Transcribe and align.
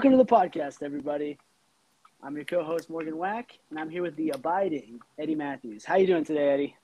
Welcome 0.00 0.12
to 0.12 0.24
the 0.24 0.24
podcast, 0.24 0.82
everybody. 0.82 1.36
I'm 2.22 2.34
your 2.34 2.46
co-host 2.46 2.88
Morgan 2.88 3.18
Wack, 3.18 3.52
and 3.68 3.78
I'm 3.78 3.90
here 3.90 4.00
with 4.00 4.16
the 4.16 4.30
abiding 4.30 4.98
Eddie 5.18 5.34
Matthews. 5.34 5.84
How 5.84 5.96
you 5.96 6.06
doing 6.06 6.24
today, 6.24 6.48
Eddie? 6.48 6.76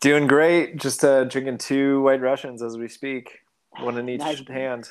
Doing 0.00 0.26
great. 0.26 0.78
Just 0.78 1.04
uh, 1.04 1.24
drinking 1.24 1.58
two 1.58 2.00
White 2.00 2.22
Russians 2.22 2.62
as 2.62 2.78
we 2.78 2.88
speak, 2.88 3.40
one 3.80 3.98
in 3.98 4.08
each 4.08 4.20
Nice. 4.20 4.42
hand. 4.48 4.88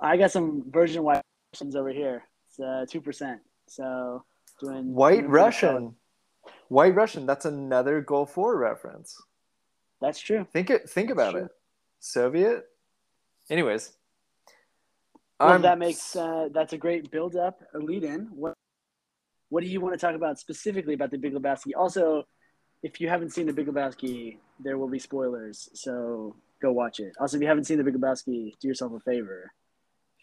I 0.00 0.16
got 0.16 0.32
some 0.32 0.64
Virgin 0.68 1.04
White 1.04 1.22
Russians 1.54 1.76
over 1.76 1.90
here. 1.90 2.24
It's 2.48 2.58
uh, 2.58 2.86
two 2.90 3.00
percent. 3.00 3.40
So 3.68 4.24
doing 4.60 4.92
White 4.92 5.20
doing. 5.20 5.30
Russian. 5.30 5.94
White 6.66 6.96
Russian. 6.96 7.24
That's 7.24 7.44
another 7.44 8.00
Gulf 8.00 8.36
War 8.36 8.58
reference. 8.58 9.16
That's 10.00 10.18
true. 10.18 10.44
Think 10.52 10.70
it. 10.70 10.90
Think 10.90 11.10
about 11.10 11.36
it. 11.36 11.50
Soviet. 12.00 12.64
Anyways, 13.48 13.92
Well, 15.40 15.48
I'm- 15.50 15.62
that 15.62 15.78
makes 15.78 16.16
uh, 16.16 16.48
that's 16.52 16.72
a 16.72 16.78
great 16.78 17.10
build-up, 17.10 17.62
a 17.74 17.78
lead-in. 17.78 18.28
What 18.32 18.54
What 19.50 19.62
do 19.62 19.68
you 19.68 19.80
want 19.80 19.94
to 19.94 19.98
talk 20.06 20.14
about 20.14 20.38
specifically 20.38 20.94
about 20.94 21.10
the 21.10 21.18
Big 21.18 21.32
Lebowski? 21.34 21.72
Also, 21.76 22.24
if 22.82 23.00
you 23.00 23.08
haven't 23.08 23.30
seen 23.30 23.46
the 23.46 23.52
Big 23.52 23.66
Lebowski, 23.66 24.38
there 24.60 24.76
will 24.78 24.88
be 24.88 24.98
spoilers, 24.98 25.68
so 25.74 26.36
go 26.60 26.72
watch 26.72 27.00
it. 27.00 27.12
Also, 27.20 27.36
if 27.36 27.42
you 27.42 27.48
haven't 27.48 27.64
seen 27.64 27.78
the 27.78 27.84
Big 27.84 27.94
Lebowski, 27.94 28.52
do 28.60 28.68
yourself 28.68 28.92
a 28.92 29.00
favor 29.00 29.52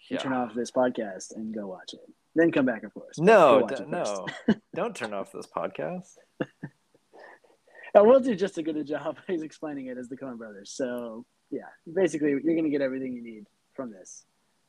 and 0.09 0.17
Yeah. 0.17 0.23
turn 0.23 0.33
off 0.33 0.53
this 0.53 0.71
podcast 0.71 1.35
and 1.35 1.53
go 1.55 1.65
watch 1.67 1.93
it. 1.93 2.05
Then 2.35 2.51
come 2.51 2.65
back, 2.65 2.83
of 2.83 2.93
course. 2.93 3.17
No, 3.17 3.65
d- 3.67 3.85
no. 3.87 4.27
Don't 4.75 4.93
turn 4.95 5.13
off 5.13 5.31
this 5.31 5.47
podcast. 5.47 6.17
Uh, 6.41 8.03
we'll 8.03 8.19
do 8.19 8.35
just 8.35 8.57
as 8.57 8.63
good 8.65 8.75
a 8.75 8.83
job 8.83 9.17
as 9.29 9.41
explaining 9.41 9.87
it 9.87 9.97
as 9.97 10.09
the 10.09 10.17
Coen 10.17 10.37
Brothers. 10.37 10.71
So 10.71 11.25
yeah, 11.49 11.69
basically, 11.91 12.31
you're 12.31 12.41
going 12.41 12.65
to 12.65 12.69
get 12.69 12.81
everything 12.81 13.13
you 13.13 13.23
need 13.23 13.45
from 13.73 13.91
this. 13.91 14.25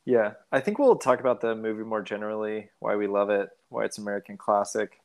Yeah, 0.06 0.34
I 0.52 0.60
think 0.60 0.78
we'll 0.78 0.96
talk 0.96 1.20
about 1.20 1.42
the 1.42 1.54
movie 1.56 1.84
more 1.84 2.02
generally, 2.02 2.70
why 2.78 2.96
we 2.96 3.08
love 3.08 3.28
it, 3.28 3.50
why 3.70 3.84
it's 3.84 3.98
American 3.98 4.38
classic, 4.38 5.00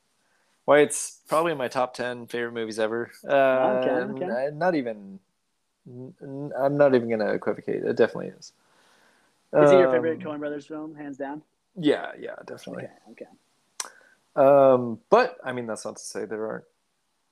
why 0.66 0.80
it's 0.80 1.22
probably 1.28 1.56
my 1.56 1.68
top 1.68 1.94
ten 1.96 2.28
favorite 2.28 2.54
movies 2.54 2.80
ever. 2.80 3.12
Uh, 3.28 3.78
Okay, 3.78 3.92
okay. 3.92 4.26
n- 4.26 4.60
Not 4.60 4.76
even. 4.76 5.20
I'm 5.88 6.78
not 6.78 6.96
even 6.96 7.10
gonna 7.10 7.34
equivocate. 7.34 7.84
It 7.84 7.96
definitely 7.98 8.28
is. 8.38 8.54
Is 9.60 9.72
it 9.72 9.78
your 9.78 9.88
Um, 9.88 9.94
favorite 9.96 10.20
Coen 10.20 10.40
Brothers 10.40 10.66
film, 10.66 10.96
hands 10.96 11.18
down? 11.18 11.42
Yeah, 11.76 12.12
yeah, 12.20 12.36
definitely. 12.46 12.84
Okay, 12.84 12.94
okay. 13.12 13.26
Um, 14.36 15.00
but 15.10 15.38
I 15.44 15.52
mean, 15.52 15.68
that's 15.68 15.86
not 15.86 15.98
to 15.98 16.04
say 16.04 16.26
there 16.26 16.46
aren't 16.48 16.66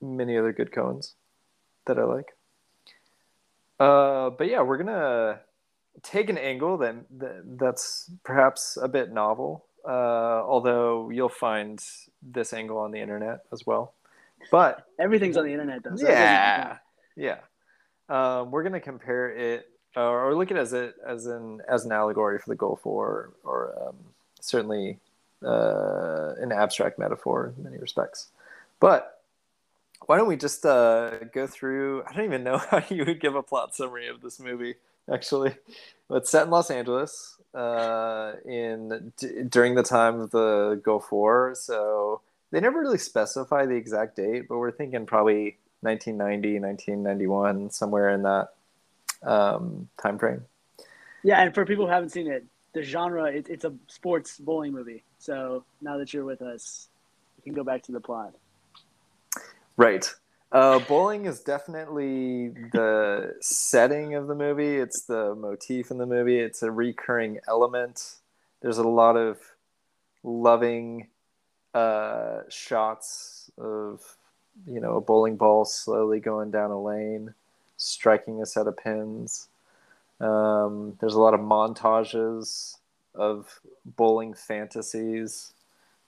many 0.02 0.38
other 0.38 0.54
good 0.54 0.72
Coens 0.72 1.14
that 1.86 2.00
I 2.00 2.04
like. 2.04 2.36
Uh, 3.80 4.30
but 4.32 4.48
yeah, 4.50 4.62
we're 4.62 4.78
gonna 4.78 5.40
take 6.04 6.30
an 6.30 6.38
angle 6.38 6.78
that, 6.78 6.96
that 7.20 7.58
that's 7.60 8.10
perhaps 8.24 8.78
a 8.82 8.88
bit 8.88 9.12
novel. 9.12 9.66
Uh, 9.88 10.44
although 10.46 11.10
you'll 11.10 11.30
find 11.30 11.82
this 12.22 12.52
angle 12.54 12.78
on 12.78 12.92
the 12.92 13.00
internet 13.00 13.46
as 13.54 13.66
well. 13.66 13.94
But 14.52 14.86
Everything's 15.00 15.38
on 15.38 15.46
the 15.46 15.54
internet, 15.54 15.84
though. 15.84 15.96
so 15.96 16.08
yeah, 16.08 16.78
yeah. 17.16 17.38
Um, 18.10 18.52
we're 18.52 18.64
gonna 18.64 18.80
compare 18.82 19.30
it 19.30 19.70
or, 19.96 20.30
or 20.30 20.36
look 20.36 20.52
at 20.52 20.58
it 20.58 20.60
as 20.60 20.74
it 20.74 20.96
as 21.06 21.26
an 21.26 21.62
as 21.68 21.86
an 21.86 21.92
allegory 21.92 22.40
for 22.40 22.50
the 22.50 22.56
Gulf 22.56 22.86
War, 22.86 23.32
or 23.44 23.74
um, 23.82 23.96
certainly 24.42 25.00
uh, 25.44 26.34
an 26.40 26.52
abstract 26.52 27.00
metaphor 27.00 27.54
in 27.58 27.64
many 27.64 27.78
respects. 27.78 28.28
But 28.80 29.22
why 30.06 30.18
don't 30.18 30.28
we 30.28 30.38
just 30.38 30.66
uh, 30.66 31.20
go 31.34 31.48
through? 31.48 32.04
I 32.08 32.14
don't 32.14 32.26
even 32.26 32.44
know 32.44 32.58
how 32.70 32.84
you 32.90 33.06
would 33.06 33.20
give 33.20 33.36
a 33.36 33.44
plot 33.44 33.76
summary 33.76 34.08
of 34.08 34.22
this 34.22 34.40
movie. 34.40 34.76
Actually, 35.12 35.56
it's 36.10 36.30
set 36.30 36.46
in 36.46 36.50
Los 36.50 36.70
Angeles 36.72 37.38
uh, 37.54 38.34
in 38.46 39.14
d- 39.18 39.44
during 39.50 39.76
the 39.76 39.84
time 39.84 40.20
of 40.20 40.32
the 40.32 40.80
Gulf 40.84 41.12
War. 41.12 41.54
So 41.56 42.22
they 42.52 42.60
never 42.60 42.80
really 42.80 42.98
specify 42.98 43.66
the 43.66 43.76
exact 43.76 44.16
date, 44.16 44.48
but 44.48 44.58
we're 44.58 44.72
thinking 44.72 45.06
probably 45.06 45.58
1990, 45.82 46.60
1991, 46.60 47.72
somewhere 47.72 48.10
in 48.10 48.24
that 48.24 48.50
um, 49.24 49.90
time 50.02 50.18
frame. 50.18 50.46
Yeah, 51.24 51.42
and 51.42 51.54
for 51.54 51.66
people 51.66 51.86
who 51.86 51.92
haven't 51.92 52.10
seen 52.10 52.28
it, 52.28 52.46
the 52.74 52.84
genre 52.84 53.26
it, 53.26 53.48
it's 53.50 53.66
a 53.66 53.74
sports 53.88 54.38
bowling 54.38 54.72
movie. 54.72 55.04
So 55.18 55.64
now 55.82 55.98
that 55.98 56.14
you're 56.14 56.26
with 56.26 56.42
us, 56.42 56.88
you 57.38 57.44
can 57.44 57.54
go 57.54 57.64
back 57.64 57.84
to 57.84 57.92
the 57.92 58.00
plot. 58.00 58.34
Right. 59.76 60.12
Uh, 60.52 60.80
bowling 60.80 61.26
is 61.26 61.42
definitely 61.42 62.50
the 62.72 63.36
setting 63.40 64.16
of 64.16 64.28
the 64.28 64.34
movie. 64.34 64.78
It's 64.78 65.04
the 65.04 65.36
motif 65.36 65.92
in 65.92 66.00
the 66.00 66.08
movie. 66.08 66.40
It's 66.40 66.64
a 66.64 66.72
recurring 66.72 67.40
element. 67.48 68.16
There's 68.62 68.80
a 68.80 68.88
lot 68.88 69.16
of 69.16 69.38
loving 70.24 71.08
uh, 71.74 72.42
shots 72.50 73.52
of 73.58 74.18
you 74.66 74.80
know 74.80 74.98
a 74.98 75.02
bowling 75.02 75.38
ball 75.38 75.66
slowly 75.66 76.20
going 76.20 76.50
down 76.50 76.72
a 76.72 76.82
lane, 76.82 77.36
striking 77.78 78.42
a 78.42 78.46
set 78.46 78.66
of 78.66 78.76
pins. 78.76 79.50
Um, 80.20 80.98
there's 81.00 81.14
a 81.14 81.22
lot 81.22 81.36
of 81.36 81.40
montages 81.42 82.78
of 83.14 83.60
bowling 83.86 84.34
fantasies. 84.34 85.54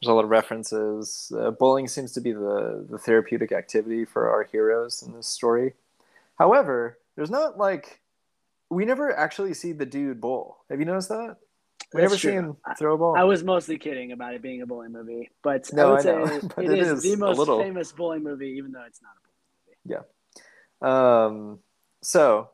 There's 0.02 0.10
a 0.10 0.14
lot 0.14 0.24
of 0.24 0.30
references. 0.32 1.32
Uh, 1.38 1.52
bowling 1.52 1.88
seems 1.88 2.12
to 2.14 2.22
be 2.22 2.32
the, 2.32 2.86
the 2.90 2.98
therapeutic 2.98 3.52
activity 3.52 4.04
for 4.06 4.30
our 4.30 4.44
heroes 4.44 5.04
in 5.04 5.14
this 5.14 5.28
story. 5.28 5.74
However, 6.40 6.98
there's 7.16 7.30
not 7.30 7.58
like 7.58 8.02
we 8.70 8.86
never 8.86 9.16
actually 9.16 9.54
see 9.54 9.74
the 9.74 9.86
dude 9.86 10.20
bowl. 10.20 10.58
Have 10.70 10.80
you 10.80 10.86
noticed 10.86 11.10
that? 11.10 11.38
We 11.94 12.02
never 12.02 12.18
see 12.18 12.32
him 12.32 12.58
throw 12.80 12.96
a 12.96 12.98
ball. 12.98 13.16
I 13.16 13.24
was 13.26 13.44
mostly 13.44 13.78
kidding 13.78 14.12
about 14.12 14.34
it 14.34 14.42
being 14.42 14.62
a 14.62 14.66
bowling 14.66 14.92
movie, 14.94 15.30
but 15.44 15.70
I 15.74 15.76
No, 15.76 15.90
would 15.92 16.00
I 16.00 16.02
say 16.40 16.48
but 16.56 16.66
it 16.66 16.72
it 16.72 16.80
is, 16.80 16.92
is 16.94 17.04
the 17.04 17.16
most 17.18 17.38
little. 17.38 17.62
famous 17.62 17.92
bowling 17.92 18.24
movie, 18.24 18.56
even 18.58 18.72
though 18.72 18.84
it's 18.88 19.02
not 19.02 19.12
a 19.12 19.22
bowling 19.28 20.00
movie. 20.00 20.02
Yeah. 20.82 21.26
Um, 21.26 21.60
so 22.02 22.50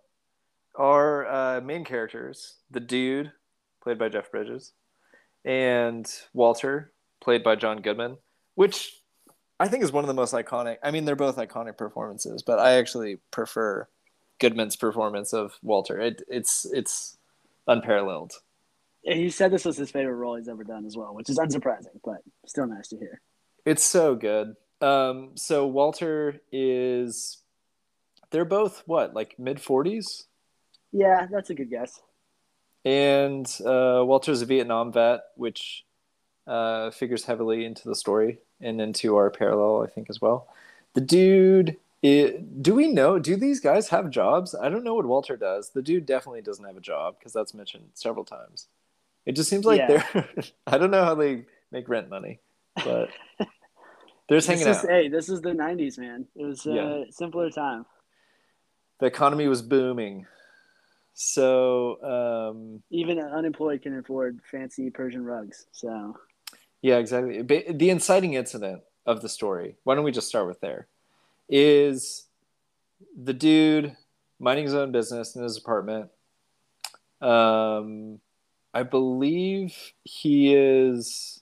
our 0.76 1.28
uh, 1.28 1.62
main 1.62 1.86
characters, 1.86 2.56
the 2.72 2.80
dude, 2.80 3.32
played 3.82 4.00
by 4.00 4.10
Jeff 4.10 4.32
Bridges, 4.32 4.74
and 5.46 6.12
Walter, 6.34 6.92
played 7.20 7.44
by 7.44 7.56
John 7.56 7.82
Goodman, 7.82 8.18
which 8.56 8.92
I 9.60 9.68
think 9.68 9.84
is 9.84 9.92
one 9.92 10.04
of 10.04 10.08
the 10.08 10.14
most 10.14 10.34
iconic. 10.34 10.78
I 10.84 10.92
mean, 10.92 11.06
they're 11.06 11.16
both 11.16 11.38
iconic 11.38 11.78
performances, 11.78 12.44
but 12.44 12.60
I 12.60 12.74
actually 12.74 13.18
prefer 13.32 13.88
Goodman's 14.40 14.76
performance 14.76 15.34
of 15.34 15.58
Walter. 15.64 16.00
It, 16.00 16.22
it's 16.28 16.66
it's 16.72 17.18
unparalleled. 17.68 18.34
Yeah, 19.04 19.16
He 19.16 19.30
said 19.30 19.52
this 19.52 19.66
was 19.66 19.78
his 19.78 19.92
favorite 19.92 20.16
role 20.16 20.36
he's 20.36 20.50
ever 20.50 20.64
done 20.64 20.86
as 20.86 20.96
well, 20.96 21.14
which 21.14 21.30
is 21.30 21.40
unsurprising, 21.40 22.00
but 22.04 22.18
still 22.46 22.68
nice 22.68 22.90
to 22.90 22.98
hear. 22.98 23.22
It's 23.66 23.84
so 23.84 24.16
good. 24.16 24.56
Um, 24.82 25.32
so 25.36 25.66
Walter 25.68 26.40
is. 26.52 27.42
They're 28.30 28.46
both 28.46 28.84
what, 28.86 29.14
like 29.14 29.40
mid 29.40 29.62
forties? 29.62 30.28
Yeah, 30.92 31.28
that's 31.32 31.50
a 31.50 31.56
good 31.56 31.70
guess. 31.70 32.00
And 32.86 33.46
uh, 33.66 34.04
Walter's 34.06 34.42
a 34.42 34.46
Vietnam 34.46 34.92
vet, 34.92 35.22
which 35.36 35.84
uh, 36.48 36.92
figures 36.92 37.26
heavily 37.26 37.66
into 37.66 37.88
the 37.88 37.96
story 37.96 38.40
and 38.62 38.82
into 38.82 39.16
our 39.16 39.30
parallel, 39.30 39.84
I 39.84 39.88
think, 39.88 40.10
as 40.10 40.22
well. 40.22 40.48
The 40.94 41.02
dude, 41.02 41.78
i 42.04 42.40
do 42.62 42.74
we 42.74 42.88
know? 42.88 43.20
Do 43.20 43.36
these 43.36 43.60
guys 43.60 43.90
have 43.90 44.10
jobs? 44.10 44.56
I 44.56 44.70
don't 44.70 44.84
know 44.84 44.94
what 44.96 45.06
Walter 45.06 45.36
does. 45.36 45.70
The 45.72 45.82
dude 45.82 46.06
definitely 46.06 46.42
doesn't 46.42 46.66
have 46.66 46.78
a 46.78 46.82
job 46.82 47.18
because 47.20 47.34
that's 47.34 47.54
mentioned 47.54 47.90
several 47.94 48.26
times. 48.26 48.68
It 49.26 49.34
just 49.36 49.50
seems 49.50 49.66
like 49.66 49.80
Yeah. 49.80 50.04
they're. 50.14 50.30
I 50.68 50.78
don't 50.78 50.92
know 50.92 51.04
how 51.04 51.16
they 51.16 51.46
make 51.72 51.90
rent 51.90 52.10
money, 52.10 52.40
but 52.84 53.10
they're 54.30 54.38
just 54.38 54.48
hanging 54.48 54.68
is, 54.68 54.78
out. 54.78 54.88
hey, 54.88 55.10
this 55.10 55.28
is 55.30 55.42
the 55.42 55.50
'90s, 55.52 55.98
man. 55.98 56.26
It 56.36 56.46
was 56.46 56.66
a 56.66 56.74
Yeah. 56.74 57.04
simpler 57.12 57.50
time. 57.50 57.86
The 59.00 59.06
economy 59.06 59.48
was 59.48 59.62
booming. 59.62 60.26
So, 61.14 62.02
um, 62.04 62.84
Even 62.90 63.20
unemployed 63.20 63.82
can 63.82 63.98
afford 63.98 64.40
fancy 64.50 64.90
Persian 64.90 65.26
rugs. 65.26 65.66
So 65.72 66.16
Yeah, 66.82 66.98
exactly. 66.98 67.42
The 67.42 67.90
inciting 67.90 68.34
incident 68.34 68.82
of 69.06 69.22
the 69.22 69.30
story, 69.30 69.76
why 69.84 69.96
don't 69.96 70.04
we 70.04 70.12
just 70.12 70.28
start 70.28 70.48
with 70.48 70.60
there, 70.62 70.88
is 71.50 72.26
the 73.16 73.34
dude 73.34 73.96
minding 74.40 74.66
his 74.66 74.76
own 74.76 74.92
business 74.92 75.36
in 75.36 75.44
his 75.44 75.58
apartment. 75.58 76.10
Um, 77.22 78.20
I 78.74 78.84
believe 78.84 79.94
he 80.04 80.54
is, 80.54 81.42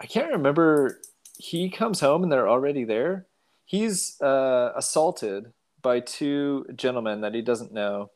I 0.00 0.06
can't 0.06 0.32
remember. 0.32 1.00
He 1.38 1.68
comes 1.68 2.00
home 2.00 2.22
and 2.22 2.30
they're 2.30 2.48
already 2.48 2.84
there. 2.84 3.26
He's 3.64 4.20
uh, 4.20 4.72
assaulted 4.76 5.52
by 5.82 6.00
two 6.00 6.66
gentlemen 6.76 7.22
that 7.22 7.34
he 7.34 7.42
doesn't 7.42 7.72
know, 7.72 8.10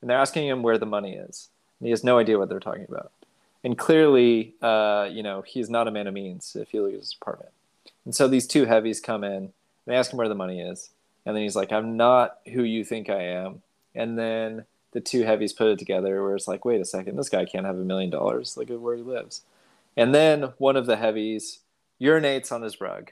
and 0.00 0.10
they're 0.10 0.18
asking 0.18 0.48
him 0.48 0.62
where 0.62 0.78
the 0.78 0.86
money 0.86 1.14
is. 1.14 1.50
And 1.78 1.86
he 1.86 1.90
has 1.90 2.02
no 2.02 2.18
idea 2.18 2.38
what 2.38 2.48
they're 2.48 2.60
talking 2.60 2.86
about 2.88 3.12
and 3.64 3.76
clearly, 3.76 4.54
uh, 4.62 5.08
you 5.10 5.22
know, 5.22 5.42
he's 5.42 5.68
not 5.68 5.88
a 5.88 5.90
man 5.90 6.06
of 6.06 6.14
means 6.14 6.54
if 6.54 6.72
you 6.72 6.82
look 6.82 6.92
at 6.92 7.00
his 7.00 7.16
apartment. 7.20 7.50
And 8.04 8.14
so 8.14 8.28
these 8.28 8.46
two 8.46 8.66
heavies 8.66 9.00
come 9.00 9.24
in, 9.24 9.32
and 9.32 9.52
they 9.86 9.96
ask 9.96 10.12
him 10.12 10.18
where 10.18 10.28
the 10.28 10.34
money 10.34 10.60
is, 10.60 10.90
and 11.26 11.34
then 11.34 11.42
he's 11.42 11.56
like, 11.56 11.72
"I'm 11.72 11.96
not 11.96 12.38
who 12.52 12.62
you 12.62 12.84
think 12.84 13.08
I 13.10 13.22
am." 13.22 13.62
And 13.94 14.18
then 14.18 14.66
the 14.94 15.00
two 15.00 15.24
heavies 15.24 15.52
put 15.52 15.66
it 15.66 15.78
together 15.78 16.22
where 16.22 16.34
it's 16.34 16.48
like, 16.48 16.64
wait 16.64 16.80
a 16.80 16.84
second, 16.84 17.16
this 17.16 17.28
guy 17.28 17.44
can't 17.44 17.66
have 17.66 17.76
a 17.76 17.84
million 17.84 18.10
dollars. 18.10 18.56
Look 18.56 18.70
at 18.70 18.80
where 18.80 18.96
he 18.96 19.02
lives. 19.02 19.42
And 19.96 20.14
then 20.14 20.52
one 20.58 20.76
of 20.76 20.86
the 20.86 20.96
heavies 20.96 21.60
urinates 22.00 22.52
on 22.52 22.62
his 22.62 22.80
rug. 22.80 23.10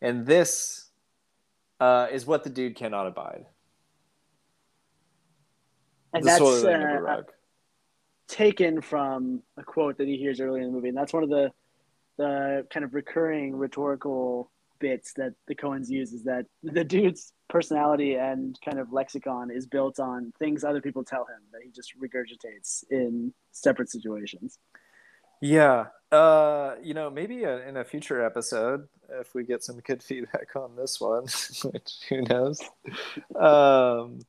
And 0.00 0.26
this 0.26 0.86
uh, 1.80 2.06
is 2.12 2.26
what 2.26 2.44
the 2.44 2.50
dude 2.50 2.76
cannot 2.76 3.06
abide. 3.06 3.46
And 6.12 6.22
the 6.22 6.26
that's 6.26 6.38
soiling 6.38 6.74
of 6.76 6.80
a 6.80 6.96
uh, 6.96 7.00
rug. 7.00 7.32
Taken 8.28 8.80
from 8.80 9.42
a 9.56 9.62
quote 9.62 9.98
that 9.98 10.06
he 10.06 10.16
hears 10.16 10.40
early 10.40 10.60
in 10.60 10.66
the 10.66 10.72
movie, 10.72 10.88
and 10.88 10.96
that's 10.96 11.12
one 11.12 11.22
of 11.22 11.28
the 11.28 11.52
the 12.18 12.66
kind 12.70 12.84
of 12.84 12.94
recurring 12.94 13.54
rhetorical 13.54 14.50
bits 14.78 15.12
that 15.14 15.34
the 15.46 15.54
Coens 15.54 15.88
use 15.88 16.12
is 16.12 16.24
that 16.24 16.46
the 16.62 16.84
dude's 16.84 17.32
personality 17.48 18.14
and 18.14 18.58
kind 18.64 18.78
of 18.78 18.92
lexicon 18.92 19.50
is 19.50 19.66
built 19.66 19.98
on 19.98 20.32
things 20.38 20.64
other 20.64 20.80
people 20.80 21.04
tell 21.04 21.22
him 21.22 21.40
that 21.52 21.62
he 21.62 21.70
just 21.70 21.92
regurgitates 21.98 22.84
in 22.90 23.32
separate 23.52 23.90
situations. 23.90 24.58
Yeah. 25.40 25.86
Uh, 26.10 26.74
you 26.82 26.94
know, 26.94 27.10
maybe 27.10 27.44
a, 27.44 27.66
in 27.68 27.76
a 27.76 27.84
future 27.84 28.24
episode, 28.24 28.88
if 29.20 29.34
we 29.34 29.44
get 29.44 29.62
some 29.62 29.80
good 29.80 30.02
feedback 30.02 30.56
on 30.56 30.76
this 30.76 31.00
one, 31.00 31.24
which 31.72 31.98
who 32.08 32.22
knows. 32.22 32.60
Um, 33.34 34.20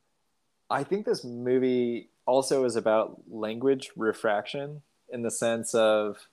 I 0.70 0.84
think 0.84 1.06
this 1.06 1.24
movie 1.24 2.10
also 2.28 2.64
is 2.64 2.76
about 2.76 3.22
language 3.30 3.90
refraction 3.96 4.82
in 5.10 5.22
the 5.22 5.30
sense 5.30 5.74
of 5.74 6.28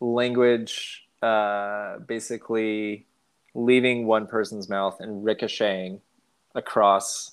language 0.00 1.08
uh, 1.22 1.98
basically 2.00 3.06
leaving 3.54 4.06
one 4.06 4.26
person's 4.26 4.68
mouth 4.68 4.98
and 5.00 5.24
ricocheting 5.24 6.02
across 6.54 7.32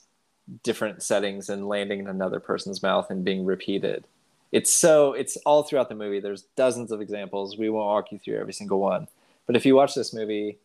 different 0.63 1.03
settings 1.03 1.49
and 1.49 1.67
landing 1.67 1.99
in 1.99 2.07
another 2.07 2.39
person's 2.39 2.81
mouth 2.81 3.11
and 3.11 3.25
being 3.25 3.43
repeated. 3.43 4.05
It's 4.53 4.71
so 4.71 5.11
it's 5.11 5.35
all 5.45 5.63
throughout 5.63 5.89
the 5.89 5.95
movie. 5.95 6.21
There's 6.21 6.43
dozens 6.55 6.93
of 6.93 7.01
examples. 7.01 7.57
We 7.57 7.69
won't 7.69 7.87
walk 7.87 8.11
you 8.13 8.19
through 8.19 8.39
every 8.39 8.53
single 8.53 8.79
one, 8.79 9.09
but 9.45 9.57
if 9.57 9.65
you 9.65 9.75
watch 9.75 9.95
this 9.95 10.13
movie, 10.13 10.59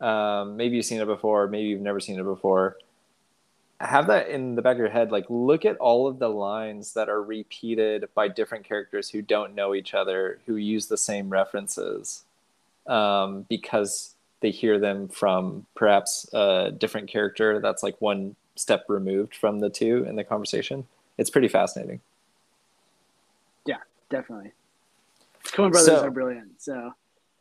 um, 0.00 0.56
maybe 0.56 0.74
you've 0.74 0.84
seen 0.84 1.00
it 1.00 1.06
before, 1.06 1.46
maybe 1.46 1.68
you've 1.68 1.80
never 1.80 2.00
seen 2.00 2.18
it 2.18 2.24
before. 2.24 2.76
Have 3.80 4.08
that 4.08 4.28
in 4.28 4.56
the 4.56 4.62
back 4.62 4.74
of 4.74 4.78
your 4.78 4.90
head. 4.90 5.10
Like, 5.10 5.24
look 5.30 5.64
at 5.64 5.78
all 5.78 6.06
of 6.06 6.18
the 6.18 6.28
lines 6.28 6.92
that 6.92 7.08
are 7.08 7.22
repeated 7.22 8.08
by 8.14 8.28
different 8.28 8.64
characters 8.64 9.08
who 9.08 9.22
don't 9.22 9.54
know 9.54 9.74
each 9.74 9.94
other, 9.94 10.38
who 10.46 10.56
use 10.56 10.86
the 10.86 10.98
same 10.98 11.30
references, 11.30 12.24
um, 12.86 13.46
because 13.48 14.14
they 14.40 14.50
hear 14.50 14.78
them 14.78 15.08
from 15.08 15.64
perhaps 15.74 16.28
a 16.34 16.72
different 16.76 17.08
character 17.08 17.58
that's 17.58 17.82
like 17.82 17.98
one 18.00 18.36
step 18.54 18.84
removed 18.88 19.34
from 19.34 19.60
the 19.60 19.70
two 19.70 20.04
in 20.06 20.14
the 20.16 20.24
conversation. 20.24 20.86
It's 21.16 21.30
pretty 21.30 21.48
fascinating. 21.48 22.00
Yeah, 23.64 23.78
definitely. 24.10 24.52
Coen 25.44 25.70
brothers 25.72 25.86
So- 25.86 26.04
are 26.04 26.10
brilliant. 26.10 26.60
So 26.60 26.92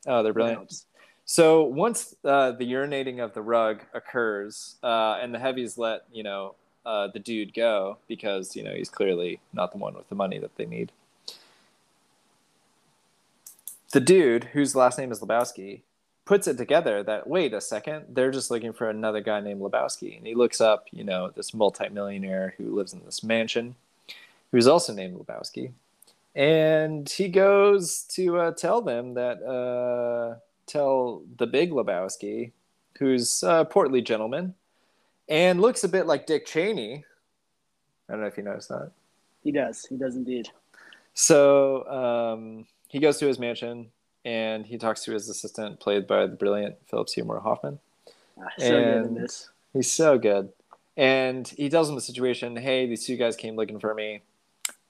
Oh, 0.08 0.24
they're 0.24 0.32
brilliant. 0.32 0.86
So 1.32 1.62
once 1.62 2.16
uh, 2.26 2.54
the 2.54 2.66
urinating 2.66 3.24
of 3.24 3.36
the 3.36 3.44
rug 3.44 3.82
occurs, 3.94 4.78
uh, 4.82 5.20
and 5.22 5.32
the 5.32 5.38
heavies 5.38 5.78
let 5.78 6.02
you 6.12 6.24
know 6.24 6.56
uh, 6.88 7.10
the 7.14 7.20
dude 7.20 7.54
go 7.54 8.00
because 8.08 8.56
you 8.56 8.64
know 8.64 8.74
he's 8.74 8.90
clearly 8.90 9.40
not 9.54 9.72
the 9.72 9.78
one 9.78 9.94
with 9.94 10.10
the 10.10 10.16
money 10.16 10.40
that 10.40 10.56
they 10.56 10.66
need. 10.66 10.92
The 13.92 14.00
dude, 14.00 14.46
whose 14.46 14.76
last 14.76 14.98
name 14.98 15.12
is 15.12 15.20
Lebowski, 15.20 15.82
puts 16.26 16.48
it 16.48 16.58
together 16.58 17.04
that 17.04 17.28
wait 17.28 17.54
a 17.54 17.62
second, 17.62 18.06
they're 18.10 18.32
just 18.32 18.50
looking 18.50 18.74
for 18.74 18.90
another 18.90 19.22
guy 19.22 19.40
named 19.40 19.62
Lebowski, 19.62 20.18
and 20.18 20.26
he 20.26 20.34
looks 20.34 20.60
up, 20.60 20.88
you 20.90 21.04
know, 21.04 21.30
this 21.30 21.54
multimillionaire 21.54 22.56
who 22.58 22.76
lives 22.76 22.92
in 22.92 23.06
this 23.06 23.24
mansion, 23.24 23.76
who's 24.52 24.66
also 24.66 24.94
named 24.94 25.20
Lebowski, 25.20 25.74
and 26.34 27.08
he 27.08 27.28
goes 27.28 28.02
to 28.16 28.38
uh, 28.40 28.52
tell 28.52 28.82
them 28.82 29.14
that 29.14 29.44
uh, 29.44 30.40
tell 30.70 31.24
the 31.38 31.48
big 31.48 31.72
Lebowski, 31.72 32.52
who's 32.98 33.44
a 33.44 33.66
portly 33.66 34.02
gentleman, 34.02 34.56
and 35.28 35.62
looks 35.62 35.84
a 35.84 35.90
bit 35.90 36.08
like 36.08 36.26
Dick 36.26 36.46
Cheney. 36.46 37.04
I 38.08 38.14
don't 38.14 38.22
know 38.22 38.28
if 38.28 38.38
you 38.38 38.44
noticed 38.44 38.70
that. 38.70 38.92
He 39.44 39.52
does. 39.52 39.86
He 39.86 39.96
does 39.96 40.16
indeed. 40.16 40.50
So 41.14 41.88
um, 41.90 42.66
he 42.88 43.00
goes 43.00 43.18
to 43.20 43.28
his 43.28 43.40
mansion 43.40 43.92
and 44.26 44.66
he 44.66 44.78
talks 44.78 45.04
to 45.04 45.12
his 45.12 45.30
assistant, 45.30 45.80
played 45.80 46.08
by 46.08 46.28
the 46.28 46.36
brilliant 46.36 46.76
Philip 46.90 47.10
Seymour 47.10 47.40
Hoffman. 47.40 47.80
Ah, 48.40 48.48
so 48.58 48.78
And-. 48.78 49.28
He's 49.74 49.92
so 49.92 50.18
good. 50.18 50.52
And 50.98 51.48
he 51.48 51.70
tells 51.70 51.88
him 51.88 51.96
the 51.96 52.02
situation 52.02 52.56
hey, 52.56 52.86
these 52.86 53.06
two 53.06 53.16
guys 53.16 53.36
came 53.36 53.56
looking 53.56 53.80
for 53.80 53.94
me. 53.94 54.22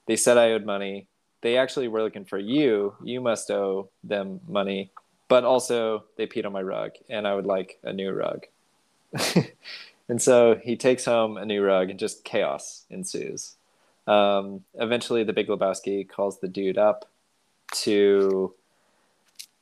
They 0.08 0.16
said 0.16 0.38
I 0.38 0.52
owed 0.52 0.66
money. 0.66 1.08
They 1.42 1.58
actually 1.58 1.88
were 1.88 2.02
looking 2.02 2.26
for 2.26 2.40
you. 2.40 2.96
You 3.04 3.22
must 3.22 3.52
owe 3.52 3.90
them 4.04 4.42
money. 4.48 4.92
But 5.30 5.46
also, 5.46 6.04
they 6.18 6.28
peed 6.28 6.46
on 6.46 6.52
my 6.52 6.62
rug, 6.62 6.92
and 7.08 7.26
I 7.26 7.36
would 7.36 7.46
like 7.46 7.80
a 7.84 7.94
new 7.94 8.12
rug. 8.12 8.48
and 10.10 10.22
so 10.22 10.56
he 10.56 10.76
takes 10.76 11.06
home 11.06 11.38
a 11.38 11.46
new 11.46 11.64
rug, 11.64 11.90
and 11.90 11.98
just 12.00 12.26
chaos 12.26 12.84
ensues. 12.90 13.56
Um, 14.08 14.66
eventually, 14.74 15.24
the 15.24 15.34
Big 15.34 15.48
Lebowski 15.48 16.10
calls 16.10 16.40
the 16.40 16.48
dude 16.48 16.78
up 16.78 17.10
to 17.84 18.54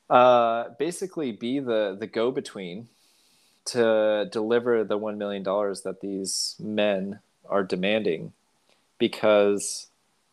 uh, 0.09 0.69
basically 0.79 1.31
be 1.31 1.59
the, 1.59 1.95
the 1.99 2.07
go 2.07 2.31
between 2.31 2.87
to 3.65 4.27
deliver 4.31 4.83
the 4.83 4.97
$1 4.97 5.17
million 5.17 5.43
that 5.43 5.97
these 6.01 6.55
men 6.59 7.19
are 7.49 7.63
demanding 7.63 8.31
because 8.97 9.87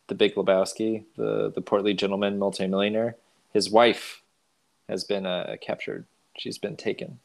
the 0.07 0.15
big 0.15 0.35
Lebowski, 0.35 1.03
the, 1.17 1.51
the 1.53 1.61
portly 1.61 1.93
gentleman 1.93 2.39
multimillionaire, 2.39 3.15
his 3.53 3.69
wife 3.69 4.21
has 4.89 5.03
been 5.03 5.25
uh, 5.25 5.55
captured. 5.61 6.05
She's 6.37 6.57
been 6.57 6.75
taken. 6.75 7.19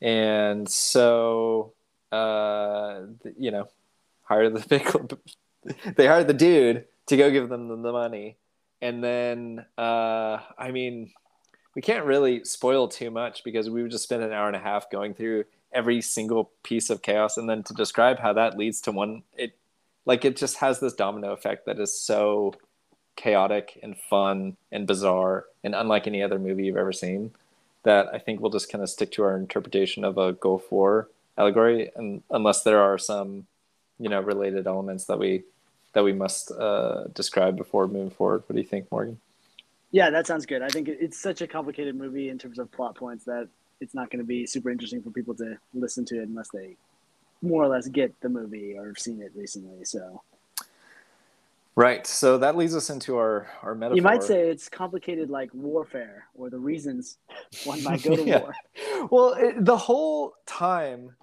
And 0.00 0.68
so, 0.68 1.72
uh, 2.12 3.00
you 3.38 3.50
know, 3.50 3.68
hire 4.22 4.50
the 4.50 4.60
big, 5.64 5.96
they 5.96 6.06
hired 6.06 6.26
the 6.26 6.34
dude 6.34 6.84
to 7.06 7.16
go 7.16 7.30
give 7.30 7.48
them 7.48 7.68
the, 7.68 7.76
the 7.76 7.92
money. 7.92 8.36
And 8.82 9.02
then, 9.02 9.64
uh, 9.78 10.38
I 10.58 10.70
mean, 10.70 11.12
we 11.74 11.82
can't 11.82 12.04
really 12.04 12.44
spoil 12.44 12.88
too 12.88 13.10
much 13.10 13.44
because 13.44 13.68
we 13.70 13.82
would 13.82 13.90
just 13.90 14.04
spend 14.04 14.22
an 14.22 14.32
hour 14.32 14.46
and 14.46 14.56
a 14.56 14.60
half 14.60 14.90
going 14.90 15.14
through 15.14 15.44
every 15.72 16.00
single 16.00 16.50
piece 16.62 16.88
of 16.88 17.02
chaos 17.02 17.36
and 17.36 17.48
then 17.48 17.62
to 17.64 17.74
describe 17.74 18.18
how 18.18 18.32
that 18.32 18.56
leads 18.56 18.80
to 18.80 18.92
one 18.92 19.22
it 19.36 19.58
like 20.06 20.24
it 20.24 20.36
just 20.36 20.56
has 20.58 20.78
this 20.78 20.94
domino 20.94 21.32
effect 21.32 21.66
that 21.66 21.80
is 21.80 21.98
so 21.98 22.54
chaotic 23.16 23.78
and 23.82 23.96
fun 23.96 24.56
and 24.72 24.86
bizarre 24.86 25.46
and 25.62 25.74
unlike 25.74 26.06
any 26.06 26.22
other 26.22 26.38
movie 26.38 26.66
you've 26.66 26.76
ever 26.76 26.92
seen 26.92 27.30
that 27.84 28.08
I 28.12 28.18
think 28.18 28.40
we'll 28.40 28.50
just 28.50 28.70
kind 28.70 28.82
of 28.82 28.90
stick 28.90 29.12
to 29.12 29.22
our 29.24 29.36
interpretation 29.36 30.04
of 30.04 30.18
a 30.18 30.32
Gulf 30.32 30.70
War 30.72 31.08
allegory 31.38 31.90
and 31.96 32.22
unless 32.30 32.62
there 32.62 32.80
are 32.80 32.98
some 32.98 33.46
you 33.98 34.08
know 34.08 34.20
related 34.20 34.66
elements 34.66 35.04
that 35.06 35.18
we 35.18 35.44
that 35.92 36.02
we 36.04 36.12
must 36.12 36.50
uh, 36.50 37.04
describe 37.14 37.56
before 37.56 37.86
moving 37.86 38.10
forward 38.10 38.42
what 38.46 38.54
do 38.54 38.60
you 38.60 38.66
think 38.66 38.90
Morgan 38.90 39.20
Yeah, 39.94 40.10
that 40.10 40.26
sounds 40.26 40.44
good. 40.44 40.60
I 40.60 40.66
think 40.66 40.88
it's 40.88 41.16
such 41.16 41.40
a 41.40 41.46
complicated 41.46 41.94
movie 41.94 42.28
in 42.28 42.36
terms 42.36 42.58
of 42.58 42.68
plot 42.72 42.96
points 42.96 43.24
that 43.26 43.48
it's 43.80 43.94
not 43.94 44.10
going 44.10 44.18
to 44.18 44.26
be 44.26 44.44
super 44.44 44.68
interesting 44.70 45.00
for 45.00 45.10
people 45.10 45.36
to 45.36 45.56
listen 45.72 46.04
to 46.06 46.16
it 46.20 46.26
unless 46.26 46.48
they 46.52 46.76
more 47.42 47.62
or 47.62 47.68
less 47.68 47.86
get 47.86 48.12
the 48.20 48.28
movie 48.28 48.76
or 48.76 48.88
have 48.88 48.98
seen 48.98 49.22
it 49.22 49.30
recently. 49.36 49.84
So 49.84 50.20
Right. 51.76 52.06
So 52.06 52.38
that 52.38 52.56
leads 52.56 52.74
us 52.76 52.88
into 52.90 53.16
our 53.16 53.48
our 53.62 53.74
metaphor. 53.74 53.96
you 53.96 54.02
might 54.02 54.22
say 54.22 54.48
it's 54.48 54.68
complicated 54.68 55.28
like 55.28 55.50
warfare 55.52 56.26
or 56.34 56.48
the 56.48 56.58
reasons 56.58 57.18
one 57.64 57.82
might 57.82 58.02
go 58.02 58.14
to 58.14 58.22
Yeah. 58.26 58.40
war. 58.40 58.54
Well, 59.10 59.32
it, 59.34 59.64
the 59.64 59.76
whole 59.76 60.34
time, 60.46 61.16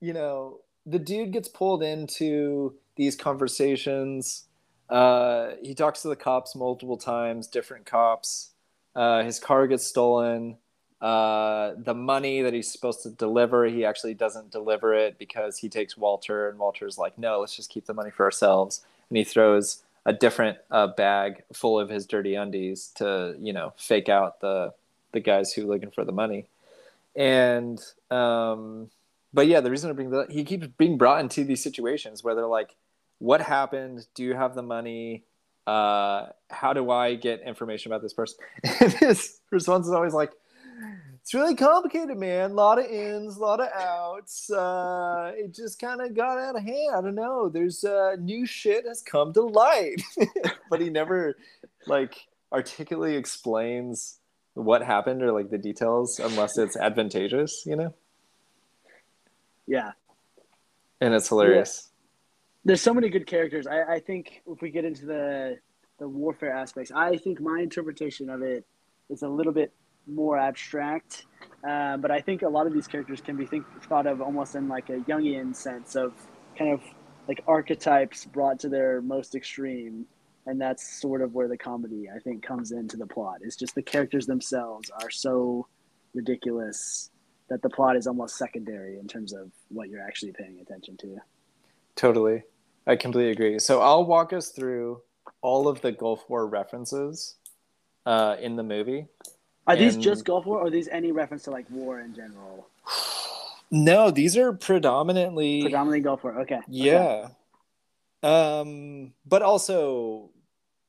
you 0.00 0.12
know, 0.12 0.60
the 0.86 0.98
dude 0.98 1.32
gets 1.32 1.48
pulled 1.48 1.82
into 1.82 2.74
these 2.96 3.16
conversations. 3.16 4.44
Uh, 4.88 5.52
he 5.62 5.74
talks 5.74 6.02
to 6.02 6.08
the 6.08 6.16
cops 6.16 6.54
multiple 6.54 6.96
times, 6.96 7.46
different 7.48 7.84
cops. 7.86 8.50
Uh, 8.94 9.22
his 9.22 9.38
car 9.38 9.66
gets 9.66 9.86
stolen. 9.86 10.56
Uh, 11.00 11.72
the 11.78 11.94
money 11.94 12.42
that 12.42 12.52
he's 12.52 12.70
supposed 12.70 13.02
to 13.02 13.10
deliver, 13.10 13.64
he 13.66 13.84
actually 13.84 14.14
doesn't 14.14 14.50
deliver 14.50 14.92
it 14.94 15.18
because 15.18 15.58
he 15.58 15.68
takes 15.68 15.96
Walter, 15.96 16.48
and 16.48 16.58
Walter's 16.58 16.98
like, 16.98 17.16
"No, 17.18 17.40
let's 17.40 17.56
just 17.56 17.70
keep 17.70 17.86
the 17.86 17.94
money 17.94 18.10
for 18.10 18.24
ourselves." 18.24 18.84
And 19.10 19.18
he 19.18 19.24
throws 19.24 19.82
a 20.06 20.12
different 20.12 20.58
uh, 20.70 20.86
bag 20.88 21.42
full 21.52 21.78
of 21.78 21.90
his 21.90 22.06
dirty 22.06 22.34
undies 22.34 22.90
to, 22.96 23.34
you 23.38 23.52
know, 23.52 23.74
fake 23.76 24.08
out 24.08 24.40
the 24.40 24.72
the 25.12 25.20
guys 25.20 25.52
who 25.52 25.62
are 25.62 25.74
looking 25.74 25.90
for 25.90 26.04
the 26.04 26.12
money. 26.12 26.46
And 27.16 27.80
um, 28.10 28.90
but 29.32 29.46
yeah, 29.46 29.60
the 29.60 29.70
reason 29.70 29.90
I 29.90 29.92
bring 29.92 30.10
that 30.10 30.30
he 30.30 30.44
keeps 30.44 30.66
being 30.78 30.96
brought 30.96 31.20
into 31.20 31.44
these 31.44 31.62
situations 31.62 32.22
where 32.22 32.34
they're 32.34 32.46
like, 32.46 32.76
"What 33.18 33.42
happened? 33.42 34.06
Do 34.14 34.22
you 34.22 34.34
have 34.34 34.54
the 34.54 34.62
money? 34.62 35.24
Uh, 35.66 36.26
how 36.48 36.72
do 36.72 36.90
I 36.90 37.14
get 37.14 37.40
information 37.42 37.90
about 37.92 38.02
this 38.02 38.14
person?" 38.14 38.38
And 38.80 38.92
his 38.92 39.40
response 39.50 39.86
is 39.86 39.92
always 39.92 40.14
like, 40.14 40.30
it's 41.22 41.34
really 41.34 41.54
complicated, 41.54 42.16
man. 42.16 42.50
A 42.50 42.54
lot 42.54 42.78
of 42.78 42.86
ins, 42.86 43.36
a 43.36 43.40
lot 43.40 43.60
of 43.60 43.68
outs. 43.74 44.50
Uh, 44.50 45.32
it 45.36 45.54
just 45.54 45.78
kind 45.78 46.00
of 46.00 46.14
got 46.14 46.38
out 46.38 46.56
of 46.56 46.62
hand. 46.62 46.94
I 46.96 47.00
don't 47.00 47.14
know. 47.14 47.48
There's 47.48 47.84
uh, 47.84 48.16
new 48.18 48.46
shit 48.46 48.86
has 48.86 49.02
come 49.02 49.32
to 49.34 49.42
light, 49.42 50.02
but 50.70 50.80
he 50.80 50.88
never 50.88 51.36
like 51.86 52.26
articulately 52.52 53.16
explains 53.16 54.18
what 54.54 54.82
happened 54.82 55.22
or 55.22 55.32
like 55.32 55.50
the 55.50 55.58
details 55.58 56.18
unless 56.18 56.56
it's 56.56 56.76
advantageous, 56.76 57.64
you 57.66 57.76
know. 57.76 57.94
Yeah, 59.66 59.92
and 61.00 61.14
it's 61.14 61.28
hilarious. 61.28 61.84
Yeah. 61.84 61.90
There's 62.64 62.82
so 62.82 62.92
many 62.92 63.08
good 63.08 63.26
characters. 63.26 63.66
I, 63.66 63.94
I 63.94 64.00
think 64.00 64.42
if 64.46 64.60
we 64.60 64.70
get 64.70 64.84
into 64.84 65.06
the 65.06 65.58
the 65.98 66.08
warfare 66.08 66.52
aspects, 66.52 66.90
I 66.90 67.18
think 67.18 67.40
my 67.40 67.60
interpretation 67.60 68.30
of 68.30 68.40
it 68.40 68.64
is 69.10 69.22
a 69.22 69.28
little 69.28 69.52
bit 69.52 69.72
more 70.06 70.38
abstract. 70.38 71.26
Uh, 71.68 71.96
but 71.96 72.10
I 72.10 72.20
think 72.20 72.42
a 72.42 72.48
lot 72.48 72.66
of 72.66 72.72
these 72.72 72.86
characters 72.86 73.20
can 73.20 73.36
be 73.36 73.46
think, 73.46 73.64
thought 73.84 74.06
of 74.06 74.20
almost 74.20 74.54
in 74.54 74.68
like 74.68 74.88
a 74.88 74.98
Jungian 74.98 75.54
sense 75.54 75.94
of 75.94 76.14
kind 76.58 76.72
of 76.72 76.80
like 77.28 77.42
archetypes 77.46 78.24
brought 78.24 78.58
to 78.60 78.68
their 78.68 79.02
most 79.02 79.34
extreme. 79.34 80.06
And 80.46 80.60
that's 80.60 81.00
sort 81.00 81.20
of 81.20 81.34
where 81.34 81.48
the 81.48 81.58
comedy, 81.58 82.08
I 82.14 82.18
think, 82.18 82.42
comes 82.42 82.72
into 82.72 82.96
the 82.96 83.06
plot. 83.06 83.38
It's 83.42 83.56
just 83.56 83.74
the 83.74 83.82
characters 83.82 84.26
themselves 84.26 84.90
are 85.02 85.10
so 85.10 85.66
ridiculous 86.14 87.10
that 87.50 87.62
the 87.62 87.68
plot 87.68 87.96
is 87.96 88.06
almost 88.06 88.36
secondary 88.36 88.98
in 88.98 89.06
terms 89.06 89.32
of 89.32 89.50
what 89.68 89.88
you're 89.88 90.02
actually 90.02 90.32
paying 90.32 90.58
attention 90.60 90.96
to. 90.98 91.18
Totally. 91.94 92.42
I 92.86 92.96
completely 92.96 93.32
agree. 93.32 93.58
So 93.58 93.80
I'll 93.80 94.06
walk 94.06 94.32
us 94.32 94.48
through 94.48 95.02
all 95.42 95.68
of 95.68 95.80
the 95.82 95.92
Gulf 95.92 96.24
War 96.28 96.46
references 96.46 97.36
uh, 98.06 98.36
in 98.40 98.56
the 98.56 98.62
movie. 98.62 99.06
Are 99.66 99.74
and... 99.74 99.82
these 99.82 99.96
just 99.96 100.24
Gulf 100.24 100.46
War, 100.46 100.58
or 100.58 100.66
are 100.66 100.70
these 100.70 100.88
any 100.88 101.12
reference 101.12 101.44
to 101.44 101.50
like 101.50 101.66
war 101.70 102.00
in 102.00 102.14
general? 102.14 102.68
No, 103.72 104.10
these 104.10 104.36
are 104.36 104.52
predominantly 104.52 105.62
predominantly 105.62 106.00
Gulf 106.00 106.24
War. 106.24 106.40
Okay. 106.40 106.58
Yeah. 106.66 107.28
Okay. 108.24 108.60
Um, 108.60 109.12
but 109.24 109.42
also, 109.42 110.30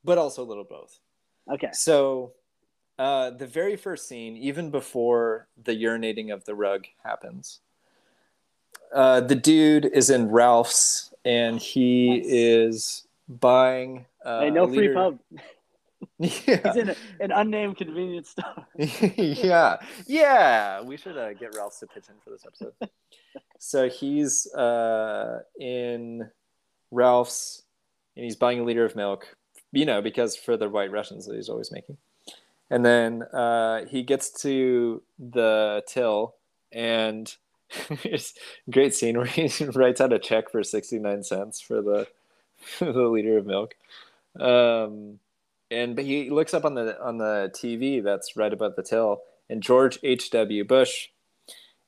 but 0.04 0.18
also 0.18 0.42
a 0.42 0.46
little 0.46 0.64
both. 0.64 1.00
Okay. 1.48 1.70
So, 1.74 2.34
uh, 2.98 3.30
the 3.30 3.46
very 3.46 3.76
first 3.76 4.08
scene, 4.08 4.36
even 4.36 4.72
before 4.72 5.48
the 5.64 5.74
urinating 5.74 6.34
of 6.34 6.44
the 6.46 6.56
rug 6.56 6.88
happens, 7.04 7.60
uh, 8.94 9.22
the 9.22 9.36
dude 9.36 9.86
is 9.86 10.10
in 10.10 10.30
Ralph's 10.30 11.14
and 11.24 11.60
he 11.60 12.10
nice. 12.10 12.26
is 12.28 13.08
buying. 13.28 14.06
Uh, 14.26 14.42
hey, 14.42 14.50
no 14.50 14.68
free 14.68 14.94
pub. 14.94 15.20
Yeah. 16.48 16.62
He's 16.64 16.76
in 16.76 16.90
a, 16.90 16.96
an 17.20 17.32
unnamed 17.32 17.78
convenience 17.78 18.30
store. 18.30 18.68
yeah. 18.78 19.78
Yeah. 20.06 20.82
We 20.82 20.98
should 20.98 21.18
uh, 21.18 21.34
get 21.34 21.56
Ralph 21.56 21.80
to 21.80 21.88
pitch 21.88 22.06
in 22.10 22.16
for 22.24 22.30
this 22.30 22.46
episode. 22.46 22.74
so 23.58 23.90
he's 23.90 24.52
uh, 24.54 25.40
in 25.60 26.30
Ralph's 26.92 27.64
and 28.16 28.24
he's 28.26 28.36
buying 28.36 28.60
a 28.60 28.64
liter 28.64 28.86
of 28.86 28.96
milk, 28.96 29.36
you 29.72 29.86
know, 29.86 30.02
because 30.02 30.36
for 30.36 30.58
the 30.58 30.70
white 30.70 30.92
Russians 30.92 31.26
that 31.26 31.36
he's 31.36 31.50
always 31.50 31.72
making. 31.72 31.98
And 32.70 32.86
then 32.86 33.24
uh, 33.24 33.86
he 33.86 34.04
gets 34.04 34.30
to 34.44 35.02
the 35.18 35.84
till 35.88 36.36
and 36.72 37.36
it's 38.04 38.34
a 38.68 38.72
great 38.72 38.94
scene 38.94 39.18
where 39.18 39.26
he 39.26 39.50
writes 39.66 40.02
out 40.02 40.14
a 40.14 40.20
check 40.20 40.52
for 40.52 40.64
69 40.64 41.24
cents 41.24 41.60
for 41.60 41.82
the, 41.82 42.08
the 42.80 43.08
liter 43.08 43.38
of 43.38 43.48
milk. 43.48 43.76
Um, 44.40 45.20
and 45.72 45.96
but 45.96 46.06
he 46.06 46.30
looks 46.30 46.54
up 46.54 46.66
on 46.66 46.76
the 46.76 47.02
on 47.02 47.18
the 47.18 47.50
TV 47.56 48.04
that's 48.04 48.36
right 48.36 48.52
above 48.52 48.76
the 48.76 48.84
till, 48.84 49.22
and 49.50 49.64
George 49.64 49.98
H. 50.04 50.30
W. 50.32 50.64
Bush 50.66 51.08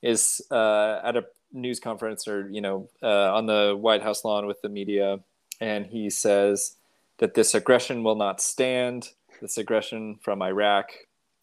is 0.02 0.42
uh, 0.50 1.02
at 1.04 1.18
a 1.18 1.26
news 1.52 1.80
conference 1.80 2.28
or 2.28 2.50
you 2.50 2.62
know 2.62 2.90
uh, 3.04 3.36
on 3.36 3.46
the 3.46 3.78
White 3.80 4.02
House 4.02 4.24
lawn 4.24 4.48
with 4.48 4.62
the 4.62 4.70
media, 4.70 5.20
and 5.60 5.86
he 5.86 6.10
says 6.10 6.78
that 7.20 7.34
this 7.36 7.54
aggression 7.54 8.04
will 8.04 8.16
not 8.16 8.42
stand. 8.42 9.10
This 9.42 9.58
aggression 9.58 10.20
from 10.22 10.42
Iraq, 10.42 10.92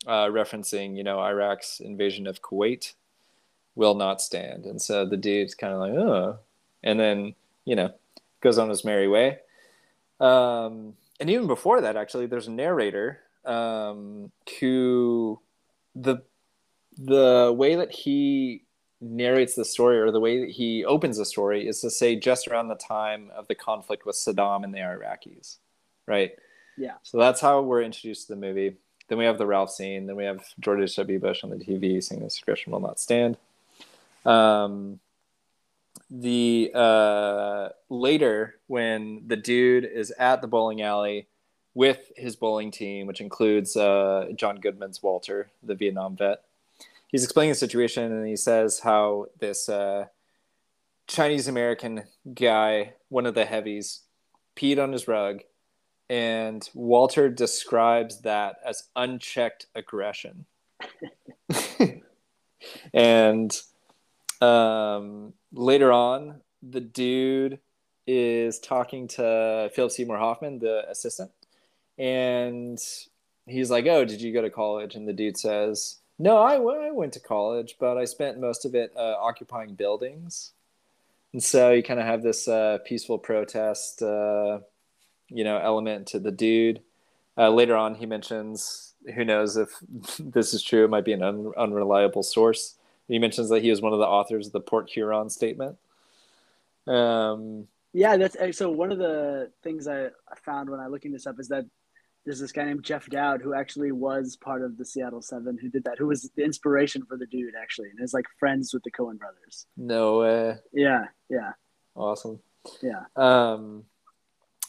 uh, 0.07 0.27
referencing 0.27 0.97
you 0.97 1.05
know 1.05 1.21
Iraq's 1.21 1.79
invasion 1.79 2.27
of 2.27 2.41
Kuwait, 2.41 2.95
will 3.75 3.95
not 3.95 4.23
stand. 4.23 4.65
And 4.65 4.81
so 4.81 5.05
the 5.05 5.19
dude's 5.19 5.55
kind 5.55 5.75
of 5.75 5.81
like, 5.81 5.93
oh, 5.93 6.39
and 6.83 6.99
then 6.99 7.35
you 7.67 7.77
know 7.77 7.93
goes 8.41 8.57
on 8.57 8.71
his 8.71 8.85
merry 8.85 9.09
way. 9.09 9.39
Um, 10.19 10.95
and 11.21 11.31
even 11.31 11.47
before 11.47 11.83
that, 11.83 11.97
actually, 11.97 12.27
there's 12.27 12.49
a 12.49 12.53
narrator 12.53 13.21
um, 13.45 14.33
who 14.59 15.41
the 15.95 16.23
the 16.97 17.55
way 17.57 17.77
that 17.77 17.93
he 17.93 18.65
narrates 19.01 19.55
the 19.55 19.65
story 19.65 19.99
or 19.99 20.11
the 20.11 20.21
way 20.21 20.41
that 20.41 20.51
he 20.51 20.85
opens 20.85 21.17
the 21.17 21.25
story 21.25 21.67
is 21.67 21.81
to 21.81 21.91
say 21.91 22.17
just 22.17 22.49
around 22.49 22.69
the 22.69 22.75
time 22.75 23.31
of 23.35 23.49
the 23.49 23.55
conflict 23.55 24.05
with 24.05 24.17
Saddam 24.17 24.65
and 24.65 24.75
the 24.75 24.79
Iraqis, 24.79 25.57
right? 26.07 26.33
Yeah. 26.77 26.95
So 27.03 27.19
that's 27.19 27.41
how 27.41 27.63
we're 27.63 27.83
introduced 27.83 28.27
to 28.27 28.35
the 28.35 28.41
movie. 28.41 28.77
Then 29.09 29.19
we 29.19 29.25
have 29.25 29.39
the 29.39 29.47
Ralph 29.47 29.71
scene. 29.71 30.07
Then 30.07 30.17
we 30.17 30.25
have 30.25 30.45
George 30.61 30.95
W. 30.97 31.19
Bush 31.19 31.45
on 31.45 31.51
the 31.51 31.57
TV 31.57 32.03
saying 32.03 32.23
"This 32.23 32.39
aggression 32.41 32.73
will 32.73 32.81
not 32.81 33.01
stand." 33.01 33.37
Um, 34.25 35.01
the 36.11 36.73
uh, 36.75 37.69
later 37.89 38.57
when 38.67 39.23
the 39.27 39.37
dude 39.37 39.85
is 39.85 40.11
at 40.13 40.43
the 40.43 40.49
bowling 40.49 40.83
alley 40.83 41.29
with 41.75 42.11
his 42.17 42.35
bowling 42.37 42.71
team, 42.71 43.07
which 43.07 43.21
includes 43.21 43.77
uh, 43.77 44.27
John 44.35 44.57
Goodman's 44.57 45.03
Walter, 45.03 45.51
the 45.63 45.75
Vietnam 45.75 46.17
vet. 46.17 46.43
He's 47.09 47.25
explaining 47.25 47.53
the 47.53 47.57
situation 47.57 48.13
and 48.13 48.27
he 48.27 48.37
says 48.37 48.81
how 48.81 49.27
this 49.39 49.69
uh, 49.69 50.07
Chinese 51.07 51.49
American 51.49 52.05
guy, 52.35 52.95
one 53.09 53.27
of 53.27 53.35
the 53.35 53.45
heavies, 53.45 54.01
peed 54.57 54.83
on 54.83 54.93
his 54.93 55.07
rug, 55.07 55.41
and 56.09 56.69
Walter 56.75 57.29
describes 57.29 58.23
that 58.23 58.57
as 58.67 58.89
unchecked 58.97 59.67
aggression. 59.77 60.47
and 62.95 63.61
um, 64.41 65.33
later 65.53 65.93
on, 65.93 66.41
the 66.63 66.81
dude 66.81 67.59
is 68.07 68.59
talking 68.59 69.09
to 69.09 69.71
Philip 69.75 69.93
Seymour 69.93 70.19
Hoffman, 70.19 70.59
the 70.59 70.89
assistant, 70.89 71.31
and 71.99 72.79
he's 73.47 73.71
like, 73.71 73.87
"Oh, 73.87 74.05
did 74.05 74.21
you 74.21 74.33
go 74.33 74.43
to 74.43 74.51
college?" 74.51 74.95
And 74.95 75.07
the 75.07 75.13
dude 75.13 75.37
says, 75.37 75.99
"No, 76.19 76.39
I, 76.39 76.55
I 76.55 76.91
went 76.91 77.13
to 77.15 77.21
college, 77.21 77.77
but 77.79 77.97
I 77.97 78.05
spent 78.05 78.41
most 78.41 78.65
of 78.65 78.75
it 78.75 78.93
uh, 78.97 79.17
occupying 79.21 79.75
buildings." 79.75 80.53
And 81.33 81.43
so 81.43 81.71
you 81.71 81.83
kind 81.83 82.01
of 82.01 82.07
have 82.07 82.23
this 82.23 82.49
uh, 82.49 82.79
peaceful 82.85 83.19
protest, 83.19 84.03
uh, 84.03 84.61
you 85.29 85.45
know, 85.45 85.59
element 85.59 86.09
to 86.09 86.19
the 86.19 86.33
dude. 86.33 86.83
Uh, 87.39 87.51
later 87.51 87.77
on, 87.77 87.95
he 87.95 88.07
mentions, 88.07 88.95
who 89.15 89.25
knows 89.25 89.57
if 89.57 89.71
this 90.19 90.53
is 90.53 90.63
true? 90.63 90.85
It 90.85 90.91
might 90.91 91.05
be 91.05 91.13
an 91.13 91.23
un- 91.23 91.53
unreliable 91.57 92.25
source 92.25 92.75
he 93.11 93.19
mentions 93.19 93.49
that 93.49 93.63
he 93.63 93.71
was 93.71 93.83
one 93.83 93.93
of 93.93 93.99
the 93.99 94.07
authors 94.07 94.47
of 94.47 94.53
the 94.53 94.61
Port 94.61 94.89
Huron 94.89 95.29
Statement. 95.31 95.77
Um, 96.87 97.67
yeah, 97.93 98.17
that's 98.17 98.37
so. 98.57 98.71
One 98.71 98.93
of 98.93 98.99
the 98.99 99.51
things 99.65 99.89
I 99.89 100.11
found 100.45 100.71
when 100.71 100.79
I 100.79 100.87
looking 100.87 101.11
this 101.11 101.27
up 101.27 101.41
is 101.41 101.49
that 101.49 101.67
there's 102.25 102.39
this 102.39 102.53
guy 102.53 102.65
named 102.65 102.85
Jeff 102.85 103.09
Dowd 103.09 103.43
who 103.43 103.53
actually 103.53 103.91
was 103.91 104.37
part 104.37 104.63
of 104.63 104.77
the 104.77 104.85
Seattle 104.85 105.23
Seven 105.23 105.59
who 105.61 105.69
did 105.69 105.83
that, 105.85 105.99
who 105.99 106.07
was 106.07 106.31
the 106.37 106.45
inspiration 106.45 107.05
for 107.05 107.17
the 107.17 107.27
dude 107.27 107.55
actually, 107.61 107.91
and 107.91 108.01
is 108.01 108.15
like 108.15 108.27
friends 108.39 108.73
with 108.73 108.85
the 108.85 108.93
Coen 108.93 109.19
brothers. 109.19 109.67
No 109.77 110.21
way. 110.21 110.57
Yeah, 110.73 111.07
yeah. 111.29 111.53
Awesome. 111.97 112.39
Yeah. 112.81 113.07
Um, 113.17 113.87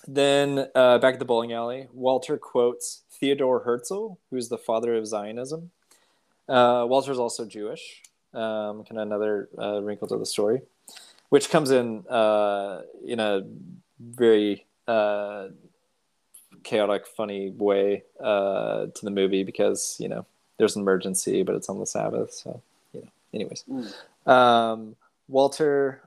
then 0.07 0.67
uh, 0.73 0.97
back 0.97 1.13
at 1.13 1.19
the 1.19 1.25
bowling 1.25 1.53
alley, 1.53 1.87
Walter 1.93 2.39
quotes 2.39 3.03
Theodore 3.11 3.59
Herzl, 3.59 4.17
who's 4.31 4.49
the 4.49 4.57
father 4.57 4.95
of 4.95 5.05
Zionism. 5.05 5.69
Uh, 6.49 6.85
Walter's 6.89 7.19
also 7.19 7.45
Jewish 7.45 8.01
um, 8.33 8.83
kind 8.83 8.99
of 8.99 9.07
another 9.07 9.49
uh, 9.57 9.81
wrinkle 9.81 10.07
to 10.07 10.17
the 10.17 10.25
story, 10.25 10.61
which 11.29 11.49
comes 11.49 11.71
in 11.71 12.05
uh, 12.07 12.81
in 13.05 13.19
a 13.19 13.43
very 13.99 14.65
uh, 14.87 15.47
chaotic, 16.63 17.07
funny 17.07 17.51
way 17.51 18.03
uh, 18.19 18.87
to 18.87 19.01
the 19.03 19.11
movie 19.11 19.43
because 19.43 19.97
you 19.99 20.09
know 20.09 20.25
there's 20.57 20.75
an 20.75 20.81
emergency, 20.81 21.43
but 21.43 21.55
it's 21.55 21.69
on 21.69 21.79
the 21.79 21.85
Sabbath, 21.85 22.33
so 22.33 22.61
you 22.93 23.01
know. 23.01 23.07
Anyways, 23.33 23.63
mm. 23.69 24.29
um, 24.29 24.95
Walter 25.27 26.01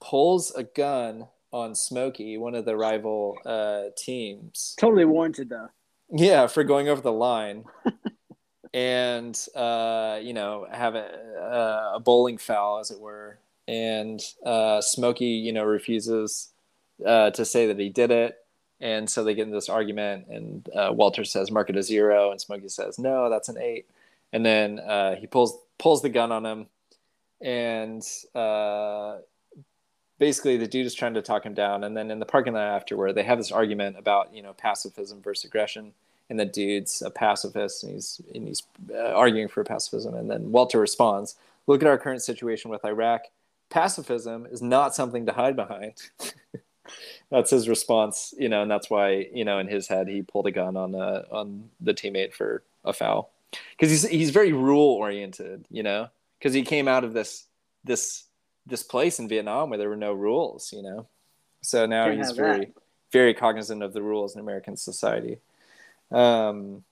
pulls 0.00 0.50
a 0.52 0.64
gun 0.64 1.26
on 1.52 1.74
Smokey, 1.74 2.38
one 2.38 2.54
of 2.54 2.64
the 2.64 2.76
rival 2.76 3.38
uh, 3.44 3.84
teams. 3.96 4.74
Totally 4.78 5.04
warranted, 5.04 5.48
though. 5.50 5.68
Yeah, 6.12 6.46
for 6.46 6.64
going 6.64 6.88
over 6.88 7.00
the 7.00 7.12
line. 7.12 7.64
and 8.72 9.36
uh, 9.54 10.18
you 10.22 10.32
know 10.32 10.66
have 10.70 10.94
a, 10.94 11.92
a, 11.94 12.00
bowling 12.00 12.38
foul, 12.38 12.78
as 12.78 12.90
it 12.90 13.00
were. 13.00 13.38
And 13.68 14.20
uh, 14.44 14.80
Smokey, 14.80 15.26
you 15.26 15.52
know, 15.52 15.64
refuses 15.64 16.52
uh, 17.06 17.30
to 17.30 17.44
say 17.44 17.66
that 17.68 17.78
he 17.78 17.88
did 17.88 18.10
it, 18.10 18.38
and 18.80 19.08
so 19.08 19.22
they 19.22 19.34
get 19.34 19.42
into 19.42 19.54
this 19.54 19.68
argument. 19.68 20.26
And 20.28 20.68
uh, 20.74 20.92
Walter 20.92 21.24
says, 21.24 21.50
"Mark 21.50 21.70
it 21.70 21.76
a 21.76 21.82
zero," 21.82 22.30
and 22.30 22.40
Smokey 22.40 22.68
says, 22.68 22.98
"No, 22.98 23.30
that's 23.30 23.48
an 23.48 23.58
eight. 23.58 23.86
And 24.32 24.46
then 24.46 24.78
uh, 24.78 25.16
he 25.16 25.26
pulls 25.26 25.58
pulls 25.78 26.02
the 26.02 26.08
gun 26.08 26.30
on 26.30 26.46
him, 26.46 26.66
and 27.40 28.06
uh, 28.34 29.18
basically 30.18 30.56
the 30.56 30.68
dude 30.68 30.86
is 30.86 30.94
trying 30.94 31.14
to 31.14 31.22
talk 31.22 31.44
him 31.44 31.54
down. 31.54 31.82
And 31.82 31.96
then 31.96 32.10
in 32.10 32.20
the 32.20 32.26
parking 32.26 32.52
lot 32.52 32.62
afterward, 32.62 33.14
they 33.14 33.24
have 33.24 33.38
this 33.38 33.50
argument 33.50 33.98
about 33.98 34.32
you 34.32 34.42
know 34.42 34.52
pacifism 34.52 35.20
versus 35.20 35.44
aggression. 35.46 35.92
And 36.30 36.40
the 36.40 36.46
dude's 36.46 37.02
a 37.02 37.10
pacifist, 37.10 37.84
and 37.84 37.94
he's 37.94 38.20
and 38.34 38.48
he's 38.48 38.62
uh, 38.94 39.12
arguing 39.12 39.48
for 39.48 39.64
pacifism. 39.64 40.14
And 40.14 40.30
then 40.30 40.52
Walter 40.52 40.78
responds, 40.78 41.34
"Look 41.66 41.82
at 41.82 41.88
our 41.88 41.98
current 41.98 42.22
situation 42.22 42.70
with 42.70 42.84
Iraq. 42.84 43.24
Pacifism 43.68 44.46
is 44.50 44.62
not 44.62 44.94
something 44.94 45.26
to 45.26 45.32
hide 45.32 45.56
behind." 45.56 45.94
that's 47.30 47.50
his 47.50 47.68
response, 47.68 48.32
you 48.38 48.48
know, 48.48 48.62
and 48.62 48.70
that's 48.70 48.88
why 48.88 49.28
you 49.34 49.44
know 49.44 49.58
in 49.58 49.68
his 49.68 49.88
head 49.88 50.08
he 50.08 50.22
pulled 50.22 50.46
a 50.46 50.52
gun 50.52 50.76
on 50.76 50.94
uh, 50.94 51.24
on 51.30 51.68
the 51.80 51.92
teammate 51.92 52.32
for 52.32 52.62
a 52.84 52.92
foul 52.92 53.30
because 53.72 53.90
he's 53.90 54.06
he's 54.06 54.30
very 54.30 54.52
rule 54.52 54.94
oriented, 54.94 55.64
you 55.70 55.82
know, 55.82 56.08
because 56.38 56.54
he 56.54 56.62
came 56.62 56.88
out 56.88 57.04
of 57.04 57.12
this 57.12 57.46
this 57.84 58.24
this 58.66 58.82
place 58.82 59.18
in 59.18 59.28
Vietnam 59.28 59.70
where 59.70 59.78
there 59.78 59.88
were 59.88 59.96
no 59.96 60.12
rules, 60.12 60.72
you 60.72 60.82
know, 60.82 61.06
so 61.62 61.86
now 61.86 62.06
Can't 62.06 62.18
he's 62.18 62.32
very 62.32 62.66
that. 62.66 62.74
very 63.12 63.34
cognizant 63.34 63.82
of 63.82 63.92
the 63.92 64.02
rules 64.02 64.34
in 64.34 64.40
American 64.40 64.76
society. 64.76 65.38
Um, 66.10 66.84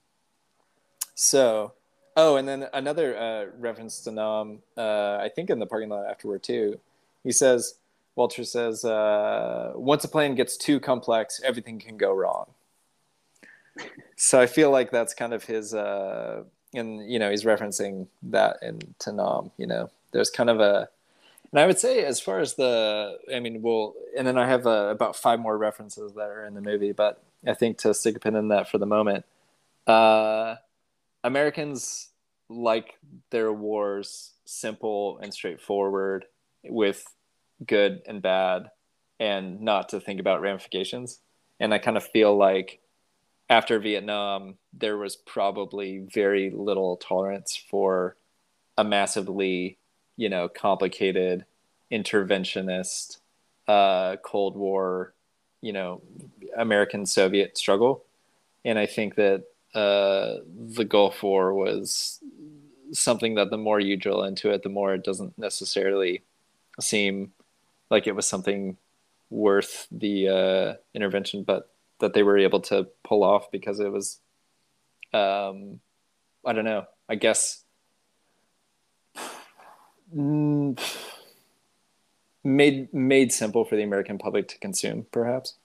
so, 1.15 1.73
oh, 2.15 2.37
and 2.37 2.47
then 2.47 2.67
another 2.73 3.17
uh, 3.17 3.45
reference 3.57 4.01
to 4.01 4.11
Nam, 4.11 4.59
uh, 4.77 5.17
I 5.17 5.29
think 5.33 5.49
in 5.49 5.59
the 5.59 5.65
parking 5.65 5.89
lot 5.89 6.09
afterward 6.09 6.43
too. 6.43 6.79
He 7.23 7.31
says, 7.31 7.75
Walter 8.15 8.43
says, 8.43 8.85
uh, 8.85 9.73
once 9.75 10.03
a 10.03 10.07
plan 10.07 10.35
gets 10.35 10.57
too 10.57 10.79
complex, 10.79 11.41
everything 11.43 11.79
can 11.79 11.97
go 11.97 12.13
wrong 12.13 12.47
so 14.15 14.39
I 14.39 14.47
feel 14.47 14.71
like 14.71 14.91
that's 14.91 15.13
kind 15.13 15.33
of 15.33 15.43
his, 15.43 15.73
uh, 15.73 16.43
and 16.73 17.09
you 17.09 17.19
know, 17.19 17.29
he's 17.29 17.43
referencing 17.43 18.07
that 18.23 18.57
in 18.61 18.79
Tanam. 18.99 19.51
You 19.57 19.67
know, 19.67 19.89
there's 20.11 20.29
kind 20.29 20.49
of 20.49 20.59
a, 20.59 20.89
and 21.51 21.59
I 21.59 21.65
would 21.65 21.79
say 21.79 22.03
as 22.03 22.19
far 22.19 22.39
as 22.39 22.55
the, 22.55 23.17
I 23.33 23.39
mean, 23.39 23.61
well, 23.61 23.95
and 24.17 24.27
then 24.27 24.37
I 24.37 24.47
have 24.47 24.67
uh, 24.67 24.89
about 24.91 25.15
five 25.15 25.39
more 25.39 25.57
references 25.57 26.13
that 26.13 26.29
are 26.29 26.45
in 26.45 26.53
the 26.53 26.61
movie, 26.61 26.91
but 26.91 27.23
I 27.47 27.53
think 27.53 27.77
to 27.79 27.93
stick 27.93 28.15
a 28.15 28.19
pin 28.19 28.35
in 28.35 28.49
that 28.49 28.69
for 28.69 28.77
the 28.77 28.85
moment, 28.85 29.25
uh, 29.87 30.55
Americans 31.23 32.09
like 32.49 32.97
their 33.29 33.53
wars 33.53 34.31
simple 34.45 35.19
and 35.21 35.33
straightforward 35.33 36.25
with 36.63 37.05
good 37.65 38.01
and 38.07 38.21
bad 38.21 38.69
and 39.19 39.61
not 39.61 39.89
to 39.89 39.99
think 39.99 40.19
about 40.19 40.41
ramifications. 40.41 41.19
And 41.59 41.73
I 41.73 41.77
kind 41.77 41.97
of 41.97 42.05
feel 42.05 42.35
like 42.35 42.79
after 43.49 43.79
Vietnam, 43.79 44.55
there 44.73 44.97
was 44.97 45.15
probably 45.15 45.99
very 45.99 46.51
little 46.51 46.97
tolerance 46.97 47.55
for 47.55 48.15
a 48.77 48.83
massively, 48.83 49.77
you 50.17 50.29
know, 50.29 50.47
complicated 50.47 51.45
interventionist 51.91 53.17
uh, 53.67 54.15
Cold 54.23 54.55
War, 54.55 55.13
you 55.61 55.73
know, 55.73 56.01
American 56.57 57.05
Soviet 57.05 57.57
struggle. 57.57 58.03
And 58.65 58.77
I 58.77 58.85
think 58.85 59.15
that 59.15 59.43
uh, 59.73 60.37
the 60.75 60.85
Gulf 60.87 61.23
War 61.23 61.53
was 61.53 62.19
something 62.91 63.35
that 63.35 63.49
the 63.49 63.57
more 63.57 63.79
you 63.79 63.97
drill 63.97 64.23
into 64.23 64.49
it, 64.51 64.63
the 64.63 64.69
more 64.69 64.93
it 64.93 65.03
doesn't 65.03 65.37
necessarily 65.37 66.23
seem 66.79 67.31
like 67.89 68.07
it 68.07 68.15
was 68.15 68.27
something 68.27 68.77
worth 69.29 69.87
the 69.91 70.27
uh, 70.27 70.73
intervention. 70.93 71.43
But 71.43 71.69
that 71.99 72.13
they 72.13 72.23
were 72.23 72.37
able 72.37 72.61
to 72.61 72.87
pull 73.03 73.23
off 73.23 73.51
because 73.51 73.79
it 73.79 73.91
was 73.91 74.19
um 75.13 75.79
i 76.45 76.53
don't 76.53 76.65
know 76.65 76.85
i 77.07 77.15
guess 77.15 77.63
made 82.43 82.93
made 82.93 83.31
simple 83.31 83.65
for 83.65 83.75
the 83.75 83.83
american 83.83 84.17
public 84.17 84.47
to 84.47 84.57
consume 84.59 85.05
perhaps 85.11 85.55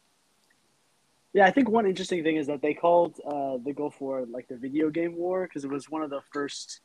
yeah 1.33 1.47
i 1.47 1.51
think 1.51 1.69
one 1.69 1.87
interesting 1.87 2.23
thing 2.23 2.37
is 2.37 2.47
that 2.47 2.63
they 2.63 2.75
called 2.75 3.21
uh, 3.27 3.57
the 3.65 3.73
gulf 3.73 4.01
war 4.01 4.25
like 4.31 4.49
the 4.49 4.57
video 4.57 4.91
game 4.91 5.17
war 5.17 5.47
because 5.47 5.65
it 5.65 5.71
was 5.71 5.89
one 5.89 6.03
of 6.03 6.11
the 6.11 6.21
first 6.33 6.81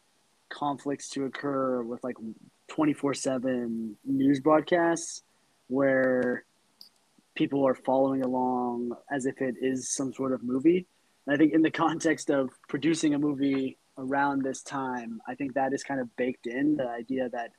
conflicts 0.49 1.09
to 1.09 1.25
occur 1.25 1.81
with 1.81 2.03
like 2.03 2.15
24-7 2.69 3.93
news 4.05 4.39
broadcasts 4.39 5.23
where 5.67 6.43
people 7.35 7.65
are 7.65 7.75
following 7.75 8.23
along 8.23 8.91
as 9.11 9.25
if 9.25 9.41
it 9.41 9.55
is 9.61 9.89
some 9.89 10.11
sort 10.13 10.33
of 10.33 10.43
movie. 10.43 10.85
And 11.25 11.33
I 11.33 11.37
think 11.37 11.53
in 11.53 11.61
the 11.61 11.71
context 11.71 12.29
of 12.29 12.49
producing 12.67 13.13
a 13.13 13.19
movie 13.19 13.77
around 13.97 14.43
this 14.43 14.61
time, 14.61 15.21
I 15.27 15.35
think 15.35 15.53
that 15.53 15.73
is 15.73 15.83
kind 15.83 16.01
of 16.01 16.13
baked 16.15 16.47
in 16.47 16.75
the 16.75 16.87
idea 16.87 17.29
that 17.29 17.51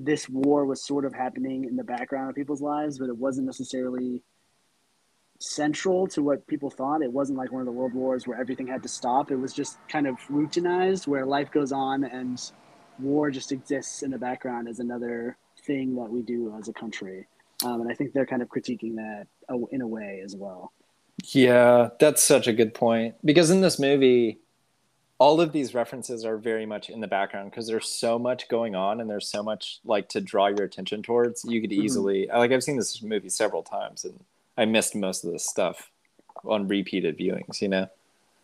this 0.00 0.28
war 0.28 0.64
was 0.64 0.84
sort 0.84 1.04
of 1.04 1.12
happening 1.12 1.64
in 1.64 1.76
the 1.76 1.84
background 1.84 2.30
of 2.30 2.36
people's 2.36 2.62
lives, 2.62 2.98
but 2.98 3.08
it 3.08 3.16
wasn't 3.16 3.46
necessarily 3.46 4.22
central 5.40 6.06
to 6.08 6.22
what 6.22 6.46
people 6.46 6.70
thought. 6.70 7.02
It 7.02 7.12
wasn't 7.12 7.38
like 7.38 7.52
one 7.52 7.60
of 7.60 7.66
the 7.66 7.72
world 7.72 7.94
wars 7.94 8.26
where 8.26 8.40
everything 8.40 8.68
had 8.68 8.82
to 8.84 8.88
stop. 8.88 9.30
It 9.30 9.36
was 9.36 9.52
just 9.52 9.78
kind 9.88 10.06
of 10.06 10.16
routinized 10.30 11.06
where 11.06 11.26
life 11.26 11.50
goes 11.50 11.72
on 11.72 12.04
and 12.04 12.40
war 12.98 13.30
just 13.30 13.52
exists 13.52 14.02
in 14.02 14.10
the 14.10 14.18
background 14.18 14.68
as 14.68 14.78
another 14.78 15.36
thing 15.64 15.96
that 15.96 16.10
we 16.10 16.22
do 16.22 16.54
as 16.58 16.68
a 16.68 16.72
country. 16.72 17.26
Um, 17.64 17.80
and 17.80 17.90
I 17.90 17.94
think 17.94 18.12
they're 18.12 18.26
kind 18.26 18.42
of 18.42 18.48
critiquing 18.48 18.94
that 18.96 19.26
in 19.72 19.80
a 19.80 19.86
way 19.86 20.22
as 20.24 20.36
well. 20.36 20.72
Yeah, 21.24 21.90
that's 21.98 22.22
such 22.22 22.46
a 22.46 22.52
good 22.52 22.74
point. 22.74 23.16
Because 23.24 23.50
in 23.50 23.60
this 23.60 23.80
movie, 23.80 24.38
all 25.18 25.40
of 25.40 25.52
these 25.52 25.74
references 25.74 26.24
are 26.24 26.36
very 26.36 26.64
much 26.64 26.90
in 26.90 27.00
the 27.00 27.08
background 27.08 27.50
because 27.50 27.66
there's 27.66 27.88
so 27.88 28.18
much 28.18 28.48
going 28.48 28.76
on 28.76 29.00
and 29.00 29.10
there's 29.10 29.28
so 29.28 29.42
much 29.42 29.80
like 29.84 30.08
to 30.08 30.20
draw 30.20 30.46
your 30.46 30.62
attention 30.62 31.02
towards. 31.02 31.44
You 31.44 31.60
could 31.60 31.70
mm-hmm. 31.70 31.82
easily, 31.82 32.26
mm-hmm. 32.26 32.38
like, 32.38 32.52
I've 32.52 32.62
seen 32.62 32.76
this 32.76 33.02
movie 33.02 33.28
several 33.28 33.62
times 33.64 34.04
and 34.04 34.24
I 34.56 34.64
missed 34.64 34.94
most 34.94 35.24
of 35.24 35.32
this 35.32 35.44
stuff 35.44 35.90
on 36.44 36.68
repeated 36.68 37.18
viewings, 37.18 37.60
you 37.60 37.68
know? 37.68 37.88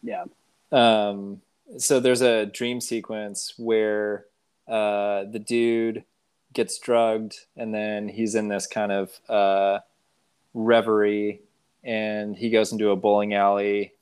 Yeah. 0.03 0.25
Um, 0.73 1.41
so 1.79 2.01
there's 2.01 2.23
a 2.23 2.47
dream 2.47 2.81
sequence 2.81 3.55
where 3.57 4.27
uh, 4.67 5.25
the 5.25 5.39
dude 5.39 6.05
gets 6.53 6.79
drugged 6.79 7.39
and 7.57 7.73
then 7.73 8.09
he's 8.09 8.35
in 8.35 8.49
this 8.49 8.67
kind 8.67 8.91
of 8.91 9.11
uh, 9.29 9.79
reverie 10.55 11.41
and 11.85 12.37
he 12.37 12.51
goes 12.51 12.73
into 12.73 12.91
a 12.91 12.97
bowling 12.97 13.35
alley 13.35 13.93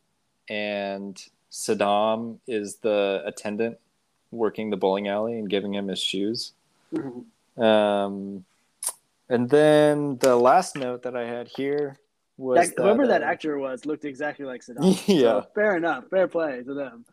and 0.48 1.22
Saddam 1.52 2.38
is 2.48 2.76
the 2.76 3.22
attendant 3.26 3.78
working 4.30 4.70
the 4.70 4.76
bowling 4.78 5.06
alley 5.06 5.38
and 5.38 5.50
giving 5.50 5.74
him 5.74 5.88
his 5.88 6.00
shoes. 6.00 6.52
Mm-hmm. 6.92 7.62
Um, 7.62 8.44
and 9.28 9.50
then 9.50 10.16
the 10.18 10.34
last 10.34 10.76
note 10.76 11.02
that 11.02 11.14
I 11.14 11.26
had 11.26 11.48
here 11.48 11.98
was 12.38 12.70
that, 12.70 12.82
whoever 12.82 13.06
that 13.06 13.22
uh, 13.22 13.26
actor 13.26 13.58
was 13.58 13.84
looked 13.84 14.06
exactly 14.06 14.46
like 14.46 14.62
Saddam. 14.62 15.00
yeah, 15.06 15.20
so 15.20 15.46
fair 15.54 15.76
enough, 15.76 16.08
fair 16.08 16.26
play 16.26 16.62
to 16.62 16.74
them. 16.74 17.04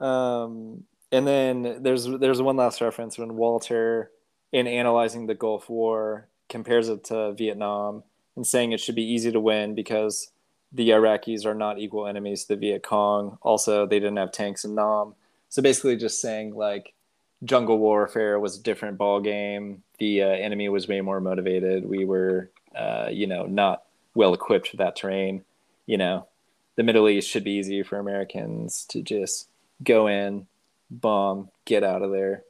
Um, 0.00 0.84
and 1.10 1.26
then 1.26 1.82
there's 1.82 2.06
there's 2.06 2.40
one 2.40 2.56
last 2.56 2.80
reference 2.80 3.18
when 3.18 3.34
Walter, 3.34 4.12
in 4.52 4.68
analyzing 4.68 5.26
the 5.26 5.34
Gulf 5.34 5.68
War, 5.68 6.28
compares 6.48 6.88
it 6.88 7.04
to 7.04 7.32
Vietnam 7.32 8.04
and 8.36 8.46
saying 8.46 8.70
it 8.70 8.80
should 8.80 8.94
be 8.94 9.02
easy 9.02 9.32
to 9.32 9.40
win 9.40 9.74
because 9.74 10.30
the 10.72 10.90
Iraqis 10.90 11.46
are 11.46 11.54
not 11.54 11.78
equal 11.78 12.06
enemies 12.06 12.44
to 12.44 12.54
the 12.54 12.60
Viet 12.60 12.82
Cong. 12.82 13.38
Also, 13.42 13.86
they 13.86 13.98
didn't 13.98 14.18
have 14.18 14.32
tanks 14.32 14.64
in 14.64 14.74
Nam. 14.74 15.14
So 15.48 15.62
basically, 15.62 15.96
just 15.96 16.20
saying 16.20 16.54
like 16.54 16.92
jungle 17.44 17.78
warfare 17.78 18.38
was 18.38 18.58
a 18.58 18.62
different 18.62 18.98
ball 18.98 19.20
game. 19.20 19.82
The 19.98 20.22
uh, 20.22 20.26
enemy 20.26 20.68
was 20.68 20.88
way 20.88 21.00
more 21.00 21.20
motivated. 21.20 21.88
We 21.88 22.04
were, 22.04 22.50
uh, 22.74 23.08
you 23.10 23.26
know, 23.26 23.46
not 23.46 23.84
well 24.14 24.34
equipped 24.34 24.68
for 24.68 24.76
that 24.78 24.96
terrain. 24.96 25.44
You 25.86 25.96
know, 25.96 26.26
the 26.76 26.82
Middle 26.82 27.08
East 27.08 27.28
should 27.28 27.44
be 27.44 27.52
easy 27.52 27.82
for 27.82 27.98
Americans 27.98 28.84
to 28.90 29.02
just 29.02 29.48
go 29.82 30.06
in, 30.06 30.46
bomb, 30.90 31.48
get 31.64 31.82
out 31.82 32.02
of 32.02 32.10
there, 32.10 32.42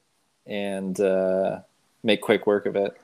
and 0.47 0.99
uh, 1.01 1.61
make 2.03 2.21
quick 2.21 2.47
work 2.47 2.67
of 2.67 2.75
it. 2.75 3.01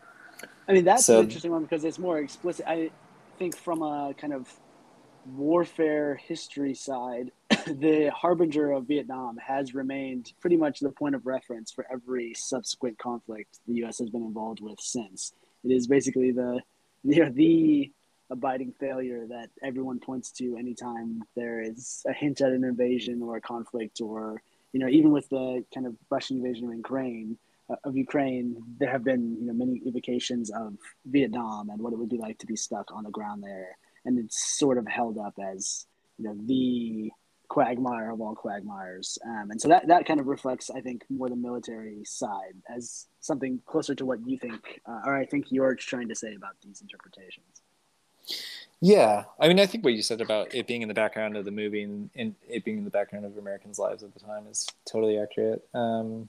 I 0.66 0.72
mean, 0.72 0.85
that's 0.85 1.05
so, 1.05 1.18
an 1.18 1.24
interesting 1.24 1.53
one 1.53 1.62
because 1.62 1.85
it's 1.85 1.98
more 1.98 2.18
explicit. 2.18 2.64
I 2.66 2.90
think 3.38 3.57
from 3.57 3.83
a 3.83 4.14
kind 4.18 4.33
of 4.33 4.53
warfare 5.26 6.16
history 6.16 6.74
side, 6.74 7.30
the 7.66 8.10
harbinger 8.14 8.72
of 8.72 8.87
Vietnam 8.87 9.37
has 9.38 9.74
remained 9.74 10.32
pretty 10.40 10.56
much 10.56 10.80
the 10.80 10.90
point 10.90 11.14
of 11.14 11.26
reference 11.26 11.70
for 11.70 11.87
every 11.90 12.34
subsequent 12.34 12.98
conflict 12.98 13.58
the 13.66 13.74
U.S. 13.74 13.98
has 13.98 14.10
been 14.10 14.24
involved 14.24 14.60
with 14.60 14.80
since. 14.80 15.32
It 15.64 15.72
is 15.72 15.87
basically 15.87 16.32
the 16.32 16.60
you 17.04 17.24
know, 17.24 17.30
the 17.30 17.90
abiding 18.30 18.72
failure 18.80 19.26
that 19.26 19.50
everyone 19.62 20.00
points 20.00 20.30
to 20.32 20.56
anytime 20.56 21.22
there 21.37 21.60
is 21.60 22.02
a 22.08 22.12
hint 22.12 22.40
at 22.40 22.52
an 22.52 22.64
invasion 22.64 23.22
or 23.22 23.37
a 23.37 23.40
conflict 23.40 24.00
or 24.00 24.42
you 24.72 24.80
know, 24.80 24.88
even 24.88 25.12
with 25.12 25.28
the 25.28 25.64
kind 25.72 25.87
of 25.87 25.94
Russian 26.10 26.38
invasion 26.38 26.66
of 26.66 26.74
Ukraine, 26.74 27.38
uh, 27.70 27.76
of 27.84 27.96
Ukraine, 27.96 28.56
there 28.78 28.90
have 28.90 29.04
been 29.04 29.37
you 29.40 29.46
know 29.46 29.52
many 29.52 29.80
evocations 29.87 30.50
of 30.50 30.76
Vietnam 31.06 31.70
and 31.70 31.80
what 31.80 31.92
it 31.92 31.98
would 31.98 32.08
be 32.08 32.18
like 32.18 32.38
to 32.38 32.46
be 32.46 32.56
stuck 32.56 32.92
on 32.92 33.04
the 33.04 33.10
ground 33.10 33.44
there, 33.44 33.76
and 34.04 34.18
it's 34.18 34.56
sort 34.58 34.78
of 34.78 34.86
held 34.86 35.18
up 35.18 35.34
as 35.38 35.86
you 36.18 36.24
know 36.24 36.36
the 36.46 37.10
quagmire 37.48 38.10
of 38.10 38.20
all 38.20 38.34
quagmires. 38.34 39.18
Um, 39.24 39.50
and 39.50 39.60
so 39.60 39.68
that, 39.68 39.86
that 39.86 40.06
kind 40.06 40.18
of 40.18 40.26
reflects, 40.26 40.70
I 40.70 40.80
think, 40.80 41.04
more 41.08 41.28
the 41.28 41.36
military 41.36 42.02
side 42.04 42.54
as 42.74 43.06
something 43.20 43.60
closer 43.66 43.94
to 43.94 44.04
what 44.04 44.26
you 44.26 44.38
think, 44.38 44.80
uh, 44.88 45.02
or 45.06 45.14
I 45.14 45.26
think 45.26 45.46
you're 45.50 45.74
trying 45.74 46.08
to 46.08 46.14
say 46.14 46.34
about 46.34 46.56
these 46.64 46.80
interpretations. 46.80 47.62
Yeah, 48.80 49.24
I 49.38 49.48
mean, 49.48 49.60
I 49.60 49.66
think 49.66 49.84
what 49.84 49.94
you 49.94 50.02
said 50.02 50.20
about 50.20 50.54
it 50.54 50.66
being 50.66 50.82
in 50.82 50.88
the 50.88 50.94
background 50.94 51.36
of 51.36 51.44
the 51.44 51.50
movie 51.50 51.82
and, 51.82 52.10
and 52.16 52.34
it 52.48 52.64
being 52.64 52.78
in 52.78 52.84
the 52.84 52.90
background 52.90 53.24
of 53.24 53.38
Americans' 53.38 53.78
lives 53.78 54.02
at 54.02 54.12
the 54.14 54.20
time 54.20 54.46
is 54.50 54.66
totally 54.84 55.18
accurate. 55.18 55.66
Um, 55.74 56.28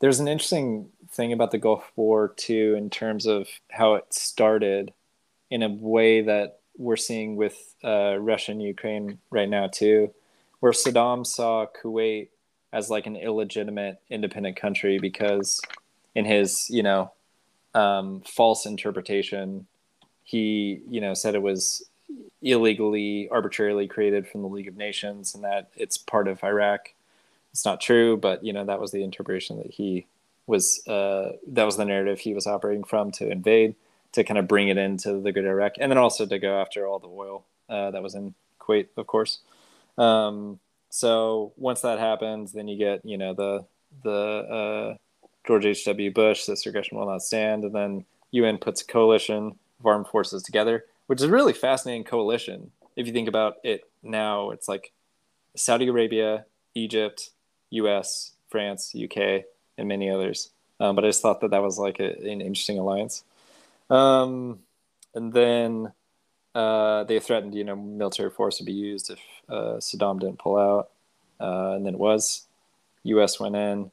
there's 0.00 0.20
an 0.20 0.28
interesting 0.28 0.90
thing 1.12 1.32
about 1.32 1.50
the 1.50 1.58
Gulf 1.58 1.90
War 1.96 2.28
too, 2.28 2.74
in 2.76 2.90
terms 2.90 3.26
of 3.26 3.48
how 3.70 3.94
it 3.94 4.12
started, 4.12 4.92
in 5.50 5.62
a 5.62 5.68
way 5.68 6.22
that 6.22 6.58
we're 6.76 6.96
seeing 6.96 7.36
with 7.36 7.74
uh, 7.84 8.16
Russia 8.18 8.52
and 8.52 8.62
Ukraine 8.62 9.18
right 9.30 9.48
now 9.48 9.68
too, 9.68 10.12
where 10.60 10.72
Saddam 10.72 11.26
saw 11.26 11.66
Kuwait 11.66 12.28
as 12.72 12.88
like 12.88 13.06
an 13.06 13.16
illegitimate 13.16 14.00
independent 14.08 14.56
country 14.56 14.98
because, 14.98 15.60
in 16.14 16.24
his 16.24 16.68
you 16.70 16.82
know 16.82 17.12
um, 17.74 18.22
false 18.26 18.66
interpretation 18.66 19.66
he 20.24 20.80
you 20.88 21.00
know 21.00 21.14
said 21.14 21.34
it 21.34 21.42
was 21.42 21.88
illegally 22.42 23.28
arbitrarily 23.30 23.86
created 23.86 24.26
from 24.26 24.42
the 24.42 24.48
league 24.48 24.68
of 24.68 24.76
nations 24.76 25.34
and 25.34 25.44
that 25.44 25.70
it's 25.76 25.96
part 25.96 26.28
of 26.28 26.42
iraq. 26.44 26.90
It's 27.52 27.64
not 27.64 27.80
true 27.80 28.16
but 28.16 28.44
you 28.44 28.52
know 28.52 28.64
that 28.64 28.80
was 28.80 28.92
the 28.92 29.02
interpretation 29.02 29.58
that 29.58 29.70
he 29.70 30.06
was 30.46 30.86
uh, 30.88 31.32
that 31.46 31.64
was 31.64 31.76
the 31.76 31.84
narrative 31.84 32.20
he 32.20 32.34
was 32.34 32.46
operating 32.46 32.84
from 32.84 33.10
to 33.12 33.30
invade 33.30 33.74
to 34.12 34.24
kind 34.24 34.38
of 34.38 34.46
bring 34.46 34.68
it 34.68 34.78
into 34.78 35.20
the 35.20 35.32
good 35.32 35.44
iraq 35.44 35.72
and 35.78 35.90
then 35.90 35.98
also 35.98 36.26
to 36.26 36.38
go 36.38 36.60
after 36.60 36.86
all 36.86 36.98
the 36.98 37.08
oil 37.08 37.44
uh, 37.68 37.90
that 37.90 38.02
was 38.02 38.14
in 38.14 38.34
kuwait 38.60 38.88
of 38.96 39.06
course 39.06 39.38
um, 39.98 40.58
so 40.90 41.52
once 41.56 41.80
that 41.80 41.98
happens 41.98 42.52
then 42.52 42.68
you 42.68 42.76
get 42.76 43.04
you 43.04 43.18
know 43.18 43.34
the 43.34 43.64
the 44.04 44.10
uh, 44.10 44.96
george 45.46 45.64
h.w 45.64 46.10
bush 46.12 46.44
this 46.44 46.66
aggression 46.66 46.98
will 46.98 47.06
not 47.06 47.22
stand 47.22 47.64
and 47.64 47.74
then 47.74 48.04
un 48.32 48.58
puts 48.58 48.82
a 48.82 48.86
coalition 48.86 49.54
of 49.82 49.86
armed 49.86 50.06
forces 50.06 50.42
together, 50.42 50.84
which 51.06 51.20
is 51.20 51.24
a 51.24 51.30
really 51.30 51.52
fascinating 51.52 52.04
coalition. 52.04 52.70
If 52.96 53.06
you 53.06 53.12
think 53.12 53.28
about 53.28 53.56
it 53.64 53.88
now, 54.02 54.50
it's 54.50 54.68
like 54.68 54.92
Saudi 55.56 55.88
Arabia, 55.88 56.46
Egypt, 56.74 57.30
U.S., 57.70 58.32
France, 58.48 58.94
UK, 58.94 59.44
and 59.78 59.88
many 59.88 60.08
others. 60.08 60.50
Um, 60.80 60.94
but 60.96 61.04
I 61.04 61.08
just 61.08 61.22
thought 61.22 61.40
that 61.40 61.50
that 61.50 61.62
was 61.62 61.78
like 61.78 62.00
a, 62.00 62.16
an 62.18 62.40
interesting 62.40 62.78
alliance. 62.78 63.24
Um, 63.92 64.60
and 65.14 65.32
then 65.32 65.92
uh, 66.54 67.04
they 67.04 67.20
threatened, 67.20 67.54
you 67.54 67.64
know, 67.64 67.76
military 67.76 68.30
force 68.30 68.58
would 68.58 68.66
be 68.66 68.72
used 68.72 69.10
if 69.10 69.20
uh, 69.48 69.76
Saddam 69.78 70.20
didn't 70.20 70.38
pull 70.38 70.56
out, 70.56 70.90
uh, 71.40 71.74
and 71.76 71.86
then 71.86 71.94
it 71.94 72.00
was. 72.00 72.46
U.S. 73.04 73.40
went 73.40 73.56
in. 73.56 73.90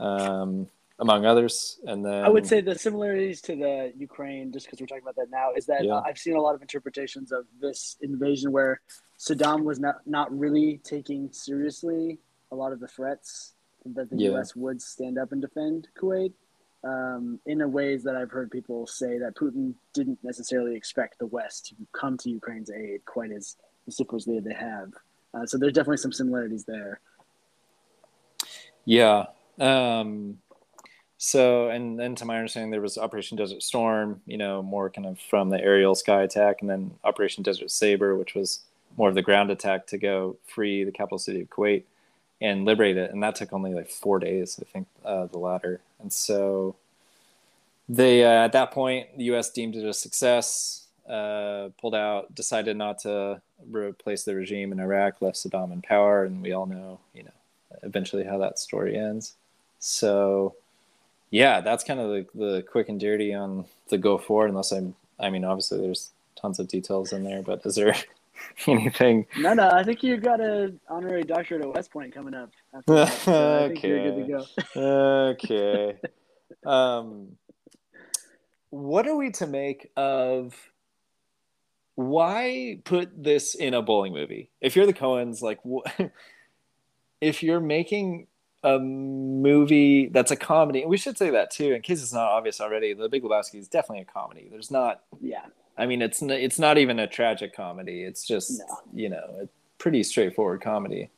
Um, 0.00 0.68
among 0.98 1.26
others. 1.26 1.78
And 1.86 2.04
then 2.04 2.24
I 2.24 2.28
would 2.28 2.46
say 2.46 2.60
the 2.60 2.74
similarities 2.74 3.40
to 3.42 3.56
the 3.56 3.92
Ukraine, 3.96 4.52
just 4.52 4.66
because 4.66 4.80
we're 4.80 4.86
talking 4.86 5.02
about 5.02 5.16
that 5.16 5.30
now, 5.30 5.52
is 5.54 5.66
that 5.66 5.84
yeah. 5.84 5.94
uh, 5.94 6.02
I've 6.06 6.18
seen 6.18 6.36
a 6.36 6.40
lot 6.40 6.54
of 6.54 6.62
interpretations 6.62 7.32
of 7.32 7.44
this 7.60 7.96
invasion 8.00 8.52
where 8.52 8.80
Saddam 9.18 9.64
was 9.64 9.78
not 9.78 10.06
not 10.06 10.36
really 10.36 10.80
taking 10.84 11.30
seriously 11.32 12.18
a 12.52 12.54
lot 12.54 12.72
of 12.72 12.80
the 12.80 12.88
threats 12.88 13.54
that 13.84 14.10
the 14.10 14.16
yeah. 14.16 14.30
U.S. 14.30 14.56
would 14.56 14.80
stand 14.80 15.18
up 15.18 15.32
and 15.32 15.40
defend 15.40 15.88
Kuwait. 16.00 16.32
Um, 16.84 17.40
in 17.46 17.62
a 17.62 17.68
ways 17.68 18.04
that 18.04 18.14
I've 18.14 18.30
heard 18.30 18.50
people 18.50 18.86
say 18.86 19.18
that 19.18 19.34
Putin 19.34 19.74
didn't 19.92 20.18
necessarily 20.22 20.76
expect 20.76 21.18
the 21.18 21.26
West 21.26 21.66
to 21.66 21.74
come 21.92 22.16
to 22.18 22.30
Ukraine's 22.30 22.70
aid 22.70 23.04
quite 23.06 23.32
as 23.32 23.56
vociferously 23.86 24.36
as 24.38 24.44
they 24.44 24.54
have. 24.54 24.92
Uh, 25.34 25.46
so 25.46 25.58
there's 25.58 25.72
definitely 25.72 25.96
some 25.96 26.12
similarities 26.12 26.64
there. 26.64 27.00
Yeah. 28.84 29.24
Um, 29.58 30.38
so, 31.18 31.70
and 31.70 31.98
then 31.98 32.14
to 32.16 32.24
my 32.24 32.36
understanding, 32.36 32.70
there 32.70 32.80
was 32.80 32.98
Operation 32.98 33.36
Desert 33.36 33.62
Storm, 33.62 34.20
you 34.26 34.36
know, 34.36 34.62
more 34.62 34.90
kind 34.90 35.06
of 35.06 35.18
from 35.18 35.50
the 35.50 35.60
aerial 35.60 35.94
sky 35.94 36.22
attack, 36.22 36.60
and 36.60 36.70
then 36.70 36.92
Operation 37.04 37.42
Desert 37.42 37.70
Saber, 37.70 38.16
which 38.16 38.34
was 38.34 38.60
more 38.96 39.08
of 39.08 39.14
the 39.14 39.22
ground 39.22 39.50
attack 39.50 39.86
to 39.88 39.98
go 39.98 40.36
free 40.46 40.84
the 40.84 40.92
capital 40.92 41.18
city 41.18 41.40
of 41.40 41.50
Kuwait 41.50 41.84
and 42.40 42.64
liberate 42.64 42.96
it. 42.96 43.10
And 43.10 43.22
that 43.22 43.34
took 43.34 43.52
only 43.52 43.74
like 43.74 43.88
four 43.88 44.18
days, 44.18 44.58
I 44.60 44.64
think, 44.70 44.86
uh, 45.04 45.26
the 45.26 45.38
latter. 45.38 45.80
And 46.00 46.12
so 46.12 46.76
they, 47.88 48.24
uh, 48.24 48.44
at 48.44 48.52
that 48.52 48.72
point, 48.72 49.16
the 49.16 49.24
U.S. 49.24 49.50
deemed 49.50 49.76
it 49.76 49.84
a 49.84 49.94
success, 49.94 50.86
uh, 51.08 51.68
pulled 51.80 51.94
out, 51.94 52.34
decided 52.34 52.76
not 52.76 52.98
to 53.00 53.40
replace 53.70 54.24
the 54.24 54.34
regime 54.34 54.72
in 54.72 54.80
Iraq, 54.80 55.22
left 55.22 55.36
Saddam 55.36 55.72
in 55.72 55.82
power, 55.82 56.24
and 56.24 56.42
we 56.42 56.52
all 56.52 56.66
know, 56.66 56.98
you 57.14 57.22
know, 57.22 57.30
eventually 57.82 58.24
how 58.24 58.38
that 58.38 58.58
story 58.58 58.96
ends. 58.96 59.34
So, 59.78 60.54
yeah, 61.30 61.60
that's 61.60 61.84
kind 61.84 62.00
of 62.00 62.10
the, 62.10 62.26
the 62.34 62.62
quick 62.62 62.88
and 62.88 62.98
dirty 62.98 63.32
on 63.32 63.66
the 63.88 63.98
Gulf 63.98 64.28
War. 64.28 64.46
Unless 64.46 64.72
I'm, 64.72 64.94
I 65.18 65.30
mean, 65.30 65.44
obviously 65.44 65.80
there's 65.80 66.10
tons 66.34 66.58
of 66.58 66.68
details 66.68 67.12
in 67.12 67.24
there, 67.24 67.42
but 67.42 67.64
is 67.64 67.76
there 67.76 67.94
anything? 68.66 69.26
No, 69.38 69.54
no. 69.54 69.70
I 69.70 69.82
think 69.82 70.02
you 70.02 70.16
got 70.16 70.40
an 70.40 70.80
honorary 70.88 71.22
doctorate 71.22 71.62
at 71.62 71.72
West 71.72 71.90
Point 71.90 72.14
coming 72.14 72.34
up. 72.34 72.50
That, 72.86 73.08
so 73.08 73.32
okay. 73.72 74.34
okay. 74.76 75.96
um, 76.64 77.36
what 78.70 79.06
are 79.06 79.16
we 79.16 79.30
to 79.32 79.46
make 79.46 79.90
of? 79.96 80.54
Why 81.94 82.80
put 82.84 83.22
this 83.22 83.54
in 83.54 83.72
a 83.72 83.80
bowling 83.80 84.12
movie? 84.12 84.50
If 84.60 84.76
you're 84.76 84.84
the 84.84 84.92
Coens, 84.92 85.40
like, 85.40 85.60
wh- 85.64 86.02
if 87.22 87.42
you're 87.42 87.60
making 87.60 88.26
a 88.66 88.78
movie 88.80 90.08
that's 90.08 90.32
a 90.32 90.36
comedy. 90.36 90.84
We 90.84 90.96
should 90.96 91.16
say 91.16 91.30
that 91.30 91.50
too, 91.52 91.72
in 91.72 91.82
case 91.82 92.02
it's 92.02 92.12
not 92.12 92.26
obvious 92.26 92.60
already. 92.60 92.94
The 92.94 93.08
Big 93.08 93.22
Lebowski 93.22 93.60
is 93.60 93.68
definitely 93.68 94.02
a 94.02 94.04
comedy. 94.04 94.48
There's 94.50 94.72
not. 94.72 95.02
Yeah. 95.20 95.46
I 95.78 95.86
mean, 95.86 96.02
it's 96.02 96.22
it's 96.22 96.58
not 96.58 96.78
even 96.78 96.98
a 96.98 97.06
tragic 97.06 97.54
comedy. 97.54 98.02
It's 98.02 98.26
just 98.26 98.58
no. 98.58 98.64
you 98.94 99.08
know 99.08 99.42
a 99.42 99.48
pretty 99.78 100.02
straightforward 100.02 100.62
comedy, 100.62 101.10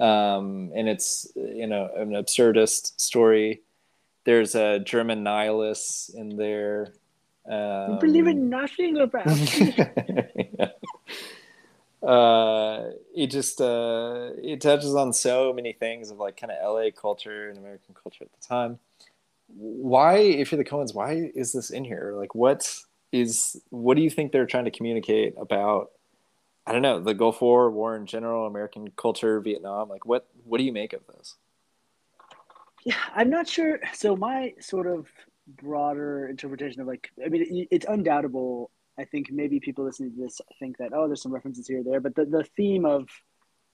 um, 0.00 0.72
and 0.74 0.88
it's 0.88 1.30
you 1.34 1.66
know 1.66 1.90
an 1.96 2.10
absurdist 2.10 2.98
story. 3.00 3.62
There's 4.24 4.54
a 4.54 4.80
German 4.80 5.22
nihilist 5.22 6.14
in 6.14 6.36
there. 6.36 6.92
Um, 7.48 7.98
believe 7.98 8.26
in 8.26 8.48
nothing 8.48 8.98
about. 8.98 9.26
yeah 9.58 10.68
uh, 12.06 12.90
it 13.14 13.28
just 13.28 13.60
uh, 13.60 14.30
it 14.42 14.60
touches 14.60 14.94
on 14.94 15.12
so 15.12 15.52
many 15.52 15.72
things 15.72 16.10
of 16.10 16.18
like 16.18 16.36
kind 16.36 16.52
of 16.52 16.74
LA 16.74 16.90
culture 16.90 17.48
and 17.48 17.58
American 17.58 17.94
culture 18.00 18.24
at 18.24 18.32
the 18.32 18.46
time. 18.46 18.78
Why, 19.48 20.18
if 20.18 20.50
you're 20.50 20.62
the 20.62 20.68
Coens, 20.68 20.94
why 20.94 21.30
is 21.34 21.52
this 21.52 21.70
in 21.70 21.84
here? 21.84 22.14
Like, 22.16 22.34
what 22.34 22.68
is 23.20 23.60
what 23.70 23.96
do 23.96 24.02
you 24.02 24.10
think 24.10 24.32
they're 24.32 24.46
trying 24.46 24.64
to 24.66 24.70
communicate 24.70 25.34
about? 25.38 25.90
I 26.66 26.72
don't 26.72 26.82
know 26.82 27.00
the 27.00 27.14
Gulf 27.14 27.40
War, 27.40 27.70
war 27.70 27.96
in 27.96 28.06
general, 28.06 28.46
American 28.46 28.90
culture, 28.96 29.40
Vietnam. 29.40 29.88
Like, 29.88 30.04
what 30.04 30.26
what 30.44 30.58
do 30.58 30.64
you 30.64 30.72
make 30.72 30.92
of 30.92 31.06
this? 31.06 31.36
Yeah, 32.84 32.96
I'm 33.14 33.30
not 33.30 33.48
sure. 33.48 33.80
So 33.92 34.16
my 34.16 34.54
sort 34.60 34.86
of 34.86 35.06
broader 35.48 36.28
interpretation 36.28 36.80
of 36.80 36.86
like, 36.86 37.10
I 37.24 37.28
mean, 37.28 37.66
it's 37.70 37.86
undoubtable 37.88 38.70
I 38.98 39.04
think 39.04 39.30
maybe 39.30 39.60
people 39.60 39.84
listening 39.84 40.12
to 40.12 40.22
this 40.22 40.40
think 40.58 40.78
that 40.78 40.92
oh, 40.94 41.06
there's 41.06 41.22
some 41.22 41.32
references 41.32 41.68
here 41.68 41.80
or 41.80 41.84
there, 41.84 42.00
but 42.00 42.14
the, 42.14 42.24
the 42.24 42.44
theme 42.56 42.84
of 42.84 43.08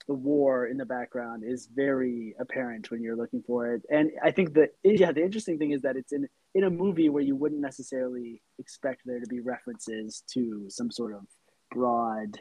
the 0.06 0.14
war 0.14 0.66
in 0.66 0.76
the 0.76 0.84
background 0.84 1.44
is 1.44 1.68
very 1.74 2.34
apparent 2.40 2.90
when 2.90 3.02
you're 3.02 3.16
looking 3.16 3.42
for 3.46 3.74
it. 3.74 3.82
And 3.90 4.10
I 4.22 4.30
think 4.30 4.54
that 4.54 4.70
yeah, 4.82 5.12
the 5.12 5.22
interesting 5.22 5.58
thing 5.58 5.72
is 5.72 5.82
that 5.82 5.96
it's 5.96 6.12
in 6.12 6.28
in 6.54 6.64
a 6.64 6.70
movie 6.70 7.08
where 7.08 7.22
you 7.22 7.36
wouldn't 7.36 7.60
necessarily 7.60 8.42
expect 8.58 9.02
there 9.04 9.20
to 9.20 9.26
be 9.26 9.40
references 9.40 10.22
to 10.32 10.66
some 10.68 10.90
sort 10.90 11.14
of 11.14 11.22
broad 11.70 12.38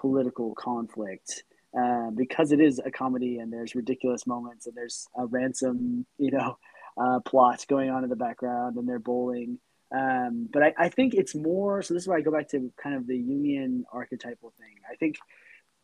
political 0.00 0.54
conflict. 0.54 1.44
Uh, 1.78 2.08
because 2.16 2.50
it 2.50 2.60
is 2.60 2.80
a 2.86 2.90
comedy 2.90 3.38
and 3.38 3.52
there's 3.52 3.74
ridiculous 3.74 4.26
moments 4.26 4.66
and 4.66 4.74
there's 4.74 5.06
a 5.18 5.26
ransom, 5.26 6.06
you 6.16 6.30
know, 6.30 6.56
uh, 7.00 7.20
plot 7.20 7.64
going 7.68 7.90
on 7.90 8.02
in 8.04 8.10
the 8.10 8.16
background 8.16 8.76
and 8.76 8.88
they're 8.88 8.98
bowling. 8.98 9.58
Um, 9.94 10.48
but 10.50 10.62
I, 10.62 10.74
I 10.78 10.88
think 10.88 11.14
it's 11.14 11.34
more 11.34 11.82
so. 11.82 11.94
This 11.94 12.04
is 12.04 12.08
where 12.08 12.18
I 12.18 12.22
go 12.22 12.32
back 12.32 12.48
to 12.50 12.72
kind 12.82 12.96
of 12.96 13.06
the 13.06 13.18
Jungian 13.18 13.82
archetypal 13.92 14.52
thing. 14.58 14.74
I 14.90 14.96
think 14.96 15.16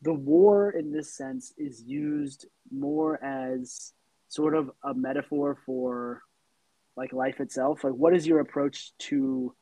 the 0.05 0.13
war, 0.13 0.71
in 0.71 0.93
this 0.93 1.17
sense, 1.17 1.53
is 1.57 1.83
used 1.83 2.47
more 2.71 3.23
as 3.25 3.93
sort 4.29 4.55
of 4.55 4.71
a 4.85 4.93
metaphor 4.95 5.57
for 5.65 6.23
like 6.97 7.13
life 7.13 7.41
itself. 7.41 7.83
Like, 7.83 7.95
what 7.95 8.15
is 8.15 8.27
your 8.27 8.41
approach 8.41 8.93
to 8.99 9.55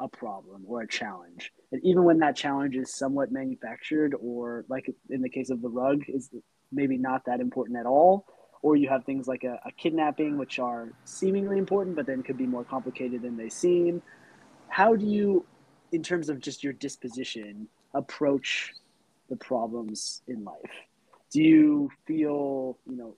a 0.00 0.08
problem 0.08 0.64
or 0.66 0.82
a 0.82 0.88
challenge? 0.88 1.52
And 1.70 1.80
even 1.84 2.04
when 2.04 2.18
that 2.18 2.36
challenge 2.36 2.76
is 2.76 2.94
somewhat 2.94 3.30
manufactured, 3.30 4.14
or 4.20 4.64
like 4.68 4.92
in 5.10 5.22
the 5.22 5.30
case 5.30 5.50
of 5.50 5.62
the 5.62 5.68
rug, 5.68 6.02
is 6.08 6.28
maybe 6.72 6.98
not 6.98 7.22
that 7.26 7.40
important 7.40 7.78
at 7.78 7.86
all 7.86 8.26
or 8.62 8.74
you 8.74 8.88
have 8.88 9.04
things 9.04 9.28
like 9.28 9.44
a, 9.44 9.60
a, 9.64 9.70
kidnapping, 9.76 10.36
which 10.36 10.58
are 10.58 10.88
seemingly 11.04 11.58
important, 11.58 11.94
but 11.94 12.06
then 12.06 12.22
could 12.24 12.36
be 12.36 12.46
more 12.46 12.64
complicated 12.64 13.22
than 13.22 13.36
they 13.36 13.48
seem. 13.48 14.02
How 14.68 14.96
do 14.96 15.06
you, 15.06 15.46
in 15.92 16.02
terms 16.02 16.28
of 16.28 16.40
just 16.40 16.64
your 16.64 16.72
disposition, 16.72 17.68
approach 17.94 18.72
the 19.28 19.36
problems 19.36 20.22
in 20.26 20.44
life? 20.44 20.88
do 21.30 21.42
you 21.42 21.90
feel 22.06 22.78
you 22.86 22.96
know 22.96 23.16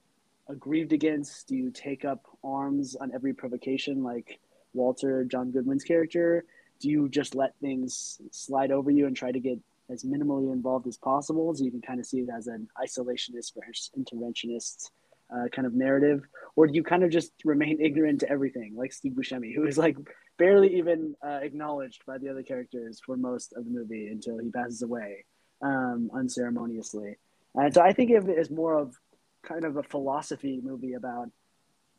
aggrieved 0.48 0.92
against? 0.92 1.46
Do 1.46 1.56
you 1.56 1.70
take 1.70 2.04
up 2.04 2.24
arms 2.42 2.96
on 2.96 3.12
every 3.14 3.32
provocation 3.32 4.02
like 4.02 4.40
Walter 4.74 5.24
John 5.24 5.50
Goodman's 5.50 5.84
character? 5.84 6.44
Do 6.80 6.88
you 6.88 7.08
just 7.08 7.34
let 7.34 7.54
things 7.60 8.20
slide 8.30 8.72
over 8.72 8.90
you 8.90 9.06
and 9.06 9.16
try 9.16 9.30
to 9.30 9.40
get 9.40 9.58
as 9.90 10.04
minimally 10.04 10.52
involved 10.52 10.86
as 10.86 10.96
possible 10.96 11.54
so 11.54 11.64
you 11.64 11.70
can 11.70 11.82
kind 11.82 12.00
of 12.00 12.06
see 12.06 12.20
it 12.20 12.28
as 12.34 12.46
an 12.46 12.68
isolationist 12.82 13.52
versus 13.54 13.90
interventionist 13.98 14.90
uh, 15.32 15.48
kind 15.52 15.66
of 15.66 15.74
narrative? 15.74 16.22
Or 16.56 16.66
do 16.66 16.72
you 16.72 16.82
kind 16.82 17.04
of 17.04 17.10
just 17.10 17.32
remain 17.44 17.80
ignorant 17.80 18.20
to 18.20 18.30
everything, 18.30 18.74
like 18.76 18.92
Steve 18.92 19.12
Buscemi, 19.12 19.54
who 19.54 19.66
is 19.66 19.78
like 19.78 19.96
barely 20.38 20.78
even 20.78 21.14
uh, 21.24 21.40
acknowledged 21.42 22.04
by 22.06 22.18
the 22.18 22.28
other 22.28 22.42
characters 22.42 23.00
for 23.04 23.16
most 23.16 23.52
of 23.52 23.64
the 23.64 23.70
movie 23.70 24.08
until 24.08 24.38
he 24.38 24.50
passes 24.50 24.82
away 24.82 25.26
um, 25.62 26.10
unceremoniously? 26.14 27.16
And 27.54 27.72
so 27.74 27.80
I 27.80 27.92
think 27.92 28.12
of 28.12 28.28
it 28.28 28.38
as 28.38 28.50
more 28.50 28.78
of 28.78 28.94
kind 29.42 29.64
of 29.64 29.76
a 29.76 29.82
philosophy 29.82 30.60
movie 30.62 30.94
about 30.94 31.28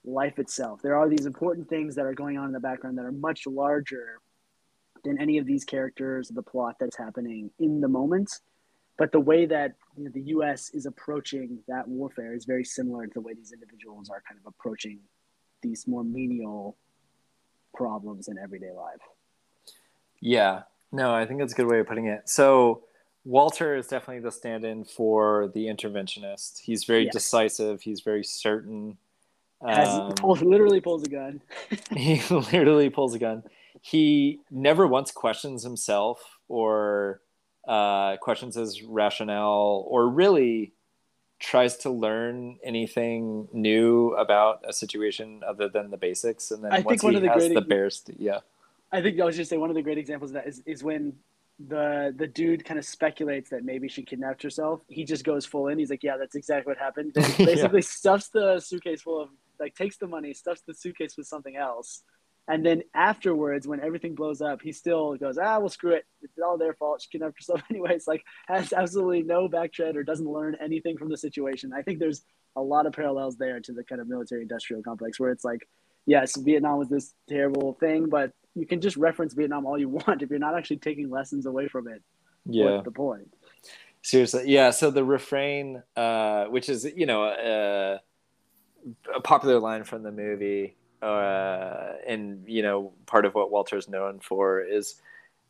life 0.04 0.40
itself. 0.40 0.82
There 0.82 0.96
are 0.96 1.10
these 1.10 1.26
important 1.26 1.70
things 1.70 1.96
that 1.96 2.06
are 2.06 2.14
going 2.14 2.38
on 2.38 2.48
in 2.48 2.52
the 2.52 2.60
background 2.60 2.98
that 2.98 3.06
are 3.06 3.12
much 3.12 3.46
larger 3.46 4.20
than 5.04 5.20
any 5.20 5.38
of 5.38 5.46
these 5.46 5.64
characters, 5.64 6.30
the 6.30 6.44
plot 6.44 6.76
that's 6.80 6.98
happening 6.98 7.52
in 7.60 7.82
the 7.82 7.88
moment. 7.88 8.32
But 8.98 9.12
the 9.12 9.20
way 9.20 9.46
that 9.48 9.74
you 9.98 10.04
know, 10.04 10.12
the 10.14 10.22
U.S. 10.22 10.70
is 10.74 10.86
approaching 10.86 11.60
that 11.68 11.88
warfare 11.88 12.36
is 12.36 12.46
very 12.46 12.64
similar 12.64 13.08
to 13.08 13.14
the 13.14 13.22
way 13.22 13.34
these 13.34 13.52
individuals 13.52 14.10
are 14.10 14.22
kind 14.28 14.40
of 14.40 14.46
approaching 14.46 15.00
these 15.64 15.88
more 15.88 16.04
menial 16.04 16.78
problems 17.74 18.28
in 18.28 18.38
everyday 18.38 18.72
life. 18.72 19.02
Yeah, 20.20 20.64
no, 20.92 21.14
I 21.14 21.26
think 21.26 21.40
that's 21.40 21.54
a 21.54 21.56
good 21.56 21.68
way 21.68 21.80
of 21.80 21.88
putting 21.88 22.08
it. 22.08 22.30
So 22.30 22.84
Walter 23.24 23.76
is 23.76 23.88
definitely 23.88 24.22
the 24.22 24.32
stand-in 24.32 24.84
for 24.84 25.52
the 25.54 25.68
interventionist. 25.68 26.60
He's 26.60 26.86
very 26.86 27.06
yes. 27.06 27.14
decisive. 27.14 27.82
He's 27.82 28.02
very 28.02 28.24
certain. 28.24 28.98
Um, 29.62 30.14
pulls, 30.14 30.42
literally 30.42 30.82
pulls 30.82 31.04
a 31.04 31.10
gun. 31.10 31.42
he 31.96 32.22
literally 32.30 32.90
pulls 32.90 33.14
a 33.14 33.20
gun. 33.20 33.44
He 33.82 34.40
never 34.50 34.88
once 34.88 35.12
questions 35.12 35.64
himself 35.64 36.40
or 36.48 37.22
uh, 37.68 38.18
questions 38.18 38.56
his 38.56 38.82
rationale 38.82 39.86
or 39.88 40.08
really 40.08 40.74
tries 41.40 41.76
to 41.76 41.90
learn 41.90 42.58
anything 42.64 43.48
new 43.52 44.14
about 44.16 44.64
a 44.68 44.74
situation 44.74 45.42
other 45.48 45.68
than 45.68 45.90
the 45.90 45.98
basics. 45.98 46.52
And 46.52 46.64
then 46.64 46.72
I 46.72 46.80
once 46.82 47.02
he 47.02 47.14
has 47.14 47.50
the 47.50 47.62
bears, 47.62 48.04
yeah. 48.18 48.40
I 48.92 49.02
think 49.02 49.20
I 49.20 49.26
was 49.26 49.36
just 49.36 49.50
say 49.50 49.58
one 49.58 49.70
of 49.70 49.76
the 49.76 49.82
great 49.82 49.98
examples 49.98 50.32
of 50.32 50.36
that 50.36 50.48
is, 50.48 50.62
is 50.66 50.84
when 50.84 51.14
the 51.68 52.14
the 52.18 52.28
dude 52.28 52.66
kind 52.66 52.80
of 52.80 52.86
speculates 52.86 53.50
that 53.50 53.64
maybe 53.64 53.88
she 53.88 54.04
kidnapped 54.04 54.44
herself. 54.44 54.82
He 54.88 55.04
just 55.04 55.24
goes 55.24 55.46
full 55.46 55.68
in. 55.68 55.80
He's 55.80 55.90
like, 55.90 56.04
"Yeah, 56.04 56.18
that's 56.18 56.36
exactly 56.36 56.72
what 56.72 56.78
happened." 56.78 57.14
Basically, 57.16 57.80
yeah. 57.80 57.86
stuffs 57.86 58.30
the 58.30 58.60
suitcase 58.60 59.02
full 59.02 59.22
of 59.22 59.30
like 59.60 59.76
takes 59.76 59.98
the 59.98 60.08
money, 60.08 60.34
stuffs 60.34 60.62
the 60.66 60.74
suitcase 60.74 61.16
with 61.18 61.28
something 61.28 61.56
else, 61.56 62.04
and 62.48 62.66
then 62.66 62.84
afterwards, 62.94 63.68
when 63.68 63.80
everything 63.80 64.16
blows 64.16 64.42
up, 64.42 64.62
he 64.62 64.72
still 64.72 65.16
goes, 65.16 65.38
"Ah, 65.38 65.60
well, 65.60 65.70
screw 65.70 65.92
it. 65.92 66.06
It's 66.22 66.40
all 66.40 66.58
their 66.58 66.74
fault. 66.74 67.02
She 67.02 67.10
kidnapped 67.10 67.38
herself 67.38 67.62
anyways." 67.70 68.08
Like 68.08 68.24
has 68.48 68.74
absolutely 68.74 69.24
no 69.24 69.48
backtread 69.48 69.96
or 69.96 70.04
doesn't 70.04 70.30
learn 70.30 70.58
anything 70.62 70.98
from 70.98 71.10
the 71.10 71.18
situation. 71.18 71.74
I 71.74 71.82
think 71.82 72.00
there's 72.00 72.24
a 72.56 72.62
lot 72.62 72.86
of 72.86 72.94
parallels 72.94 73.38
there 73.38 73.60
to 73.60 73.72
the 73.72 73.84
kind 73.84 74.02
of 74.02 74.08
military 74.08 74.42
industrial 74.42 74.84
complex 74.84 75.20
where 75.20 75.32
it's 75.32 75.46
like, 75.46 75.68
yes, 76.06 76.36
Vietnam 76.38 76.78
was 76.78 76.90
this 76.90 77.14
terrible 77.30 77.78
thing, 77.80 78.10
but 78.10 78.32
you 78.56 78.66
can 78.66 78.82
just 78.82 78.98
reference 78.98 79.34
Vietnam 79.34 79.66
all 79.66 79.78
you 79.78 79.90
want 80.08 80.22
if 80.22 80.30
you're 80.30 80.40
not 80.40 80.58
actually 80.58 80.78
taking 80.78 81.10
lessons 81.10 81.46
away 81.46 81.68
from 81.68 81.88
it. 81.88 82.02
Yeah, 82.46 82.66
what's 82.66 82.86
the 82.86 82.92
point? 82.92 83.34
Seriously, 84.02 84.46
yeah. 84.48 84.72
So 84.72 84.90
the 84.90 85.04
refrain, 85.04 85.84
uh, 85.96 86.46
which 86.46 86.70
is 86.70 86.86
you 86.96 87.06
know 87.06 87.24
uh, 87.24 87.98
a 89.14 89.22
popular 89.22 89.60
line 89.60 89.84
from 89.84 90.04
the 90.04 90.12
movie, 90.12 90.76
uh, 91.02 91.94
and 92.08 92.44
you 92.48 92.64
know 92.64 92.94
part 93.06 93.26
of 93.26 93.36
what 93.36 93.52
Walter's 93.52 93.88
known 93.88 94.20
for 94.20 94.62
is 94.62 94.96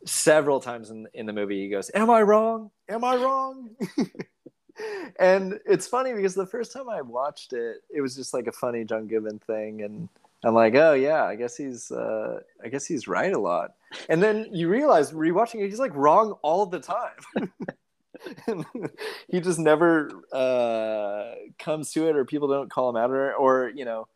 several 0.05 0.59
times 0.59 0.89
in 0.89 1.07
in 1.13 1.25
the 1.25 1.33
movie 1.33 1.61
he 1.61 1.69
goes, 1.69 1.91
"Am 1.93 2.09
I 2.09 2.21
wrong? 2.23 2.71
Am 2.89 3.05
I 3.05 3.15
wrong?" 3.15 3.69
and 5.19 5.59
it's 5.65 5.87
funny 5.87 6.13
because 6.13 6.35
the 6.35 6.45
first 6.45 6.73
time 6.73 6.89
I 6.89 7.01
watched 7.01 7.53
it, 7.53 7.77
it 7.89 8.01
was 8.01 8.15
just 8.15 8.33
like 8.33 8.47
a 8.47 8.51
funny 8.51 8.83
John 8.83 9.07
Goodman 9.07 9.39
thing, 9.39 9.81
and 9.81 10.09
I'm 10.43 10.55
like, 10.55 10.73
oh 10.75 10.93
yeah, 10.93 11.23
I 11.23 11.35
guess 11.35 11.55
he's 11.55 11.91
uh, 11.91 12.39
I 12.63 12.69
guess 12.69 12.85
he's 12.85 13.07
right 13.07 13.31
a 13.31 13.39
lot. 13.39 13.75
And 14.09 14.21
then 14.21 14.47
you 14.51 14.69
realize 14.69 15.11
rewatching 15.11 15.61
it, 15.61 15.69
he's 15.69 15.79
like 15.79 15.95
wrong 15.95 16.33
all 16.41 16.65
the 16.65 16.79
time. 16.79 17.51
he 19.27 19.39
just 19.39 19.59
never 19.59 20.11
uh, 20.31 21.35
comes 21.59 21.91
to 21.93 22.07
it, 22.07 22.15
or 22.15 22.25
people 22.25 22.47
don't 22.47 22.71
call 22.71 22.89
him 22.89 22.95
out, 22.95 23.11
or, 23.11 23.33
or 23.33 23.71
you 23.75 23.85
know, 23.85 24.07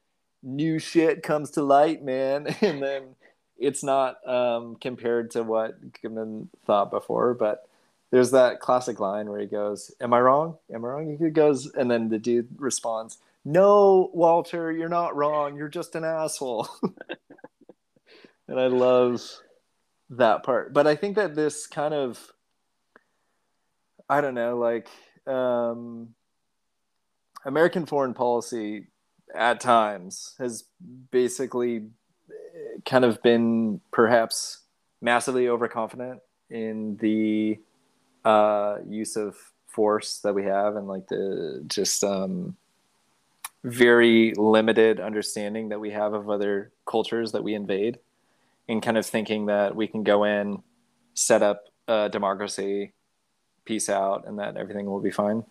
new 0.44 0.80
shit 0.80 1.24
comes 1.24 1.52
to 1.52 1.64
light, 1.64 2.04
man, 2.04 2.48
and 2.62 2.82
then 2.82 3.04
it's 3.58 3.84
not 3.84 4.28
um, 4.28 4.76
compared 4.82 5.32
to 5.32 5.44
what 5.44 6.02
Goodman 6.02 6.50
thought 6.66 6.92
before. 6.92 7.34
But 7.34 7.68
there's 8.12 8.32
that 8.32 8.60
classic 8.60 9.00
line 9.00 9.30
where 9.30 9.42
he 9.42 9.48
goes, 9.48 9.92
"Am 10.02 10.14
I 10.14 10.22
wrong? 10.22 10.58
Am 10.74 10.84
I 10.86 10.88
wrong?" 10.88 11.18
He 11.18 11.30
goes, 11.30 11.72
and 11.74 11.90
then 11.90 12.10
the 12.10 12.20
dude 12.20 12.48
responds, 12.58 13.18
no, 13.46 14.10
Walter, 14.14 14.72
you're 14.72 14.90
not 14.90 15.16
wrong. 15.16 15.56
You're 15.56 15.70
just 15.70 15.96
an 15.96 16.04
asshole. 16.04 16.68
and 18.48 18.60
I 18.60 18.68
love 18.68 19.22
that 20.10 20.44
part. 20.44 20.74
But 20.74 20.88
I 20.88 20.96
think 20.96 21.16
that 21.16 21.36
this 21.36 21.68
kind 21.68 21.94
of, 21.94 22.20
I 24.10 24.20
don't 24.22 24.34
know, 24.34 24.58
like 24.58 24.90
um, 25.28 26.16
American 27.46 27.86
foreign 27.86 28.16
policy 28.16 28.88
at 29.34 29.60
times 29.60 30.34
has 30.40 30.64
basically 31.12 31.88
kind 32.86 33.06
of 33.06 33.22
been 33.22 33.80
perhaps 33.92 34.64
massively 35.02 35.50
overconfident 35.50 36.20
in 36.50 36.98
the 36.98 37.60
uh, 38.24 38.78
use 38.88 39.16
of 39.16 39.36
force 39.68 40.20
that 40.24 40.34
we 40.34 40.44
have 40.44 40.78
and 40.78 40.88
like 40.88 41.08
the 41.08 41.64
just 41.68 42.04
um, 42.04 42.56
very 43.66 44.32
limited 44.36 45.00
understanding 45.00 45.70
that 45.70 45.80
we 45.80 45.90
have 45.90 46.14
of 46.14 46.30
other 46.30 46.72
cultures 46.86 47.32
that 47.32 47.44
we 47.44 47.56
invade 47.56 47.98
and 48.70 48.82
kind 48.82 48.96
of 48.96 49.06
thinking 49.06 49.48
that 49.48 49.76
we 49.76 49.88
can 49.88 50.04
go 50.04 50.24
in 50.24 50.62
set 51.16 51.42
up 51.42 51.66
a 51.88 52.08
democracy 52.08 52.94
peace 53.66 53.90
out 53.90 54.28
and 54.28 54.38
that 54.38 54.56
everything 54.56 54.86
will 54.86 55.00
be 55.00 55.10
fine. 55.10 55.44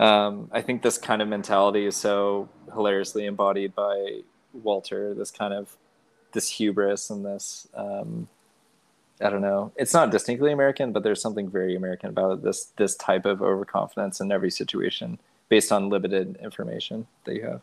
Um, 0.00 0.48
i 0.52 0.60
think 0.60 0.82
this 0.82 0.98
kind 0.98 1.22
of 1.22 1.28
mentality 1.28 1.86
is 1.86 1.96
so 1.96 2.48
hilariously 2.72 3.26
embodied 3.26 3.76
by 3.76 4.22
walter 4.52 5.14
this 5.14 5.30
kind 5.30 5.54
of 5.54 5.76
this 6.32 6.48
hubris 6.48 7.10
and 7.10 7.24
this 7.24 7.68
um, 7.74 8.26
i 9.20 9.30
don't 9.30 9.40
know. 9.40 9.70
It's 9.76 9.94
not 9.94 10.10
distinctly 10.10 10.50
american 10.50 10.92
but 10.92 11.04
there's 11.04 11.22
something 11.22 11.48
very 11.48 11.76
american 11.76 12.08
about 12.08 12.32
it 12.32 12.42
this 12.42 12.72
this 12.76 12.96
type 12.96 13.24
of 13.24 13.40
overconfidence 13.40 14.20
in 14.20 14.32
every 14.32 14.50
situation 14.50 15.18
based 15.54 15.70
on 15.70 15.88
limited 15.88 16.36
information 16.42 17.06
that 17.24 17.34
you 17.36 17.44
have. 17.50 17.62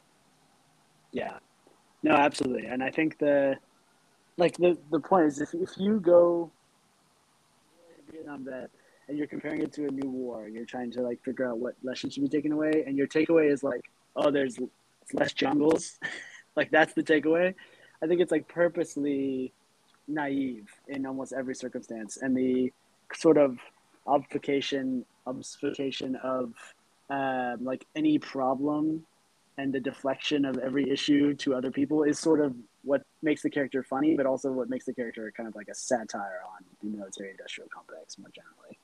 Yeah, 1.12 1.36
no, 2.04 2.13
absolutely, 2.13 2.67
and 2.67 2.82
I 2.82 2.89
think 2.89 3.17
the 3.17 3.58
like 4.38 4.56
the 4.56 4.77
the 4.91 5.01
point 5.10 5.25
is 5.25 5.41
if 5.41 5.54
if 5.54 5.71
you 5.77 5.99
go 5.99 6.49
Vietnam 8.10 8.45
vet 8.45 8.69
and 9.08 9.17
you're 9.17 9.32
comparing 9.36 9.62
it 9.62 9.73
to 9.73 9.82
a 9.89 9.91
new 9.91 10.10
war, 10.10 10.47
you're 10.47 10.71
trying 10.75 10.89
to 10.91 11.01
like 11.01 11.19
figure 11.27 11.45
out 11.49 11.58
what 11.63 11.73
lessons 11.84 12.13
should 12.13 12.23
be 12.23 12.30
taken 12.38 12.54
away, 12.54 12.86
and 12.88 12.97
your 12.97 13.08
takeaway 13.08 13.51
is 13.51 13.62
like, 13.62 13.84
oh, 14.15 14.32
there's 14.32 14.56
less 15.12 15.34
jungles, 15.34 15.99
like 16.56 16.71
that's 16.71 16.93
the 16.93 17.04
takeaway. 17.04 17.54
I 18.01 18.08
think 18.08 18.21
it's 18.21 18.32
like 18.32 18.47
purposely 18.47 19.51
naive 20.08 20.69
in 20.88 21.06
almost 21.06 21.34
every 21.34 21.56
circumstance, 21.56 22.12
and 22.23 22.32
the 22.38 22.71
sort 23.13 23.38
of 23.38 23.58
obfuscation 24.08 25.06
obfuscation 25.27 26.15
of 26.23 26.54
um, 27.12 27.58
like 27.63 27.86
any 27.95 28.17
problem 28.17 29.06
and 29.58 29.74
the 29.74 29.80
deflection 29.80 30.45
of 30.45 30.58
every 30.58 30.89
issue 30.89 31.36
to 31.36 31.54
other 31.54 31.69
people 31.69 32.04
is 32.04 32.17
sort 32.17 32.39
of 32.39 32.56
what 32.84 33.04
makes 33.21 33.41
the 33.41 33.50
character 33.50 33.84
funny, 33.84 34.15
but 34.15 34.26
also 34.26 34.52
what 34.52 34.69
makes 34.69 34.86
the 34.86 34.93
character 34.93 35.32
kind 35.36 35.47
of 35.47 35.56
like 35.56 35.67
a 35.67 35.76
satire 35.76 36.39
on 36.56 36.63
the 36.82 36.97
military 36.97 37.32
industrial 37.32 37.69
complex 37.69 38.17
more 38.17 38.30
generally. 38.34 38.80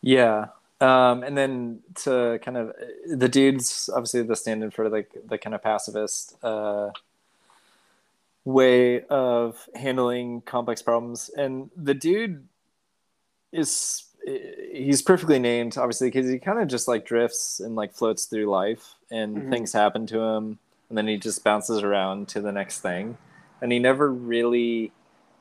Yeah. 0.00 0.46
Um, 0.80 1.24
and 1.24 1.36
then 1.36 1.80
to 2.04 2.38
kind 2.40 2.56
of 2.56 2.72
the 3.04 3.28
dude's 3.28 3.90
obviously 3.92 4.22
the 4.22 4.36
stand-in 4.36 4.70
for 4.70 4.88
like 4.88 5.10
the 5.26 5.36
kind 5.36 5.54
of 5.54 5.62
pacifist 5.62 6.36
uh, 6.44 6.90
way 8.44 9.02
of 9.06 9.68
handling 9.74 10.40
complex 10.42 10.82
problems, 10.82 11.30
and 11.36 11.70
the 11.76 11.94
dude 11.94 12.46
is 13.50 14.04
he's 14.72 15.02
perfectly 15.02 15.38
named, 15.38 15.76
obviously, 15.76 16.08
because 16.08 16.28
he 16.28 16.38
kind 16.38 16.60
of 16.60 16.68
just 16.68 16.88
like 16.88 17.04
drifts 17.04 17.60
and 17.60 17.76
like 17.76 17.94
floats 17.94 18.26
through 18.26 18.46
life, 18.46 18.94
and 19.10 19.36
mm-hmm. 19.36 19.50
things 19.50 19.72
happen 19.72 20.06
to 20.08 20.20
him, 20.20 20.58
and 20.88 20.98
then 20.98 21.06
he 21.06 21.16
just 21.16 21.44
bounces 21.44 21.82
around 21.82 22.28
to 22.28 22.40
the 22.40 22.52
next 22.52 22.80
thing, 22.80 23.18
and 23.60 23.72
he 23.72 23.78
never 23.78 24.12
really 24.12 24.92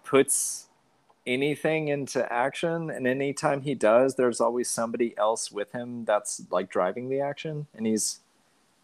puts 0.04 0.67
anything 1.28 1.89
into 1.89 2.32
action 2.32 2.89
and 2.89 3.06
anytime 3.06 3.62
he 3.62 3.76
does 3.76 4.15
there's 4.15 4.39
always 4.39 4.69
somebody 4.69 5.13
else 5.17 5.52
with 5.52 5.69
him 5.73 6.06
that's 6.06 6.41
like 6.50 6.69
driving 6.69 7.10
the 7.10 7.19
action 7.19 7.67
and 7.76 7.86
he's 7.86 8.19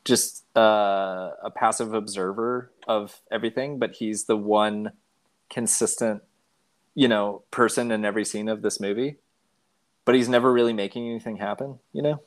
just 0.03 0.43
uh, 0.57 1.31
a 1.41 1.49
passive 1.49 1.93
observer 1.93 2.69
of 2.85 3.21
everything 3.31 3.79
but 3.79 3.93
he's 3.93 4.25
the 4.25 4.35
one 4.35 4.91
consistent 5.49 6.21
you 6.93 7.07
know 7.07 7.41
person 7.49 7.91
in 7.91 8.03
every 8.03 8.25
scene 8.25 8.49
of 8.49 8.61
this 8.61 8.77
movie 8.77 9.15
but 10.05 10.15
he's 10.15 10.29
never 10.29 10.51
really 10.51 10.73
making 10.73 11.09
anything 11.09 11.37
happen 11.37 11.79
you 11.91 12.01
know 12.01 12.21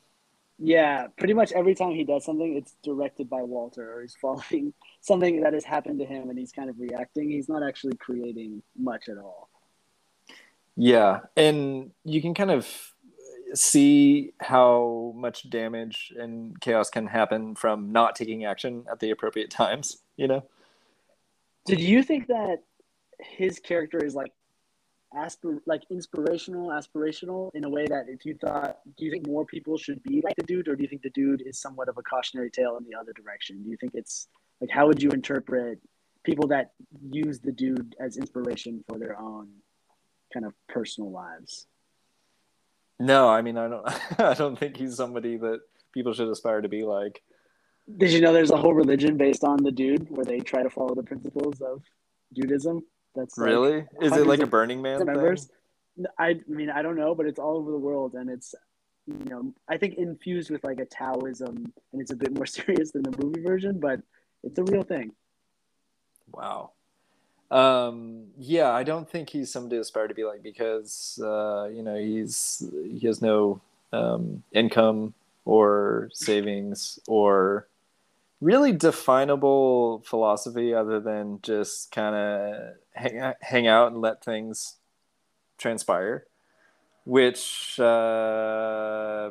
yeah, 0.59 1.09
pretty 1.19 1.35
much 1.35 1.53
every 1.53 1.75
time 1.75 1.91
he 1.91 2.05
does 2.05 2.25
something, 2.25 2.57
it's 2.57 2.75
directed 2.83 3.29
by 3.29 3.43
Walter, 3.43 3.93
or 3.93 4.03
he's 4.03 4.17
following 4.21 4.73
something 5.01 5.43
that 5.43 5.53
has 5.53 5.65
happened 5.65 5.99
to 5.99 6.07
him, 6.07 6.31
and 6.31 6.39
he's 6.39 6.53
kind 6.53 6.71
of 6.71 6.79
reacting. 6.79 7.31
He's 7.31 7.49
not 7.49 7.63
actually 7.63 7.97
creating 7.97 8.63
much 8.79 9.09
at 9.09 9.19
all. 9.19 9.49
Yeah, 10.77 11.21
and 11.37 11.91
you 12.05 12.21
can 12.23 12.35
kind 12.35 12.51
of 12.51 12.67
see 13.55 14.33
how 14.41 15.13
much 15.17 15.49
damage 15.49 16.13
and 16.19 16.61
chaos 16.61 16.91
can 16.91 17.07
happen 17.07 17.55
from 17.55 17.93
not 17.93 18.17
taking 18.17 18.45
action 18.45 18.85
at 18.91 19.01
the 19.01 19.11
appropriate 19.11 19.51
times. 19.63 19.99
You 20.17 20.29
know. 20.29 20.45
Did 21.67 21.81
you 21.81 22.03
think 22.03 22.29
that 22.29 22.63
his 23.21 23.59
character 23.59 24.03
is 24.03 24.15
like 24.15 24.33
aspir- 25.17 25.61
like 25.67 25.83
inspirational, 25.91 26.69
aspirational 26.69 27.51
in 27.55 27.65
a 27.65 27.69
way 27.69 27.87
that 27.87 28.07
if 28.09 28.25
you 28.25 28.35
thought, 28.35 28.79
do 28.97 29.05
you 29.05 29.11
think 29.11 29.27
more 29.27 29.45
people 29.45 29.77
should 29.79 30.03
be 30.03 30.21
like 30.23 30.37
the 30.37 30.43
dude, 30.43 30.69
or 30.69 30.77
do 30.77 30.83
you 30.83 30.89
think 30.89 31.03
the 31.03 31.11
dude 31.11 31.43
is 31.43 31.59
somewhat 31.59 31.89
of 31.89 31.97
a 31.99 32.03
cautionary 32.03 32.51
tale 32.51 32.77
in 32.77 32.85
the 32.85 32.99
other 32.99 33.13
direction? 33.13 33.63
Do 33.63 33.71
you 33.71 33.77
think 33.77 33.95
it's 33.95 34.29
like 34.61 34.71
how 34.71 34.87
would 34.87 35.03
you 35.03 35.11
interpret 35.11 35.81
people 36.25 36.49
that 36.49 36.73
use 37.11 37.41
the 37.41 37.53
dude 37.53 37.95
as 38.01 38.17
inspiration 38.17 38.85
for 38.89 38.99
their 38.99 39.19
own 39.19 39.49
kind 40.33 40.45
of 40.45 40.53
personal 40.69 41.11
lives? 41.11 41.67
No, 42.99 43.29
I 43.29 43.43
mean 43.43 43.57
I 43.57 43.69
don't. 43.69 43.87
I 44.21 44.35
don't 44.35 44.59
think 44.59 44.77
he's 44.77 44.97
somebody 44.97 45.37
that 45.39 45.61
people 45.93 46.13
should 46.13 46.29
aspire 46.29 46.61
to 46.61 46.69
be 46.69 46.83
like. 46.83 47.23
Did 47.97 48.13
you 48.13 48.21
know 48.21 48.33
there's 48.33 48.51
a 48.51 48.57
whole 48.57 48.75
religion 48.75 49.17
based 49.17 49.45
on 49.45 49.63
the 49.63 49.71
dude 49.71 50.11
where 50.11 50.25
they 50.25 50.41
try 50.41 50.63
to 50.63 50.71
follow 50.71 50.95
the 50.95 51.05
principles 51.05 51.61
of 51.61 51.83
Dudeism? 52.37 52.83
That's 53.17 53.39
like 53.39 53.49
really 53.49 53.87
is 54.01 54.13
it 54.13 54.27
like 54.27 54.41
a 54.41 54.47
Burning 54.47 54.83
Man 54.83 55.05
members? 55.05 55.47
Thing? 55.97 56.07
I 56.19 56.41
mean 56.47 56.71
I 56.71 56.83
don't 56.83 56.97
know, 56.97 57.15
but 57.15 57.27
it's 57.27 57.39
all 57.39 57.57
over 57.57 57.71
the 57.71 57.79
world, 57.79 58.15
and 58.15 58.29
it's 58.29 58.55
you 59.07 59.25
know 59.31 59.55
I 59.69 59.79
think 59.79 59.95
infused 59.95 60.51
with 60.51 60.63
like 60.63 60.79
a 60.79 60.85
Taoism, 60.85 61.73
and 61.93 62.03
it's 62.03 62.13
a 62.13 62.17
bit 62.17 62.35
more 62.35 62.47
serious 62.59 62.93
than 62.93 63.03
the 63.03 63.17
movie 63.23 63.43
version, 63.43 63.81
but 63.81 64.01
it's 64.45 64.59
a 64.59 64.65
real 64.65 64.83
thing. 64.83 65.13
Wow. 66.33 66.73
Um, 67.51 68.27
yeah, 68.37 68.71
I 68.71 68.83
don't 68.83 69.09
think 69.09 69.31
he's 69.31 69.51
somebody 69.51 69.77
to 69.77 69.81
aspire 69.81 70.09
to 70.09 70.15
be 70.15 70.25
like 70.25 70.43
because 70.43 71.19
uh, 71.23 71.69
you 71.73 71.83
know 71.83 71.97
he's 71.97 72.63
he 72.85 73.07
has 73.07 73.23
no 73.23 73.61
um, 73.93 74.43
income 74.53 75.15
or 75.45 76.11
savings 76.13 76.99
or 77.07 77.69
really 78.41 78.73
definable 78.73 80.03
philosophy 80.05 80.75
other 80.75 81.01
than 81.01 81.39
just 81.43 81.91
kind 81.91 82.15
of 82.15 82.75
hang, 82.93 83.33
hang 83.41 83.67
out 83.67 83.93
and 83.93 84.01
let 84.01 84.23
things 84.23 84.77
transpire, 85.59 86.27
which, 87.05 87.81
uh, 87.81 89.31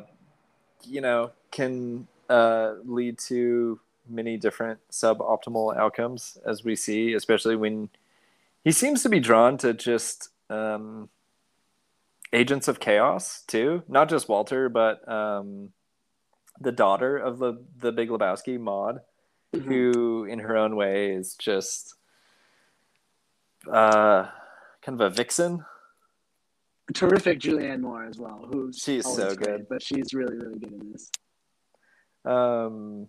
you 0.84 1.00
know, 1.00 1.30
can 1.50 2.08
uh, 2.28 2.74
lead 2.84 3.18
to 3.18 3.78
many 4.08 4.36
different 4.36 4.80
suboptimal 4.90 5.76
outcomes, 5.76 6.38
as 6.44 6.64
we 6.64 6.74
see, 6.74 7.12
especially 7.12 7.56
when 7.56 7.88
he 8.64 8.72
seems 8.72 9.02
to 9.02 9.08
be 9.08 9.20
drawn 9.20 9.56
to 9.58 9.72
just 9.72 10.30
um, 10.50 11.08
agents 12.32 12.66
of 12.68 12.80
chaos, 12.80 13.42
too. 13.46 13.82
Not 13.88 14.08
just 14.08 14.28
Walter, 14.28 14.68
but. 14.68 15.06
Um, 15.08 15.70
the 16.60 16.72
daughter 16.72 17.16
of 17.16 17.38
the 17.38 17.64
the 17.78 17.92
Big 17.92 18.08
Lebowski, 18.08 18.58
Maude, 18.58 19.00
mm-hmm. 19.54 19.70
who 19.70 20.24
in 20.24 20.38
her 20.38 20.56
own 20.56 20.76
way 20.76 21.10
is 21.12 21.34
just 21.34 21.94
uh, 23.70 24.26
kind 24.82 25.00
of 25.00 25.12
a 25.12 25.14
vixen. 25.14 25.64
Terrific 26.94 27.40
Julianne 27.40 27.80
Moore 27.80 28.04
as 28.04 28.18
well, 28.18 28.46
who 28.50 28.72
she's 28.72 29.04
so 29.04 29.34
great, 29.34 29.40
good, 29.40 29.66
but 29.68 29.82
she's 29.82 30.14
really 30.14 30.36
really 30.36 30.58
good 30.58 30.72
in 30.72 30.92
this. 30.92 31.10
Um, 32.24 33.08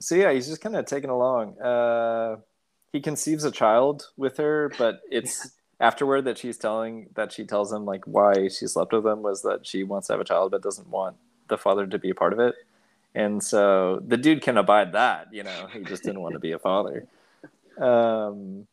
so 0.00 0.16
yeah, 0.16 0.32
he's 0.32 0.48
just 0.48 0.60
kind 0.60 0.76
of 0.76 0.86
taken 0.86 1.10
along. 1.10 1.58
Uh, 1.60 2.36
he 2.92 3.00
conceives 3.00 3.44
a 3.44 3.50
child 3.50 4.08
with 4.16 4.36
her, 4.38 4.72
but 4.76 5.00
it's 5.10 5.52
afterward 5.80 6.22
that 6.22 6.38
she's 6.38 6.58
telling 6.58 7.08
that 7.14 7.32
she 7.32 7.44
tells 7.44 7.72
him 7.72 7.84
like 7.84 8.04
why 8.06 8.48
she 8.48 8.66
slept 8.66 8.92
with 8.92 9.06
him 9.06 9.22
was 9.22 9.42
that 9.42 9.66
she 9.66 9.82
wants 9.82 10.08
to 10.08 10.12
have 10.12 10.20
a 10.20 10.24
child 10.24 10.50
but 10.50 10.62
doesn't 10.62 10.88
want 10.88 11.16
the 11.48 11.58
father 11.58 11.86
to 11.86 11.98
be 11.98 12.10
a 12.10 12.14
part 12.14 12.32
of 12.32 12.38
it. 12.40 12.54
And 13.14 13.42
so 13.42 14.02
the 14.06 14.16
dude 14.16 14.42
can 14.42 14.56
abide 14.56 14.92
that, 14.92 15.28
you 15.32 15.42
know, 15.42 15.68
he 15.72 15.80
just 15.84 16.02
didn't 16.02 16.22
want 16.22 16.34
to 16.34 16.38
be 16.38 16.52
a 16.52 16.58
father. 16.58 17.06
Um, 17.78 18.66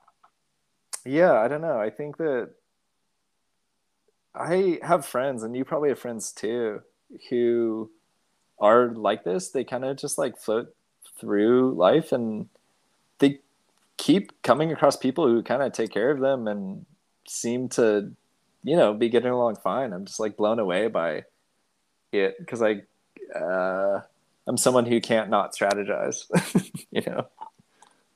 yeah, 1.06 1.34
I 1.34 1.48
don't 1.48 1.62
know. 1.62 1.80
I 1.80 1.90
think 1.90 2.18
that 2.18 2.52
I 4.34 4.80
have 4.84 5.06
friends, 5.06 5.44
and 5.44 5.56
you 5.56 5.66
probably 5.66 5.90
have 5.90 6.00
friends 6.00 6.32
too, 6.32 6.82
who 7.30 7.90
are 8.60 8.90
like 8.90 9.24
this. 9.24 9.50
They 9.50 9.64
kind 9.64 9.84
of 9.84 9.98
just 9.98 10.18
like 10.18 10.38
float 10.38 10.74
through 11.20 11.74
life 11.74 12.12
and 12.12 12.48
they 13.20 13.40
keep 13.98 14.42
coming 14.42 14.72
across 14.72 14.96
people 14.96 15.28
who 15.28 15.44
kind 15.44 15.62
of 15.62 15.74
take 15.74 15.92
care 15.92 16.12
of 16.12 16.20
them 16.20 16.48
and 16.48 16.86
seem 17.28 17.68
to, 17.70 18.12
you 18.64 18.76
know, 18.76 18.94
be 18.94 19.10
getting 19.10 19.32
along 19.32 19.58
fine. 19.58 19.92
I'm 19.92 20.06
just 20.06 20.20
like 20.20 20.38
blown 20.38 20.60
away 20.60 20.88
by 20.88 21.26
it 22.12 22.38
because 22.40 22.62
I, 22.62 22.84
uh, 23.38 24.02
I'm 24.50 24.58
someone 24.58 24.88
who 24.88 25.00
can't 25.00 25.30
not 25.30 25.54
strategize. 25.54 26.24
you 26.92 27.04
know. 27.06 27.28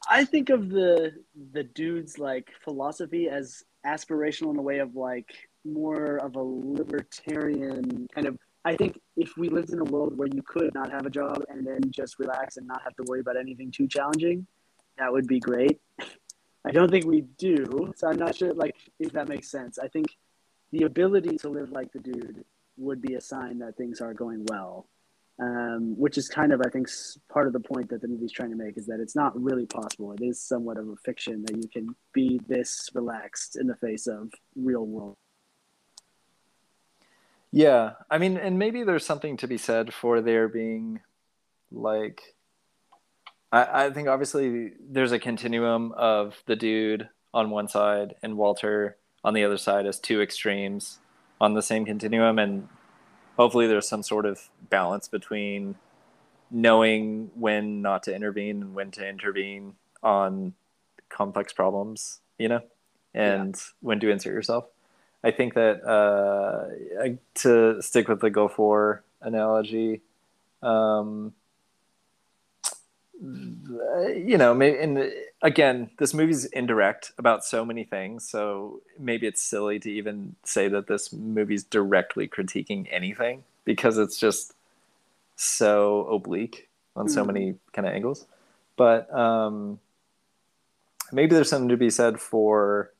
I 0.10 0.26
think 0.26 0.50
of 0.50 0.70
the 0.70 1.14
the 1.52 1.64
dude's 1.64 2.18
like 2.18 2.50
philosophy 2.64 3.30
as 3.30 3.64
aspirational 3.86 4.52
in 4.52 4.58
a 4.58 4.62
way 4.62 4.80
of 4.80 4.96
like 4.96 5.30
more 5.64 6.18
of 6.18 6.36
a 6.36 6.42
libertarian 6.42 8.08
kind 8.14 8.28
of 8.28 8.38
I 8.66 8.76
think 8.76 9.00
if 9.16 9.38
we 9.38 9.50
lived 9.50 9.70
in 9.70 9.80
a 9.80 9.84
world 9.84 10.18
where 10.18 10.28
you 10.28 10.42
could 10.42 10.74
not 10.74 10.90
have 10.92 11.06
a 11.06 11.10
job 11.10 11.44
and 11.50 11.68
then 11.68 11.82
just 11.92 12.18
relax 12.18 12.58
and 12.58 12.66
not 12.66 12.82
have 12.84 12.96
to 12.96 13.04
worry 13.08 13.20
about 13.20 13.38
anything 13.38 13.72
too 13.72 13.88
challenging, 13.88 14.48
that 14.98 15.12
would 15.12 15.28
be 15.28 15.40
great. 15.40 15.80
I 16.66 16.72
don't 16.72 16.90
think 16.90 17.06
we 17.06 17.22
do, 17.38 17.94
so 17.96 18.08
I'm 18.08 18.18
not 18.18 18.36
sure 18.36 18.54
like 18.54 18.76
if 19.00 19.12
that 19.12 19.28
makes 19.28 19.52
sense. 19.52 19.78
I 19.78 19.88
think 19.88 20.08
the 20.72 20.84
ability 20.86 21.38
to 21.40 21.50
live 21.50 21.72
like 21.72 21.92
the 21.92 22.00
dude 22.00 22.44
would 22.78 23.04
be 23.04 23.14
a 23.14 23.22
sign 23.22 23.60
that 23.60 23.78
things 23.78 24.02
are 24.02 24.16
going 24.16 24.46
well 24.50 24.88
um, 25.40 25.96
which 25.98 26.18
is 26.18 26.28
kind 26.28 26.54
of 26.54 26.62
I 26.66 26.70
think 26.70 26.88
part 27.32 27.48
of 27.48 27.54
the 27.54 27.60
point 27.60 27.90
that 27.90 28.02
the 28.02 28.08
movie's 28.08 28.32
trying 28.32 28.52
to 28.52 28.56
make 28.56 28.78
is 28.78 28.86
that 28.88 29.00
it's 29.00 29.16
not 29.16 29.40
really 29.42 29.66
possible. 29.66 30.14
It 30.14 30.24
is 30.24 30.42
somewhat 30.42 30.78
of 30.78 30.88
a 30.88 30.96
fiction 30.98 31.44
that 31.48 31.58
you 31.58 31.68
can 31.68 31.96
be 32.14 32.40
this 32.48 32.90
relaxed 32.94 33.58
in 33.60 33.68
the 33.68 33.76
face 33.76 34.08
of 34.08 34.30
real 34.56 34.86
world. 34.86 35.16
Yeah, 37.52 37.94
I 38.10 38.18
mean, 38.18 38.38
and 38.38 38.58
maybe 38.58 38.84
there's 38.84 39.06
something 39.06 39.38
to 39.38 39.48
be 39.48 39.58
said 39.58 39.94
for 39.94 40.22
there 40.22 40.48
being 40.48 41.02
like. 41.72 42.22
I, 43.52 43.86
I 43.86 43.90
think 43.92 44.08
obviously 44.08 44.72
there's 44.80 45.12
a 45.12 45.20
continuum 45.20 45.92
of 45.92 46.42
the 46.48 46.56
dude 46.56 47.10
on 47.32 47.52
one 47.52 47.68
side 47.68 48.16
and 48.24 48.38
Walter 48.38 48.98
on 49.24 49.34
the 49.34 49.44
other 49.44 49.58
side 49.58 49.86
as 49.86 50.00
two 50.00 50.22
extremes 50.22 51.00
on 51.40 51.54
the 51.54 51.62
same 51.62 51.86
continuum, 51.86 52.40
and 52.40 52.68
hopefully 53.38 53.68
there's 53.68 53.88
some 53.88 54.04
sort 54.04 54.26
of 54.26 54.50
balance 54.70 55.08
between 55.08 55.76
knowing 56.52 57.32
when 57.36 57.82
not 57.82 58.04
to 58.04 58.16
intervene 58.16 58.62
and 58.62 58.76
when 58.76 58.92
to 58.92 59.08
intervene 59.08 59.74
on 60.02 60.54
complex 61.10 61.54
problems, 61.54 62.20
you 62.38 62.48
know, 62.48 62.62
and 63.14 63.56
yeah. 63.56 63.62
when 63.82 64.00
to 64.00 64.10
insert 64.10 64.34
yourself. 64.34 64.66
I 65.24 65.32
think 65.32 65.54
that 65.54 65.84
uh, 65.86 67.08
to 67.36 67.82
stick 67.82 68.08
with 68.08 68.20
the 68.20 68.30
Gulf 68.30 68.58
War 68.58 69.04
analogy, 69.22 70.02
um, 70.62 71.34
you 73.22 74.38
know, 74.38 74.54
maybe, 74.54 74.78
and 74.80 75.14
again, 75.44 75.92
this 76.00 76.14
movie's 76.14 76.46
indirect 76.46 77.12
about 77.18 77.44
so 77.44 77.64
many 77.64 77.84
things, 77.84 78.28
so 78.28 78.82
maybe 78.98 79.28
it's 79.28 79.44
silly 79.44 79.78
to 79.80 79.92
even 79.92 80.36
say 80.44 80.70
that 80.70 80.88
this 80.88 81.12
movie's 81.14 81.64
directly 81.64 82.28
critiquing 82.28 82.88
anything 82.90 83.44
because 83.66 83.98
it's 83.98 84.18
just 84.18 84.54
so 85.36 86.06
oblique 86.06 86.70
on 86.96 87.10
so 87.10 87.26
many 87.26 87.52
hmm. 87.52 87.58
kind 87.74 87.88
of 87.88 87.94
angles. 87.94 88.26
But 88.78 89.14
um, 89.14 89.80
maybe 91.12 91.36
there's 91.36 91.50
something 91.50 91.70
to 91.70 91.78
be 91.78 91.90
said 91.90 92.20
for 92.20 92.92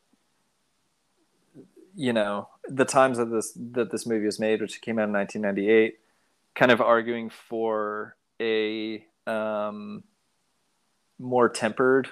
you 1.96 2.12
know 2.12 2.50
the 2.68 2.86
times 2.86 3.18
that 3.20 3.26
this 3.26 3.54
that 3.72 3.92
this 3.92 4.06
movie 4.06 4.26
was 4.26 4.40
made, 4.40 4.62
which 4.62 4.82
came 4.82 5.00
out 5.00 5.08
in 5.08 5.14
1998, 5.14 6.00
kind 6.56 6.72
of 6.72 6.82
arguing 6.82 7.30
for 7.30 8.16
a 8.42 9.06
um, 9.26 10.04
more 11.20 11.50
tempered 11.50 12.10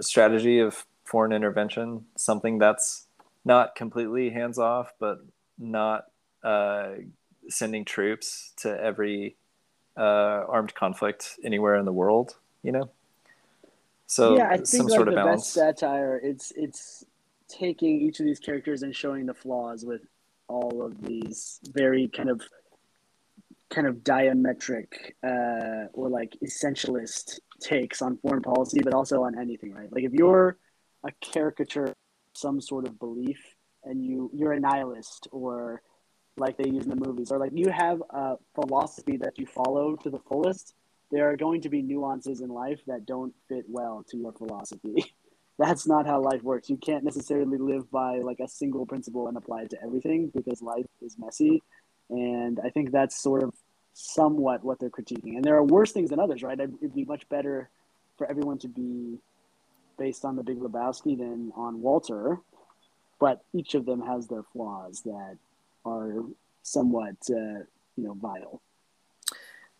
strategy 0.00 0.60
of 0.60 0.84
foreign 1.04 1.32
intervention, 1.32 2.06
something 2.16 2.58
that's 2.58 3.06
not 3.44 3.74
completely 3.74 4.30
hands 4.30 4.58
off, 4.58 4.92
but 4.98 5.18
not 5.58 6.06
uh, 6.44 6.90
sending 7.48 7.84
troops 7.84 8.52
to 8.58 8.80
every 8.80 9.36
uh, 9.96 10.44
armed 10.48 10.74
conflict 10.74 11.36
anywhere 11.44 11.76
in 11.76 11.84
the 11.84 11.92
world. 11.92 12.36
You 12.62 12.72
know. 12.72 12.90
So 14.06 14.36
yeah, 14.36 14.48
I 14.48 14.56
think 14.56 14.66
some 14.66 14.86
like 14.86 14.94
sort 14.96 15.08
of 15.08 15.14
the 15.14 15.20
balance. 15.20 15.42
best 15.42 15.54
satire, 15.54 16.20
it's 16.22 16.52
it's 16.56 17.04
taking 17.48 18.00
each 18.00 18.20
of 18.20 18.26
these 18.26 18.38
characters 18.38 18.82
and 18.82 18.94
showing 18.94 19.26
the 19.26 19.34
flaws 19.34 19.84
with 19.84 20.02
all 20.48 20.82
of 20.84 21.00
these 21.02 21.60
very 21.72 22.08
kind 22.08 22.28
of 22.28 22.42
kind 23.70 23.86
of 23.86 23.96
diametric 23.98 25.12
uh, 25.24 25.88
or 25.92 26.08
like 26.08 26.36
essentialist 26.44 27.38
takes 27.60 28.02
on 28.02 28.18
foreign 28.18 28.42
policy, 28.42 28.80
but 28.82 28.94
also 28.94 29.22
on 29.24 29.38
anything, 29.38 29.72
right? 29.72 29.92
Like 29.92 30.04
if 30.04 30.12
you're 30.12 30.56
a 31.04 31.10
caricature, 31.20 31.92
some 32.34 32.60
sort 32.60 32.86
of 32.86 32.98
belief, 32.98 33.38
and 33.84 34.04
you 34.04 34.30
you're 34.34 34.52
a 34.52 34.60
nihilist, 34.60 35.28
or 35.32 35.82
like 36.36 36.56
they 36.56 36.68
use 36.68 36.84
in 36.84 36.90
the 36.90 37.06
movies, 37.06 37.30
or 37.30 37.38
like 37.38 37.52
you 37.54 37.70
have 37.70 38.02
a 38.10 38.36
philosophy 38.54 39.16
that 39.18 39.38
you 39.38 39.46
follow 39.46 39.96
to 39.96 40.10
the 40.10 40.18
fullest, 40.28 40.74
there 41.10 41.30
are 41.30 41.36
going 41.36 41.60
to 41.62 41.68
be 41.68 41.82
nuances 41.82 42.40
in 42.40 42.48
life 42.48 42.80
that 42.86 43.06
don't 43.06 43.34
fit 43.48 43.64
well 43.68 44.04
to 44.08 44.16
your 44.16 44.32
philosophy. 44.32 45.04
That's 45.58 45.86
not 45.86 46.06
how 46.06 46.22
life 46.22 46.42
works. 46.42 46.70
You 46.70 46.78
can't 46.78 47.04
necessarily 47.04 47.58
live 47.58 47.90
by 47.90 48.20
like 48.20 48.40
a 48.40 48.48
single 48.48 48.86
principle 48.86 49.28
and 49.28 49.36
apply 49.36 49.62
it 49.62 49.70
to 49.70 49.82
everything 49.82 50.30
because 50.34 50.62
life 50.62 50.86
is 51.02 51.16
messy. 51.18 51.62
And 52.08 52.58
I 52.64 52.70
think 52.70 52.90
that's 52.92 53.22
sort 53.22 53.42
of 53.42 53.52
somewhat 53.92 54.64
what 54.64 54.78
they're 54.78 54.90
critiquing. 54.90 55.36
And 55.36 55.44
there 55.44 55.56
are 55.56 55.64
worse 55.64 55.92
things 55.92 56.10
than 56.10 56.18
others, 56.18 56.42
right? 56.42 56.58
It'd 56.58 56.94
be 56.94 57.04
much 57.04 57.28
better 57.28 57.68
for 58.16 58.28
everyone 58.28 58.58
to 58.58 58.68
be 58.68 59.18
based 59.98 60.24
on 60.24 60.36
the 60.36 60.42
Big 60.42 60.58
Lebowski 60.58 61.16
than 61.18 61.52
on 61.56 61.80
Walter, 61.80 62.38
but 63.18 63.42
each 63.52 63.74
of 63.74 63.84
them 63.86 64.00
has 64.00 64.26
their 64.26 64.42
flaws 64.42 65.02
that 65.02 65.36
are 65.84 66.24
somewhat, 66.62 67.16
uh, 67.30 67.64
you 67.96 68.04
know, 68.04 68.14
vile. 68.14 68.60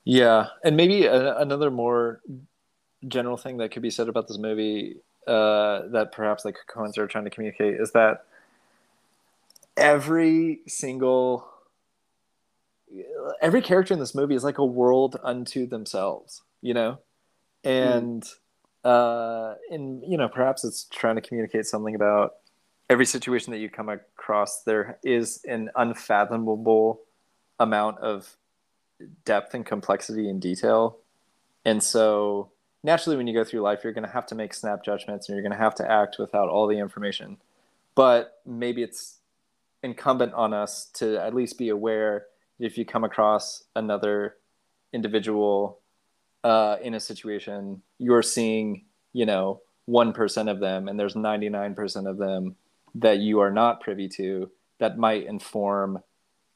Yeah, 0.04 0.48
and 0.64 0.76
maybe 0.76 1.06
a, 1.06 1.38
another 1.38 1.70
more 1.70 2.20
general 3.06 3.36
thing 3.36 3.58
that 3.58 3.70
could 3.70 3.82
be 3.82 3.90
said 3.90 4.08
about 4.08 4.28
this 4.28 4.38
movie 4.38 4.96
uh, 5.26 5.88
that 5.88 6.12
perhaps 6.12 6.44
like 6.44 6.56
Coens 6.68 6.98
are 6.98 7.06
trying 7.06 7.24
to 7.24 7.30
communicate 7.30 7.80
is 7.80 7.92
that 7.92 8.24
every 9.76 10.60
single 10.66 11.49
every 13.40 13.62
character 13.62 13.94
in 13.94 14.00
this 14.00 14.14
movie 14.14 14.34
is 14.34 14.44
like 14.44 14.58
a 14.58 14.64
world 14.64 15.18
unto 15.22 15.66
themselves, 15.66 16.42
you 16.62 16.74
know, 16.74 16.98
and 17.64 18.22
mm. 18.22 18.34
uh, 18.84 19.54
and 19.70 20.02
you 20.06 20.16
know 20.16 20.28
perhaps 20.28 20.64
it's 20.64 20.84
trying 20.84 21.16
to 21.16 21.20
communicate 21.20 21.66
something 21.66 21.94
about 21.94 22.34
every 22.88 23.06
situation 23.06 23.52
that 23.52 23.58
you 23.58 23.68
come 23.68 23.88
across. 23.88 24.62
There 24.62 24.98
is 25.04 25.42
an 25.44 25.70
unfathomable 25.76 27.00
amount 27.58 27.98
of 27.98 28.36
depth 29.24 29.54
and 29.54 29.64
complexity 29.64 30.28
and 30.28 30.40
detail, 30.40 30.98
and 31.64 31.82
so 31.82 32.50
naturally 32.82 33.16
when 33.16 33.26
you 33.26 33.34
go 33.34 33.44
through 33.44 33.60
life 33.60 33.84
you're 33.84 33.92
going 33.92 34.06
to 34.06 34.10
have 34.10 34.26
to 34.26 34.34
make 34.34 34.54
snap 34.54 34.82
judgments 34.82 35.28
and 35.28 35.36
you're 35.36 35.42
going 35.42 35.52
to 35.52 35.62
have 35.62 35.74
to 35.74 35.90
act 35.90 36.16
without 36.18 36.48
all 36.48 36.66
the 36.66 36.78
information 36.78 37.36
but 37.94 38.40
maybe 38.46 38.82
it's 38.82 39.18
incumbent 39.82 40.32
on 40.34 40.52
us 40.52 40.86
to 40.94 41.18
at 41.18 41.34
least 41.34 41.58
be 41.58 41.68
aware 41.68 42.26
if 42.60 42.78
you 42.78 42.84
come 42.84 43.04
across 43.04 43.64
another 43.74 44.36
individual 44.92 45.80
uh, 46.44 46.76
in 46.82 46.94
a 46.94 47.00
situation 47.00 47.82
you're 47.98 48.22
seeing 48.22 48.84
you 49.12 49.26
know 49.26 49.60
1% 49.88 50.50
of 50.50 50.60
them 50.60 50.88
and 50.88 50.98
there's 50.98 51.14
99% 51.14 52.08
of 52.08 52.16
them 52.18 52.54
that 52.94 53.18
you 53.18 53.40
are 53.40 53.50
not 53.50 53.80
privy 53.80 54.08
to 54.08 54.50
that 54.78 54.98
might 54.98 55.26
inform 55.26 56.02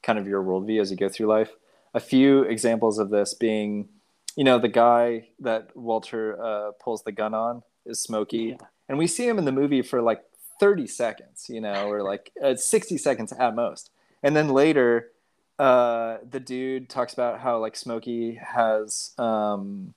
kind 0.03 0.17
of 0.17 0.27
your 0.27 0.43
worldview 0.43 0.81
as 0.81 0.91
you 0.91 0.97
go 0.97 1.09
through 1.09 1.27
life. 1.27 1.51
A 1.93 1.99
few 1.99 2.43
examples 2.43 2.99
of 2.99 3.09
this 3.09 3.33
being 3.33 3.89
you 4.35 4.43
know 4.43 4.59
the 4.59 4.67
guy 4.67 5.29
that 5.39 5.75
Walter 5.75 6.41
uh, 6.41 6.71
pulls 6.83 7.03
the 7.03 7.11
gun 7.11 7.33
on 7.33 7.63
is 7.85 8.01
Smokey, 8.01 8.57
yeah. 8.59 8.67
and 8.89 8.97
we 8.97 9.07
see 9.07 9.27
him 9.27 9.39
in 9.39 9.45
the 9.45 9.51
movie 9.51 9.81
for 9.81 10.01
like 10.01 10.23
30 10.59 10.87
seconds, 10.87 11.45
you 11.49 11.61
know, 11.61 11.89
or 11.89 12.01
like 12.01 12.31
uh, 12.43 12.55
60 12.55 12.97
seconds 12.97 13.31
at 13.33 13.55
most, 13.55 13.91
and 14.23 14.35
then 14.35 14.49
later, 14.49 15.11
uh, 15.57 16.17
the 16.29 16.39
dude 16.39 16.89
talks 16.89 17.13
about 17.13 17.39
how 17.39 17.59
like 17.59 17.75
Smokey 17.75 18.35
has 18.35 19.11
um, 19.17 19.93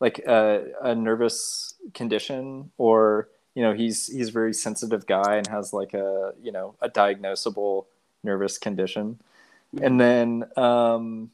like 0.00 0.18
a, 0.20 0.66
a 0.82 0.94
nervous 0.94 1.74
condition, 1.94 2.70
or 2.76 3.28
you 3.54 3.62
know 3.62 3.72
he's 3.72 4.08
he's 4.08 4.28
a 4.28 4.32
very 4.32 4.52
sensitive 4.52 5.06
guy 5.06 5.36
and 5.36 5.46
has 5.46 5.72
like 5.72 5.94
a 5.94 6.32
you 6.42 6.52
know 6.52 6.74
a 6.82 6.88
diagnosable 6.88 7.86
nervous 8.22 8.58
condition, 8.58 9.18
mm-hmm. 9.74 9.84
and 9.84 10.00
then 10.00 10.44
um, 10.56 11.30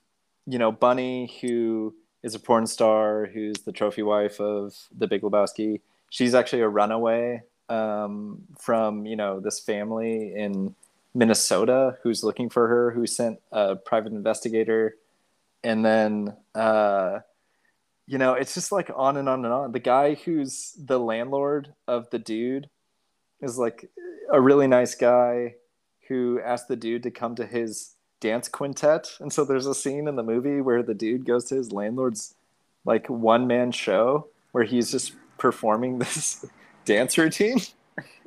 you 0.46 0.58
know 0.58 0.70
Bunny 0.70 1.32
who 1.40 1.94
is 2.22 2.34
a 2.34 2.38
porn 2.38 2.66
star 2.66 3.26
who's 3.26 3.58
the 3.64 3.72
trophy 3.72 4.02
wife 4.02 4.40
of 4.40 4.74
the 4.96 5.08
Big 5.08 5.22
Lebowski. 5.22 5.80
She's 6.10 6.34
actually 6.34 6.62
a 6.62 6.68
runaway 6.68 7.42
um, 7.68 8.44
from 8.56 9.04
you 9.04 9.16
know 9.16 9.40
this 9.40 9.58
family 9.58 10.32
in 10.32 10.76
Minnesota 11.14 11.96
who's 12.02 12.24
looking 12.24 12.50
for 12.50 12.68
her, 12.68 12.90
who 12.90 13.06
sent 13.06 13.40
a 13.52 13.76
private 13.76 14.12
investigator, 14.12 14.96
and 15.62 15.84
then 15.84 16.36
uh, 16.54 17.20
you 18.06 18.18
know 18.18 18.34
it's 18.34 18.54
just 18.54 18.72
like 18.72 18.90
on 18.94 19.16
and 19.16 19.28
on 19.28 19.44
and 19.44 19.54
on. 19.54 19.72
The 19.72 19.78
guy 19.78 20.14
who's 20.14 20.76
the 20.78 20.98
landlord 20.98 21.72
of 21.86 22.10
the 22.10 22.18
dude 22.18 22.68
is 23.40 23.58
like 23.58 23.90
a 24.32 24.40
really 24.40 24.66
nice 24.66 24.94
guy 24.94 25.54
who 26.08 26.40
asked 26.44 26.68
the 26.68 26.76
dude 26.76 27.02
to 27.04 27.10
come 27.10 27.34
to 27.36 27.46
his 27.46 27.94
dance 28.20 28.48
quintet. 28.48 29.16
And 29.20 29.32
so 29.32 29.44
there's 29.44 29.66
a 29.66 29.74
scene 29.74 30.08
in 30.08 30.16
the 30.16 30.22
movie 30.22 30.60
where 30.60 30.82
the 30.82 30.94
dude 30.94 31.26
goes 31.26 31.44
to 31.46 31.56
his 31.56 31.72
landlord's 31.72 32.34
like 32.84 33.06
one 33.08 33.46
man 33.46 33.72
show 33.72 34.28
where 34.52 34.64
he's 34.64 34.90
just 34.90 35.12
performing 35.38 35.98
this 36.00 36.44
dance 36.84 37.16
routine. 37.18 37.58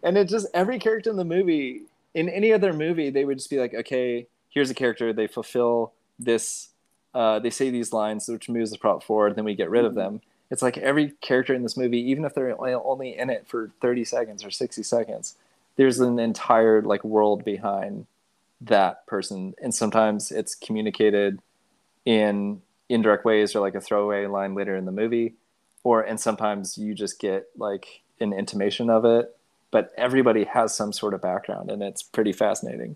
And 0.03 0.17
it 0.17 0.29
just 0.29 0.47
every 0.53 0.79
character 0.79 1.09
in 1.09 1.17
the 1.17 1.25
movie, 1.25 1.81
in 2.17 2.29
any 2.29 2.51
other 2.51 2.73
movie, 2.73 3.11
they 3.11 3.25
would 3.25 3.37
just 3.37 3.49
be 3.49 3.59
like, 3.59 3.75
okay, 3.75 4.27
here's 4.49 4.71
a 4.71 4.73
character, 4.73 5.13
they 5.13 5.27
fulfill 5.27 5.93
this 6.17 6.69
uh, 7.13 7.39
they 7.39 7.49
say 7.49 7.69
these 7.69 7.93
lines 7.93 8.27
which 8.27 8.49
moves 8.49 8.71
the 8.71 8.77
plot 8.77 9.03
forward, 9.03 9.35
then 9.35 9.45
we 9.45 9.55
get 9.55 9.69
rid 9.69 9.85
of 9.85 9.91
mm-hmm. 9.91 9.99
them. 9.99 10.21
It's 10.49 10.61
like 10.61 10.77
every 10.77 11.13
character 11.21 11.53
in 11.53 11.63
this 11.63 11.77
movie, 11.77 11.99
even 12.11 12.25
if 12.25 12.33
they're 12.33 12.55
only 12.59 13.17
in 13.17 13.29
it 13.29 13.47
for 13.47 13.71
30 13.81 14.05
seconds 14.05 14.45
or 14.45 14.51
60 14.51 14.83
seconds, 14.83 15.35
there's 15.75 15.99
an 15.99 16.19
entire 16.19 16.81
like 16.81 17.03
world 17.03 17.43
behind 17.45 18.07
that 18.61 19.05
person 19.05 19.53
and 19.61 19.73
sometimes 19.73 20.31
it's 20.31 20.55
communicated 20.55 21.39
in 22.05 22.61
indirect 22.89 23.23
ways 23.23 23.55
or 23.55 23.59
like 23.59 23.75
a 23.75 23.81
throwaway 23.81 24.25
line 24.25 24.55
later 24.55 24.75
in 24.75 24.85
the 24.85 24.91
movie 24.91 25.35
or 25.83 26.01
and 26.01 26.19
sometimes 26.19 26.75
you 26.75 26.95
just 26.95 27.19
get 27.19 27.45
like 27.55 28.01
an 28.19 28.33
intimation 28.33 28.89
of 28.89 29.05
it 29.05 29.36
but 29.77 29.91
everybody 29.95 30.43
has 30.43 30.75
some 30.75 30.91
sort 30.91 31.13
of 31.13 31.21
background 31.21 31.69
and 31.69 31.83
it's 31.83 32.01
pretty 32.01 32.33
fascinating 32.33 32.95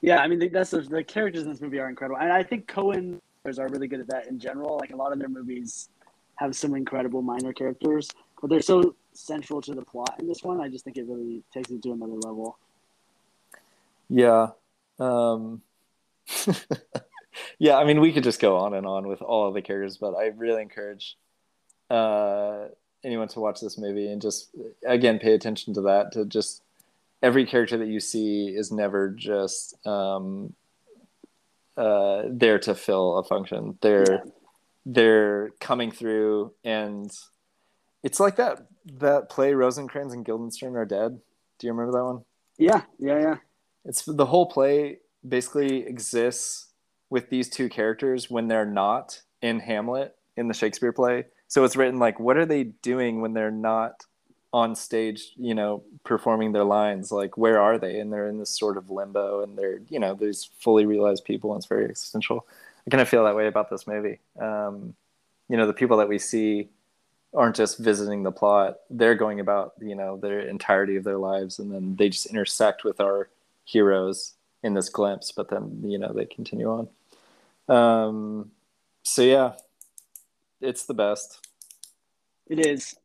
yeah 0.00 0.18
i 0.18 0.28
mean 0.28 0.50
that's 0.52 0.70
the, 0.70 0.80
the 0.82 1.02
characters 1.02 1.42
in 1.42 1.50
this 1.50 1.60
movie 1.60 1.80
are 1.80 1.88
incredible 1.88 2.20
and 2.20 2.32
i 2.32 2.42
think 2.42 2.68
coen 2.68 3.18
are 3.58 3.68
really 3.68 3.88
good 3.88 3.98
at 3.98 4.06
that 4.06 4.28
in 4.28 4.38
general 4.38 4.78
like 4.78 4.92
a 4.92 4.96
lot 4.96 5.12
of 5.12 5.18
their 5.18 5.28
movies 5.28 5.88
have 6.36 6.54
some 6.54 6.76
incredible 6.76 7.20
minor 7.20 7.52
characters 7.52 8.08
but 8.40 8.48
they're 8.48 8.62
so 8.62 8.94
central 9.12 9.60
to 9.60 9.74
the 9.74 9.82
plot 9.82 10.14
in 10.20 10.28
this 10.28 10.44
one 10.44 10.60
i 10.60 10.68
just 10.68 10.84
think 10.84 10.96
it 10.96 11.06
really 11.08 11.42
takes 11.52 11.70
it 11.70 11.82
to 11.82 11.90
another 11.90 12.18
level 12.24 12.56
yeah. 14.12 14.48
Um, 14.98 15.62
yeah, 17.58 17.76
I 17.76 17.84
mean, 17.84 18.00
we 18.00 18.12
could 18.12 18.24
just 18.24 18.40
go 18.40 18.58
on 18.58 18.74
and 18.74 18.86
on 18.86 19.08
with 19.08 19.22
all 19.22 19.48
of 19.48 19.54
the 19.54 19.62
characters, 19.62 19.96
but 19.96 20.14
I 20.14 20.26
really 20.26 20.60
encourage 20.60 21.16
uh, 21.88 22.66
anyone 23.04 23.28
to 23.28 23.40
watch 23.40 23.60
this 23.60 23.78
movie 23.78 24.06
and 24.06 24.22
just, 24.22 24.50
again, 24.86 25.18
pay 25.18 25.34
attention 25.34 25.74
to 25.74 25.80
that. 25.82 26.12
To 26.12 26.24
just 26.24 26.62
every 27.22 27.46
character 27.46 27.78
that 27.78 27.88
you 27.88 28.00
see 28.00 28.48
is 28.48 28.72
never 28.72 29.08
just 29.08 29.74
um, 29.86 30.54
uh, 31.76 32.22
there 32.28 32.58
to 32.60 32.74
fill 32.74 33.18
a 33.18 33.24
function. 33.24 33.78
They're 33.80 34.12
yeah. 34.12 34.30
they're 34.84 35.50
coming 35.60 35.90
through, 35.90 36.52
and 36.64 37.10
it's 38.02 38.20
like 38.20 38.36
that 38.36 38.66
that 38.98 39.30
play 39.30 39.54
Rosencrantz 39.54 40.12
and 40.12 40.24
Guildenstern 40.24 40.76
are 40.76 40.84
dead. 40.84 41.20
Do 41.58 41.66
you 41.66 41.72
remember 41.72 41.98
that 41.98 42.04
one? 42.04 42.24
Yeah, 42.58 42.82
yeah, 42.98 43.20
yeah. 43.20 43.36
It's 43.84 44.04
the 44.04 44.26
whole 44.26 44.46
play 44.46 44.98
basically 45.26 45.86
exists 45.86 46.68
with 47.10 47.30
these 47.30 47.48
two 47.48 47.68
characters 47.68 48.30
when 48.30 48.48
they're 48.48 48.66
not 48.66 49.22
in 49.40 49.60
Hamlet 49.60 50.16
in 50.36 50.48
the 50.48 50.54
Shakespeare 50.54 50.92
play. 50.92 51.26
So 51.52 51.64
it's 51.64 51.76
written 51.76 51.98
like, 51.98 52.18
what 52.18 52.38
are 52.38 52.46
they 52.46 52.64
doing 52.64 53.20
when 53.20 53.34
they're 53.34 53.50
not 53.50 54.06
on 54.54 54.74
stage, 54.74 55.32
you 55.36 55.54
know, 55.54 55.82
performing 56.02 56.52
their 56.52 56.64
lines? 56.64 57.12
Like, 57.12 57.36
where 57.36 57.60
are 57.60 57.76
they? 57.76 58.00
And 58.00 58.10
they're 58.10 58.30
in 58.30 58.38
this 58.38 58.48
sort 58.48 58.78
of 58.78 58.88
limbo 58.88 59.42
and 59.42 59.58
they're, 59.58 59.80
you 59.90 59.98
know, 59.98 60.14
these 60.14 60.48
fully 60.60 60.86
realized 60.86 61.26
people 61.26 61.52
and 61.52 61.58
it's 61.58 61.66
very 61.66 61.84
existential. 61.84 62.46
I 62.86 62.90
kind 62.90 63.02
of 63.02 63.08
feel 63.10 63.24
that 63.24 63.36
way 63.36 63.48
about 63.48 63.68
this 63.68 63.86
movie. 63.86 64.18
Um, 64.40 64.94
you 65.50 65.58
know, 65.58 65.66
the 65.66 65.74
people 65.74 65.98
that 65.98 66.08
we 66.08 66.18
see 66.18 66.70
aren't 67.34 67.56
just 67.56 67.78
visiting 67.78 68.22
the 68.22 68.32
plot 68.32 68.76
they're 68.90 69.14
going 69.14 69.40
about 69.40 69.72
you 69.80 69.94
know 69.94 70.18
their 70.18 70.40
entirety 70.40 70.96
of 70.96 71.04
their 71.04 71.16
lives 71.16 71.58
and 71.58 71.72
then 71.72 71.96
they 71.96 72.10
just 72.10 72.26
intersect 72.26 72.84
with 72.84 73.00
our 73.00 73.30
heroes 73.64 74.34
in 74.62 74.74
this 74.74 74.90
glimpse 74.90 75.32
but 75.32 75.48
then 75.48 75.80
you 75.82 75.98
know 75.98 76.12
they 76.12 76.26
continue 76.26 76.68
on 76.68 77.74
um 77.74 78.50
so 79.02 79.22
yeah 79.22 79.52
it's 80.62 80.84
the 80.84 80.94
best 80.94 81.46
It 82.48 82.66
is. 82.66 82.96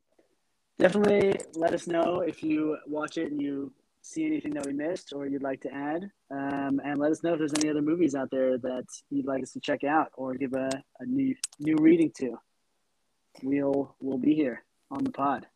Definitely 0.79 1.33
let 1.55 1.73
us 1.73 1.87
know 1.87 2.21
if 2.21 2.43
you 2.43 2.77
watch 2.87 3.17
it 3.17 3.31
and 3.31 3.41
you 3.41 3.73
see 4.03 4.25
anything 4.25 4.53
that 4.53 4.65
we 4.65 4.73
missed 4.73 5.11
or 5.13 5.27
you'd 5.27 5.43
like 5.43 5.61
to 5.61 5.73
add. 5.73 6.09
Um, 6.31 6.79
and 6.83 6.97
let 6.97 7.11
us 7.11 7.23
know 7.23 7.33
if 7.33 7.39
there's 7.39 7.53
any 7.59 7.69
other 7.69 7.81
movies 7.81 8.15
out 8.15 8.29
there 8.31 8.57
that 8.57 8.85
you'd 9.09 9.25
like 9.25 9.43
us 9.43 9.53
to 9.53 9.59
check 9.59 9.83
out 9.83 10.11
or 10.15 10.35
give 10.35 10.53
a, 10.53 10.69
a 10.99 11.05
new 11.05 11.35
new 11.59 11.75
reading 11.79 12.11
to. 12.19 12.37
We'll 13.43 13.95
we'll 13.99 14.17
be 14.17 14.35
here 14.35 14.63
on 14.91 15.03
the 15.03 15.11
pod. 15.11 15.47